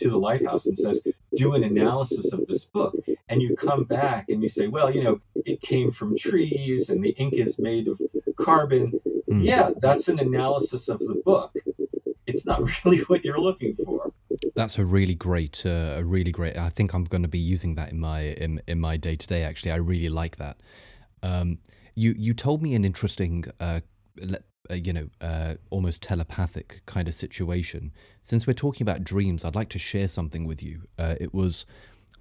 [0.00, 1.06] To the Lighthouse and says,
[1.40, 2.94] do an analysis of this book,
[3.28, 7.02] and you come back and you say, well, you know, it came from trees and
[7.02, 7.98] the ink is made of
[8.36, 9.00] carbon.
[9.30, 9.44] Mm.
[9.44, 11.52] Yeah, that's an analysis of the book.
[12.26, 14.12] It's not really what you're looking for.
[14.54, 16.56] That's a really great, uh, a really great.
[16.56, 19.26] I think I'm going to be using that in my in, in my day to
[19.26, 19.42] day.
[19.42, 20.56] Actually, I really like that.
[21.22, 21.58] Um,
[21.94, 23.80] you you told me an interesting, uh,
[24.68, 27.92] you know, uh, almost telepathic kind of situation.
[28.20, 30.82] Since we're talking about dreams, I'd like to share something with you.
[30.98, 31.66] Uh, it was,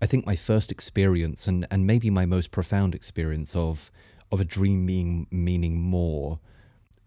[0.01, 3.91] I think, my first experience and and maybe my most profound experience of
[4.31, 6.39] of a dream being meaning more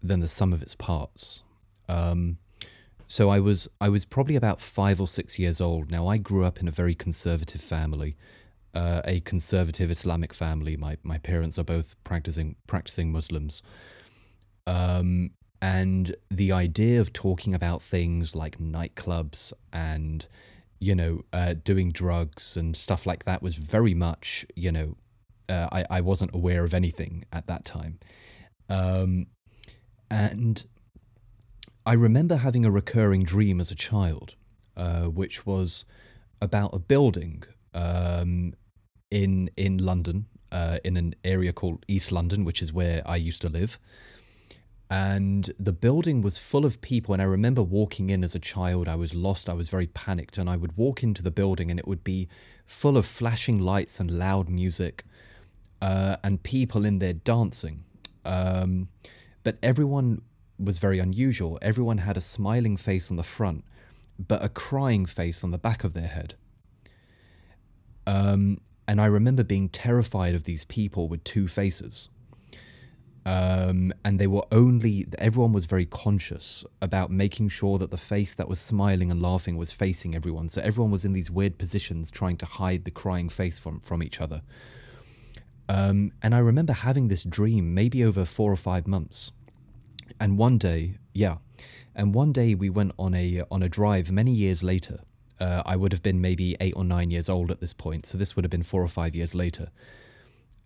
[0.01, 1.43] than the sum of its parts.
[1.87, 2.37] Um,
[3.07, 5.91] so I was I was probably about five or six years old.
[5.91, 8.15] Now I grew up in a very conservative family,
[8.73, 10.77] uh, a conservative Islamic family.
[10.77, 13.61] My my parents are both practicing practicing Muslims,
[14.67, 15.31] um,
[15.61, 20.27] and the idea of talking about things like nightclubs and
[20.79, 24.95] you know uh, doing drugs and stuff like that was very much you know
[25.49, 27.99] uh, I I wasn't aware of anything at that time,
[28.69, 29.27] um,
[30.09, 30.63] and
[31.85, 34.35] I remember having a recurring dream as a child,
[34.77, 35.85] uh, which was
[36.41, 38.53] about a building um,
[39.11, 43.41] in in London, uh, in an area called East London, which is where I used
[43.41, 43.77] to live.
[44.93, 47.13] And the building was full of people.
[47.13, 48.87] And I remember walking in as a child.
[48.87, 49.49] I was lost.
[49.49, 50.37] I was very panicked.
[50.37, 52.27] And I would walk into the building, and it would be
[52.67, 55.03] full of flashing lights and loud music,
[55.81, 57.85] uh, and people in there dancing.
[58.23, 58.89] Um,
[59.41, 60.21] but everyone
[60.59, 61.57] was very unusual.
[61.63, 63.63] Everyone had a smiling face on the front,
[64.19, 66.35] but a crying face on the back of their head.
[68.05, 72.09] Um, and I remember being terrified of these people with two faces.
[73.25, 78.33] Um, and they were only, everyone was very conscious about making sure that the face
[78.33, 80.49] that was smiling and laughing was facing everyone.
[80.49, 84.03] So everyone was in these weird positions trying to hide the crying face from, from
[84.03, 84.41] each other.
[85.69, 89.31] Um, and I remember having this dream maybe over four or five months.
[90.19, 91.37] And one day, yeah,
[91.95, 94.99] and one day we went on a on a drive many years later.
[95.39, 98.17] Uh, I would have been maybe eight or nine years old at this point, so
[98.17, 99.69] this would have been four or five years later.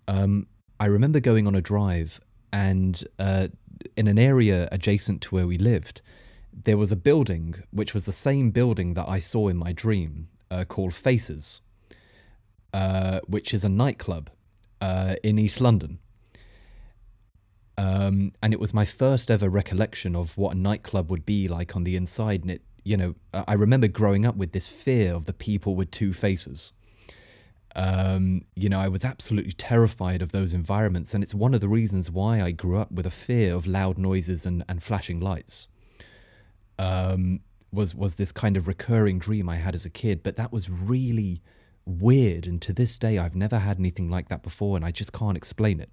[0.08, 0.48] Um,
[0.80, 2.20] I remember going on a drive,
[2.52, 3.48] and uh,
[3.96, 6.02] in an area adjacent to where we lived,
[6.52, 10.30] there was a building which was the same building that I saw in my dream,
[10.50, 11.62] uh, called Faces,
[12.74, 14.30] uh, which is a nightclub
[14.82, 16.00] uh, in East London.
[17.78, 21.76] Um, and it was my first ever recollection of what a nightclub would be like
[21.76, 22.42] on the inside.
[22.42, 25.76] And it, you know, I I remember growing up with this fear of the people
[25.76, 26.74] with two faces.
[27.78, 31.14] Um, you know, I was absolutely terrified of those environments.
[31.14, 33.98] And it's one of the reasons why I grew up with a fear of loud
[34.00, 35.68] noises and, and flashing lights.
[36.80, 37.42] Um,
[37.72, 40.70] was was this kind of recurring dream I had as a kid, but that was
[40.70, 41.42] really
[41.86, 42.48] weird.
[42.48, 45.38] And to this day, I've never had anything like that before, and I just can't
[45.38, 45.92] explain it.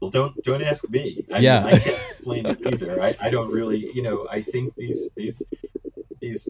[0.00, 1.24] Well, don't don't ask me.
[1.32, 1.64] I Yeah.
[1.64, 3.00] mean, I can't explain it either.
[3.00, 4.26] I, I don't really, you know.
[4.30, 5.42] I think these these
[6.20, 6.48] these,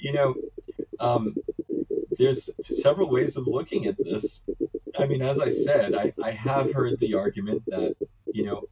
[0.00, 0.34] you know,
[0.98, 1.34] um,
[2.20, 4.44] there's several ways of looking at this.
[4.98, 7.94] I mean, as I said, I, I have heard the argument that,
[8.32, 8.64] you know,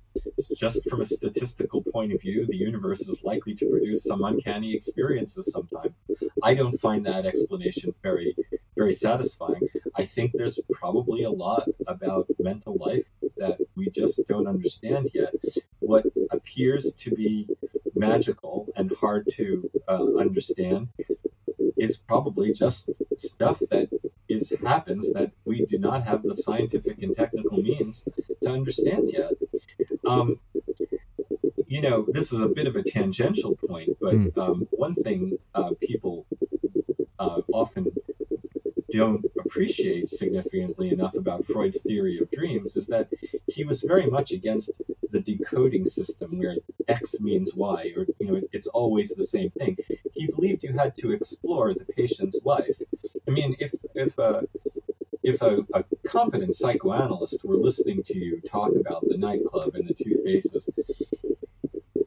[0.54, 4.74] just from a statistical point of view, the universe is likely to produce some uncanny
[4.74, 5.94] experiences sometime.
[6.42, 8.36] I don't find that explanation very,
[8.76, 9.68] very satisfying.
[9.96, 13.06] I think there's probably a lot about mental life
[13.38, 15.34] that we just don't understand yet.
[15.80, 17.48] What appears to be
[17.94, 20.88] magical and hard to uh, understand
[21.78, 23.88] is probably just stuff that
[24.28, 28.04] is happens that we do not have the scientific and technical means
[28.42, 29.32] to understand yet.
[30.06, 30.38] Um,
[31.66, 34.38] you know, this is a bit of a tangential point, but mm.
[34.38, 36.26] um, one thing uh, people
[37.18, 37.92] uh, often
[38.90, 43.08] don't appreciate significantly enough about Freud's theory of dreams is that
[43.46, 44.72] he was very much against
[45.10, 46.56] the decoding system where
[46.86, 49.76] X means Y, or you know, it's always the same thing.
[50.14, 52.80] He believed you had to explore the patient's life.
[53.26, 54.44] I mean, if if a
[55.22, 59.94] if a, a competent psychoanalyst were listening to you talk about the nightclub and the
[59.94, 60.70] two faces,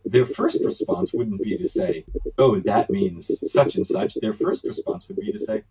[0.03, 2.05] their first response wouldn't be to say,
[2.37, 5.63] "Oh, that means such and such." Their first response would be to say,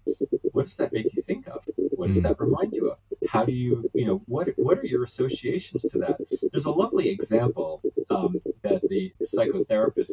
[0.60, 1.60] "What does that make you think of?
[1.98, 2.24] What does mm.
[2.24, 2.98] that remind you of?
[3.34, 6.16] How do you, you know, what what are your associations to that?"
[6.50, 7.70] There's a lovely example
[8.16, 8.32] um,
[8.66, 10.12] that the psychotherapist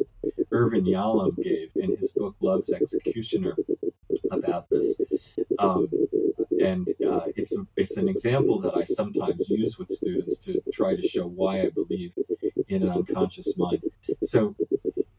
[0.50, 3.54] Irvin Yalom gave in his book Love's Executioner
[4.30, 4.88] about this.
[5.58, 5.88] Um,
[6.72, 10.96] and uh, it's a, it's an example that I sometimes use with students to try
[10.96, 12.12] to show why I believe
[12.68, 13.82] in an unconscious mind.
[14.22, 14.56] So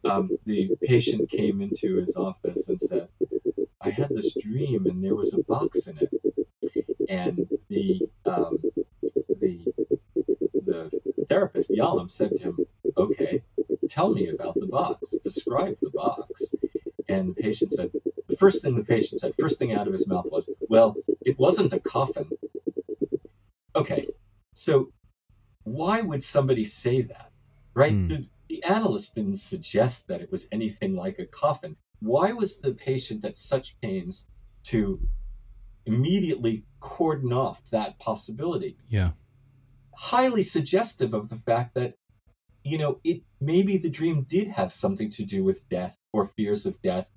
[0.04, 3.08] um, the patient came into his office and said,
[3.82, 6.12] "I had this dream, and there was a box in it."
[7.10, 8.60] And the um,
[9.42, 9.74] the
[10.54, 12.58] the therapist Yalom said to him,
[12.98, 13.44] "Okay,
[13.90, 15.16] tell me about the box.
[15.24, 16.56] Describe the box."
[17.08, 17.90] And the patient said,
[18.30, 21.40] the first thing the patient said, first thing out of his mouth was, "Well, it
[21.40, 22.30] wasn't a coffin."
[23.76, 24.06] Okay,
[24.54, 24.92] so
[25.64, 27.32] why would somebody say that,
[27.74, 27.94] right?
[27.94, 28.10] Mm.
[28.10, 31.78] The, the analyst didn't suggest that it was anything like a coffin.
[32.00, 34.28] Why was the patient at such pains
[34.66, 35.00] to
[35.86, 38.78] immediately cordon off that possibility?
[38.88, 39.12] Yeah.
[39.96, 41.96] Highly suggestive of the fact that,
[42.64, 46.66] you know, it maybe the dream did have something to do with death or fears
[46.66, 47.12] of death.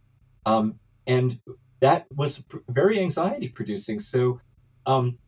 [0.47, 1.41] Um, and
[1.81, 4.01] that was very anxiety producing.
[4.01, 4.41] So,
[4.87, 5.19] um,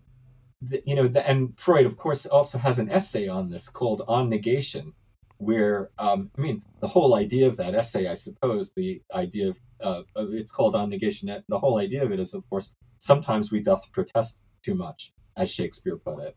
[0.63, 4.03] the, you know, the, and Freud, of course, also has an essay on this called
[4.09, 4.95] On Negation,
[5.39, 10.07] where, um, I mean, the whole idea of that essay, I suppose, the idea of,
[10.17, 13.61] uh, it's called On Negation, the whole idea of it is, of course, sometimes we
[13.61, 16.37] doth protest too much, as Shakespeare put it.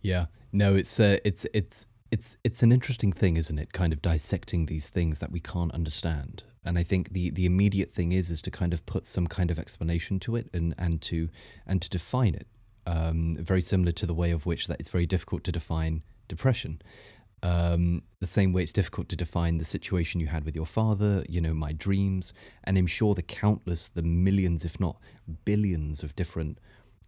[0.00, 3.72] Yeah, no, it's uh, it's it's it's it's an interesting thing, isn't it?
[3.72, 6.44] Kind of dissecting these things that we can't understand.
[6.64, 9.50] And I think the the immediate thing is is to kind of put some kind
[9.50, 11.28] of explanation to it and and to
[11.66, 12.46] and to define it.
[12.86, 16.80] Um, very similar to the way of which that it's very difficult to define depression.
[17.42, 21.24] Um, the same way it's difficult to define the situation you had with your father,
[21.28, 22.32] you know, my dreams,
[22.64, 24.96] and I'm sure the countless, the millions, if not
[25.44, 26.58] billions, of different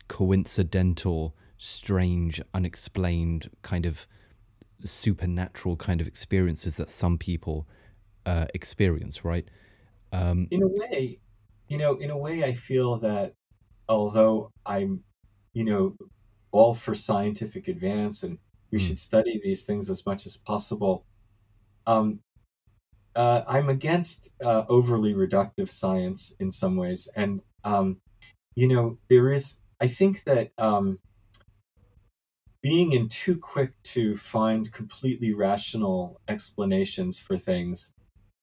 [0.09, 4.07] coincidental, strange, unexplained kind of
[4.85, 7.67] supernatural kind of experiences that some people
[8.25, 9.49] uh, experience, right?
[10.13, 11.19] Um, in a way,
[11.69, 13.35] you know, in a way, I feel that
[13.89, 15.03] although I'm,
[15.53, 15.97] you know,
[16.53, 18.39] all for scientific advance and
[18.71, 18.87] we mm.
[18.87, 21.05] should study these things as much as possible,
[21.87, 22.21] um,
[23.17, 27.99] uh, I'm against uh, overly reductive science in some ways, and um,
[28.55, 29.59] you know, there is.
[29.81, 30.99] I think that um,
[32.63, 37.95] being in too quick to find completely rational explanations for things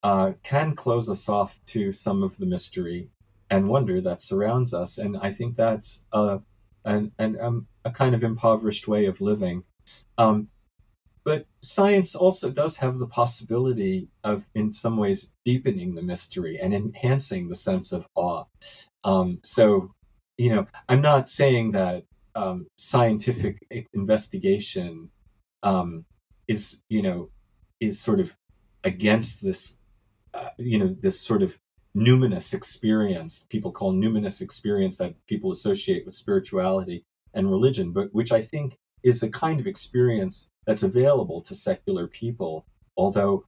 [0.04, 3.10] uh, can close us off to some of the mystery
[3.50, 4.98] and wonder that surrounds us.
[4.98, 6.40] And I think that's a,
[6.86, 9.64] an, an, um, a kind of impoverished way of living.
[10.18, 10.50] Um,
[11.24, 16.74] but science also does have the possibility of, in some ways, deepening the mystery and
[16.74, 18.46] enhancing the sense of awe.
[19.04, 19.94] Um, so,
[20.38, 22.04] you know, I'm not saying that
[22.36, 23.58] um, scientific
[23.94, 25.10] investigation
[25.64, 26.06] um,
[26.48, 27.30] is you know
[27.80, 28.36] is sort of
[28.84, 29.78] against this
[30.34, 31.58] uh, you know this sort of
[31.96, 37.04] numinous experience people call numinous experience that people associate with spirituality
[37.34, 42.08] and religion but which i think is a kind of experience that's available to secular
[42.08, 42.66] people
[42.98, 43.46] although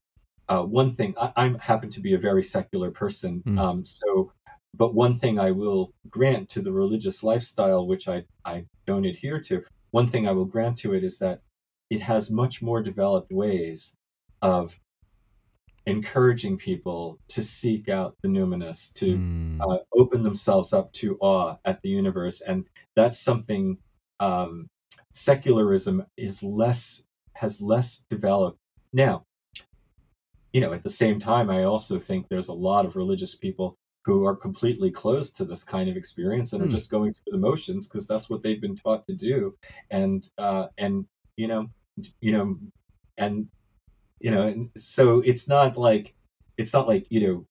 [0.47, 3.59] uh, one thing I, I happen to be a very secular person mm.
[3.59, 4.31] um, so
[4.75, 9.39] but one thing I will grant to the religious lifestyle, which I, I don't adhere
[9.41, 11.41] to, one thing I will grant to it is that
[11.89, 13.95] it has much more developed ways
[14.41, 14.79] of
[15.85, 19.59] encouraging people to seek out the numinous, to Mm.
[19.61, 22.65] uh, open themselves up to awe at the universe, and
[22.95, 23.77] that's something
[24.19, 24.67] um,
[25.13, 27.05] secularism is less
[27.35, 28.59] has less developed
[28.93, 29.25] now.
[30.53, 33.77] You know, at the same time, I also think there's a lot of religious people
[34.05, 36.71] who are completely closed to this kind of experience and are Hmm.
[36.71, 39.55] just going through the motions because that's what they've been taught to do,
[39.91, 41.05] and uh, and
[41.37, 41.69] you know,
[42.21, 42.57] you know,
[43.17, 43.47] and
[44.19, 46.15] you know, and so it's not like
[46.57, 47.45] it's not like you know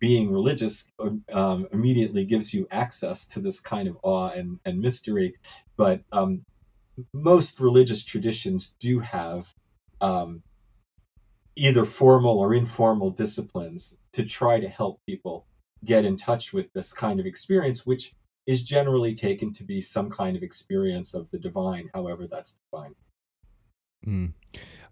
[0.00, 0.92] being religious
[1.32, 5.34] um, immediately gives you access to this kind of awe and, and mystery,
[5.76, 6.44] but um,
[7.12, 9.54] most religious traditions do have
[10.00, 10.42] um,
[11.56, 15.46] either formal or informal disciplines to try to help people
[15.84, 18.14] get in touch with this kind of experience, which
[18.46, 22.94] is generally taken to be some kind of experience of the divine, however that's defined.
[24.06, 24.32] Mm.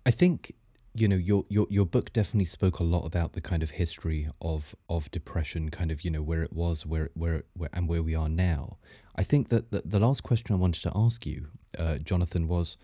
[0.06, 0.52] I think
[0.94, 4.28] you know your your your book definitely spoke a lot about the kind of history
[4.40, 8.02] of of depression, kind of you know where it was, where where, where and where
[8.02, 8.78] we are now.
[9.14, 11.48] I think that the, the last question I wanted to ask you,
[11.78, 12.78] uh, Jonathan, was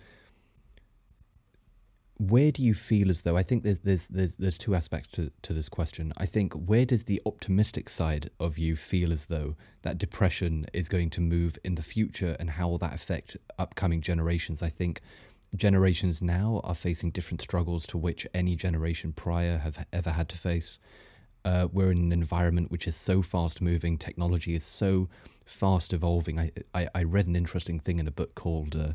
[2.19, 5.31] where do you feel as though I think there's there's there's there's two aspects to,
[5.43, 6.13] to this question.
[6.17, 10.89] I think where does the optimistic side of you feel as though that depression is
[10.89, 14.63] going to move in the future and how will that affect upcoming generations?
[14.63, 15.01] I think
[15.55, 20.37] generations now are facing different struggles to which any generation prior have ever had to
[20.37, 20.81] face.
[21.45, 25.09] Uh, we're in an environment which is so fast moving, technology is so
[25.49, 26.39] fast evolving.
[26.39, 28.93] I, I, I read an interesting thing in a book called uh,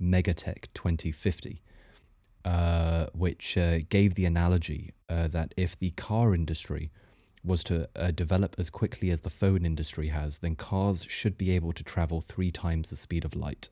[0.00, 1.62] Megatech 2050,
[2.44, 6.90] uh, which uh, gave the analogy uh, that if the car industry
[7.44, 11.50] was to uh, develop as quickly as the phone industry has, then cars should be
[11.50, 13.68] able to travel three times the speed of light.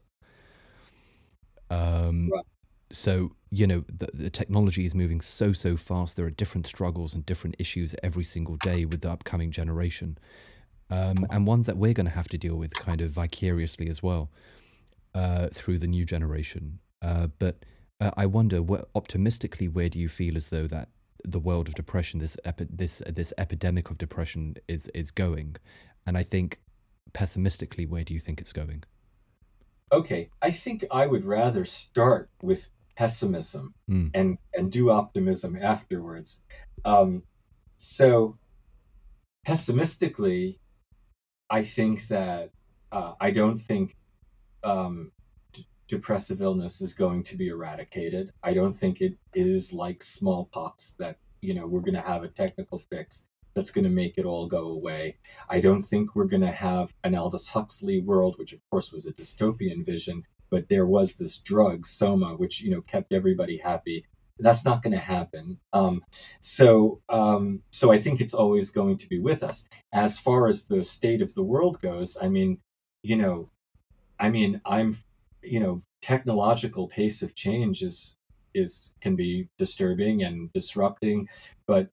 [1.70, 2.44] Um, Right.
[2.93, 6.16] so you know the, the technology is moving so so fast.
[6.16, 10.19] There are different struggles and different issues every single day with the upcoming generation,
[10.91, 14.03] um, and ones that we're going to have to deal with kind of vicariously as
[14.03, 14.31] well
[15.15, 16.81] uh, through the new generation.
[17.03, 17.65] Uh, but
[18.01, 20.89] uh, I wonder, what, optimistically, where do you feel as though that
[21.25, 25.57] the world of depression, this epi- this this epidemic of depression, is is going?
[26.07, 26.61] And I think
[27.12, 28.85] pessimistically, where do you think it's going?
[29.93, 34.11] Okay, I think I would rather start with pessimism Mm.
[34.15, 36.43] and and do optimism afterwards.
[36.85, 37.23] Um,
[37.77, 38.39] so
[39.45, 40.60] pessimistically,
[41.51, 42.51] I think that
[42.93, 43.97] uh, I don't think
[44.62, 45.12] um,
[45.52, 48.32] d- depressive illness is going to be eradicated.
[48.43, 52.28] I don't think it is like smallpox that you know we're going to have a
[52.28, 55.16] technical fix that's going to make it all go away.
[55.48, 59.06] I don't think we're going to have an Aldous Huxley world, which of course was
[59.06, 64.06] a dystopian vision, but there was this drug Soma, which you know kept everybody happy.
[64.43, 65.59] That's not going to happen.
[65.73, 66.05] Um,
[66.41, 69.69] so, um, so I think it's always going to be with us.
[69.93, 72.59] As far as the state of the world goes, I mean,
[73.03, 73.51] you know,
[74.19, 74.99] I mean, I'm,
[75.43, 78.17] you know, technological pace of change is
[78.53, 81.29] is can be disturbing and disrupting,
[81.67, 81.89] but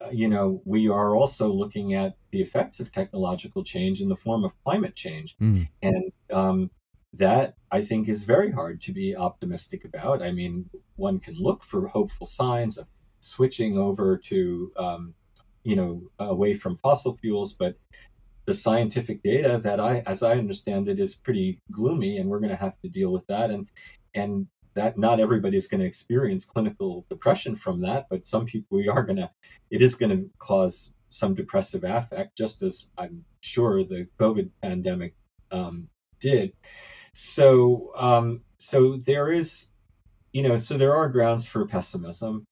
[0.00, 4.16] uh, you know, we are also looking at the effects of technological change in the
[4.16, 5.68] form of climate change, Mm.
[5.80, 6.70] and um,
[7.14, 10.22] that I think is very hard to be optimistic about.
[10.22, 12.86] I mean, one can look for hopeful signs of
[13.20, 15.14] switching over to, um,
[15.62, 17.76] you know, away from fossil fuels, but
[18.46, 22.50] the scientific data that I, as I understand it, is pretty gloomy, and we're going
[22.50, 23.50] to have to deal with that.
[23.50, 23.68] And
[24.14, 28.88] and that not everybody's going to experience clinical depression from that, but some people we
[28.88, 29.30] are going to.
[29.70, 35.14] It is going to cause some depressive affect, just as I'm sure the COVID pandemic
[35.50, 35.88] um,
[36.20, 36.52] did.
[37.12, 39.68] So um, so there is,
[40.32, 42.46] you know, so there are grounds for pessimism.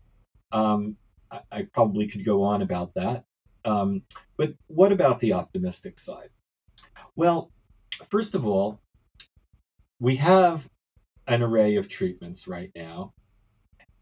[0.52, 0.96] Um,
[1.30, 3.24] I, I probably could go on about that.
[3.64, 4.02] Um,
[4.36, 6.30] but what about the optimistic side?
[7.16, 7.50] Well,
[8.08, 8.80] first of all,
[9.98, 10.68] we have
[11.26, 13.12] an array of treatments right now.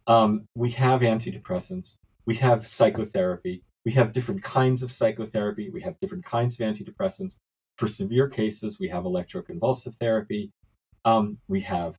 [0.07, 6.01] Um, we have antidepressants, we have psychotherapy, we have different kinds of psychotherapy, we have
[6.01, 7.39] different kinds of antidepressants.
[7.79, 10.51] For severe cases, we have electroconvulsive therapy.
[11.05, 11.97] Um, we have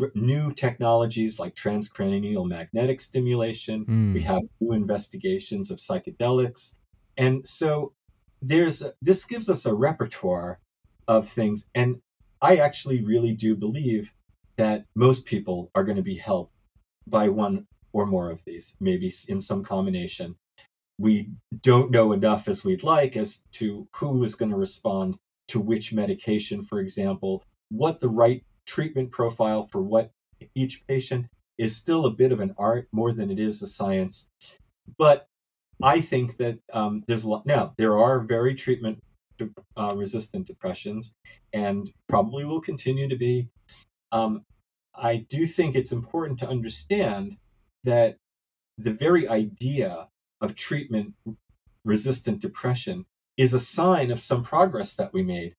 [0.00, 3.84] r- new technologies like transcranial magnetic stimulation.
[4.14, 4.24] We Mm.
[4.24, 6.76] have new investigations of psychedelics.
[7.18, 7.92] And so
[8.40, 10.60] there's this gives us a repertoire
[11.08, 11.68] of things.
[11.74, 12.00] And
[12.40, 14.14] I actually really do believe
[14.56, 16.54] that most people are going to be helped
[17.06, 20.36] by one or more of these, maybe in some combination.
[21.00, 21.30] We
[21.62, 25.16] don't know enough as we'd like as to who is going to respond
[25.48, 30.10] to which medication, for example, what the right treatment profile for what
[30.54, 34.28] each patient is still a bit of an art more than it is a science.
[34.98, 35.26] but
[35.82, 37.72] I think that um, there's a lot now.
[37.78, 39.02] There are very treatment
[39.76, 41.14] uh, resistant depressions,
[41.54, 43.48] and probably will continue to be.
[44.12, 44.44] Um,
[44.94, 47.38] I do think it's important to understand
[47.84, 48.18] that
[48.76, 50.08] the very idea
[50.40, 51.14] of treatment
[51.84, 53.06] resistant depression
[53.36, 55.54] is a sign of some progress that we made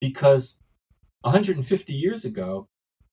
[0.00, 0.58] because
[1.22, 2.66] 150 years ago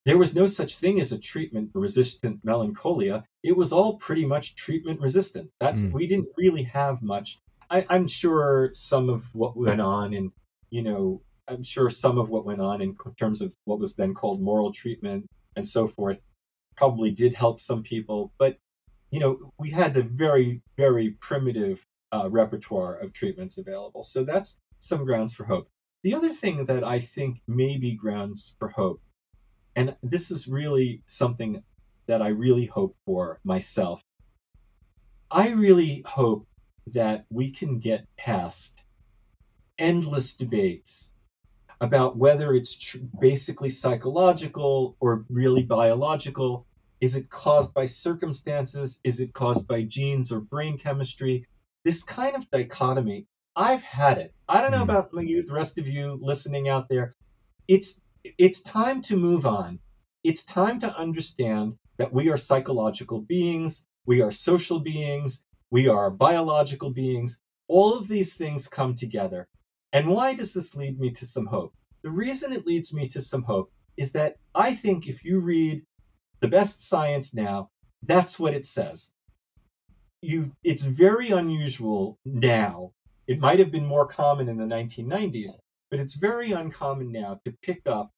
[0.05, 3.25] there was no such thing as a treatment resistant melancholia.
[3.43, 5.49] It was all pretty much treatment resistant.
[5.59, 5.91] That's mm.
[5.91, 7.39] we didn't really have much.
[7.69, 10.31] I, i'm sure some of what went on and
[10.69, 14.13] you know i'm sure some of what went on in terms of what was then
[14.13, 16.21] called moral treatment and so forth
[16.75, 18.57] probably did help some people but
[19.11, 24.59] you know we had the very very primitive uh, repertoire of treatments available so that's
[24.79, 25.69] some grounds for hope
[26.03, 29.01] the other thing that i think may be grounds for hope
[29.77, 31.63] and this is really something
[32.07, 34.01] that I really hope for myself.
[35.29, 36.47] I really hope
[36.87, 38.83] that we can get past
[39.77, 41.13] endless debates
[41.79, 46.65] about whether it's tr- basically psychological or really biological.
[46.99, 48.99] Is it caused by circumstances?
[49.03, 51.45] Is it caused by genes or brain chemistry?
[51.83, 54.33] This kind of dichotomy, I've had it.
[54.47, 54.83] I don't know mm.
[54.83, 57.15] about you, the rest of you listening out there.
[57.67, 58.01] It's
[58.37, 59.79] it's time to move on.
[60.23, 66.09] It's time to understand that we are psychological beings, we are social beings, we are
[66.09, 67.39] biological beings.
[67.67, 69.47] All of these things come together.
[69.93, 71.73] And why does this lead me to some hope?
[72.03, 75.83] The reason it leads me to some hope is that I think if you read
[76.39, 77.69] the best science now,
[78.03, 79.13] that's what it says.
[80.21, 82.91] You, it's very unusual now.
[83.27, 85.59] It might have been more common in the 1990s,
[85.89, 88.11] but it's very uncommon now to pick up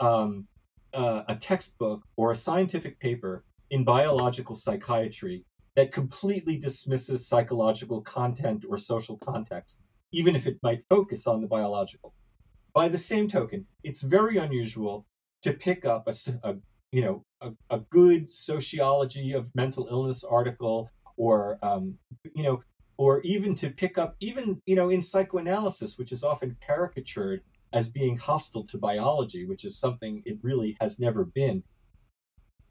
[0.00, 0.46] um,
[0.94, 8.64] uh, a textbook or a scientific paper in biological psychiatry that completely dismisses psychological content
[8.68, 12.14] or social context, even if it might focus on the biological.
[12.72, 15.06] By the same token, it's very unusual
[15.42, 16.56] to pick up a, a
[16.96, 21.98] you know a, a, good sociology of mental illness article or um,
[22.34, 22.62] you know
[22.96, 27.42] or even to pick up even you know in psychoanalysis which is often caricatured
[27.76, 31.62] as being hostile to biology, which is something it really has never been.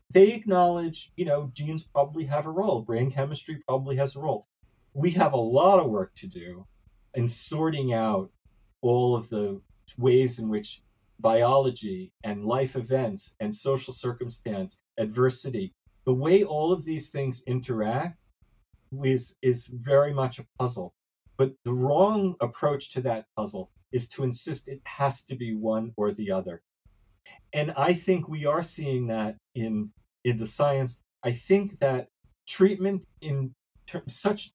[0.10, 4.48] They acknowledge, you know, genes probably have a role, brain chemistry probably has a role.
[4.94, 6.66] We have a lot of work to do
[7.14, 8.32] in sorting out
[8.82, 9.62] all of the
[9.98, 10.82] ways in which
[11.20, 15.74] biology and life events and social circumstance, adversity,
[16.06, 18.18] the way all of these things interact
[19.04, 20.94] is, is very much a puzzle.
[21.38, 25.94] But the wrong approach to that puzzle is to insist it has to be one
[25.98, 26.62] or the other.
[27.54, 29.92] And I think we are seeing that in
[30.26, 31.00] in the science.
[31.24, 32.10] I think that
[32.48, 33.56] treatment in
[33.88, 34.52] ter- such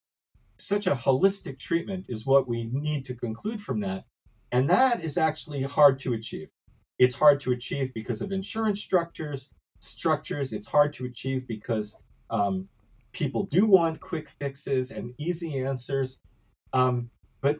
[0.59, 4.05] such a holistic treatment is what we need to conclude from that.
[4.53, 6.49] And that is actually hard to achieve.
[6.99, 10.53] It's hard to achieve because of insurance structures, structures.
[10.53, 12.69] It's hard to achieve because um,
[13.13, 16.21] people do want quick fixes and easy answers.
[16.73, 17.11] Um,
[17.41, 17.59] but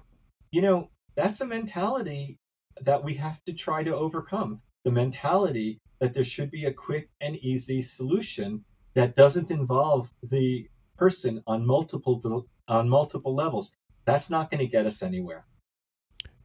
[0.51, 2.39] you know, that's a mentality
[2.83, 4.61] that we have to try to overcome.
[4.85, 8.65] The mentality that there should be a quick and easy solution
[8.95, 13.77] that doesn't involve the person on multiple on multiple levels.
[14.05, 15.45] That's not going to get us anywhere.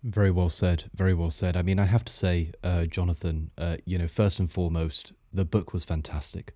[0.06, 0.84] Very well said.
[0.94, 1.58] Very well said.
[1.58, 5.46] I mean, I have to say, uh, Jonathan, uh, you know, first and foremost, the
[5.46, 6.54] book was fantastic.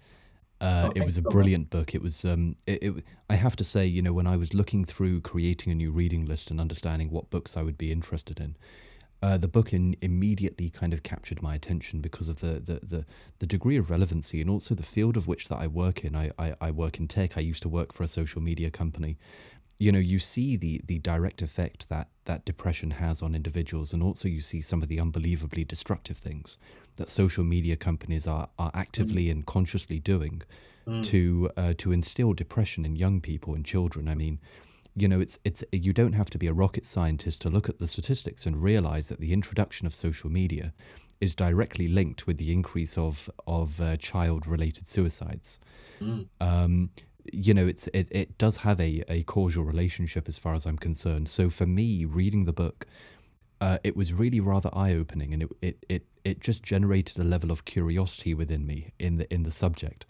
[0.61, 1.95] Uh, oh, it was a brilliant book.
[1.95, 2.23] It was.
[2.23, 5.71] Um, it, it, I have to say, you know, when I was looking through creating
[5.71, 8.55] a new reading list and understanding what books I would be interested in,
[9.23, 13.05] uh, the book in, immediately kind of captured my attention because of the, the, the,
[13.39, 16.15] the, degree of relevancy and also the field of which that I work in.
[16.15, 17.35] I, I, I work in tech.
[17.35, 19.17] I used to work for a social media company.
[19.79, 24.03] You know, you see the the direct effect that that depression has on individuals, and
[24.03, 26.57] also you see some of the unbelievably destructive things
[26.97, 29.31] that social media companies are are actively mm.
[29.31, 30.43] and consciously doing
[30.85, 31.03] mm.
[31.05, 34.07] to uh, to instill depression in young people and children.
[34.07, 34.39] I mean,
[34.95, 37.79] you know, it's it's you don't have to be a rocket scientist to look at
[37.79, 40.73] the statistics and realize that the introduction of social media
[41.21, 45.59] is directly linked with the increase of of uh, child related suicides.
[46.01, 46.27] Mm.
[46.39, 46.89] Um,
[47.33, 50.77] you know, it's it, it does have a, a causal relationship as far as I'm
[50.77, 51.29] concerned.
[51.29, 52.85] So for me, reading the book
[53.61, 57.23] uh, it was really rather eye opening, and it, it it it just generated a
[57.23, 60.05] level of curiosity within me in the in the subject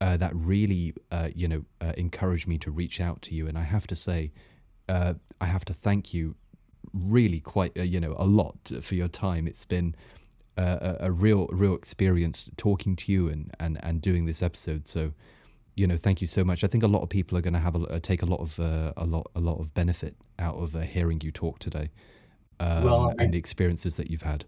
[0.00, 3.46] uh, that really uh, you know uh, encouraged me to reach out to you.
[3.46, 4.32] And I have to say,
[4.88, 6.36] uh, I have to thank you
[6.94, 9.46] really quite uh, you know a lot for your time.
[9.46, 9.94] It's been
[10.56, 14.88] a, a real real experience talking to you and, and, and doing this episode.
[14.88, 15.12] So
[15.76, 16.64] you know, thank you so much.
[16.64, 18.40] I think a lot of people are going to have a, uh, take a lot
[18.40, 21.90] of uh, a lot a lot of benefit out of uh, hearing you talk today,
[22.58, 24.44] um, well, I, and the experiences that you've had.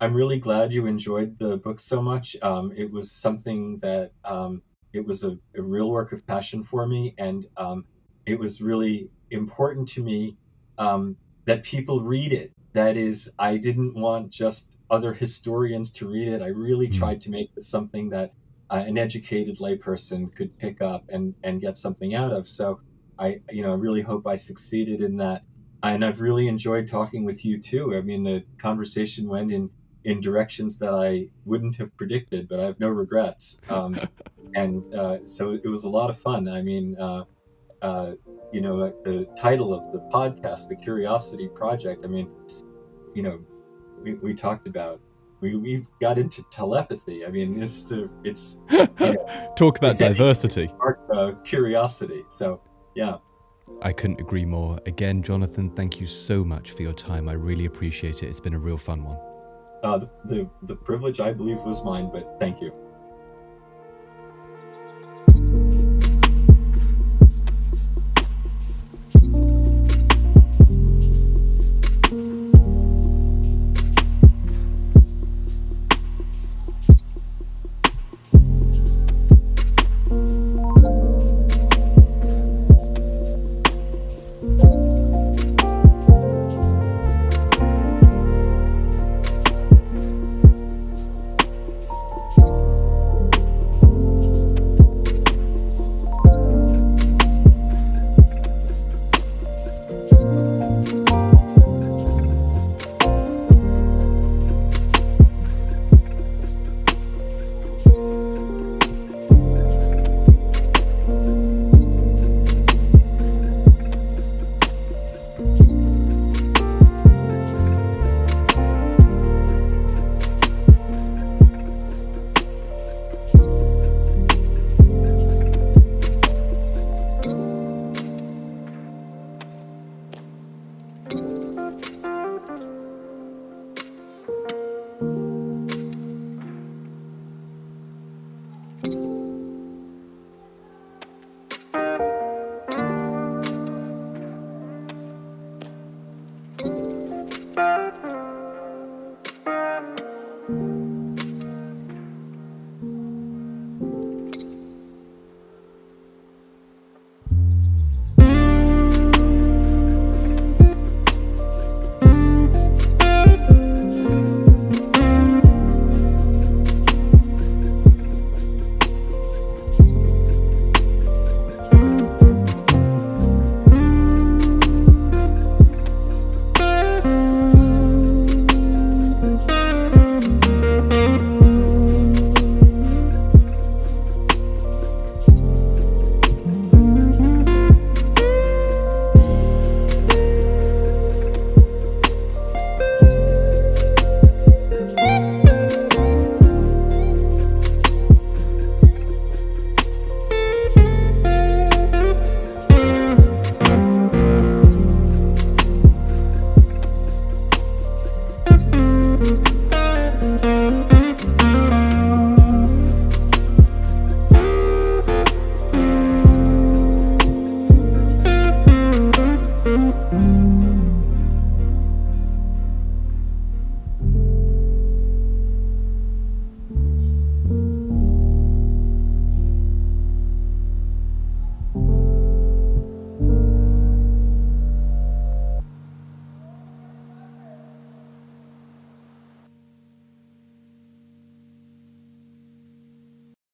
[0.00, 2.36] I'm really glad you enjoyed the book so much.
[2.40, 6.86] Um, it was something that um, it was a, a, real work of passion for
[6.86, 7.84] me, and um,
[8.24, 10.36] it was really important to me
[10.78, 12.52] um, that people read it.
[12.74, 16.42] That is, I didn't want just other historians to read it.
[16.42, 18.32] I really mm tried to make this something that
[18.70, 22.48] uh, an educated layperson could pick up and and get something out of.
[22.48, 22.80] So
[23.18, 25.42] I, you know, I really hope I succeeded in that.
[25.82, 27.94] And I've really enjoyed talking with you too.
[27.96, 29.70] I mean, the conversation went in
[30.04, 33.60] in directions that I wouldn't have predicted, but I have no regrets.
[33.68, 33.98] Um,
[34.54, 36.48] and uh, so it was a lot of fun.
[36.48, 37.24] I mean, uh,
[37.82, 38.12] uh,
[38.52, 42.04] you know, the title of the podcast, the Curiosity Project.
[42.04, 42.30] I mean,
[43.14, 43.40] you know,
[44.02, 45.00] we, we talked about
[45.40, 47.24] we we got into telepathy.
[47.24, 47.92] I mean, it's
[48.24, 50.70] it's you know, talk about diversity,
[51.14, 52.24] uh, curiosity.
[52.28, 52.60] So
[52.94, 53.18] yeah.
[53.82, 54.80] I couldn't agree more.
[54.86, 57.28] Again, Jonathan, thank you so much for your time.
[57.28, 58.26] I really appreciate it.
[58.26, 59.18] It's been a real fun one.
[59.82, 62.72] Uh, the, the, the privilege, I believe, was mine, but thank you.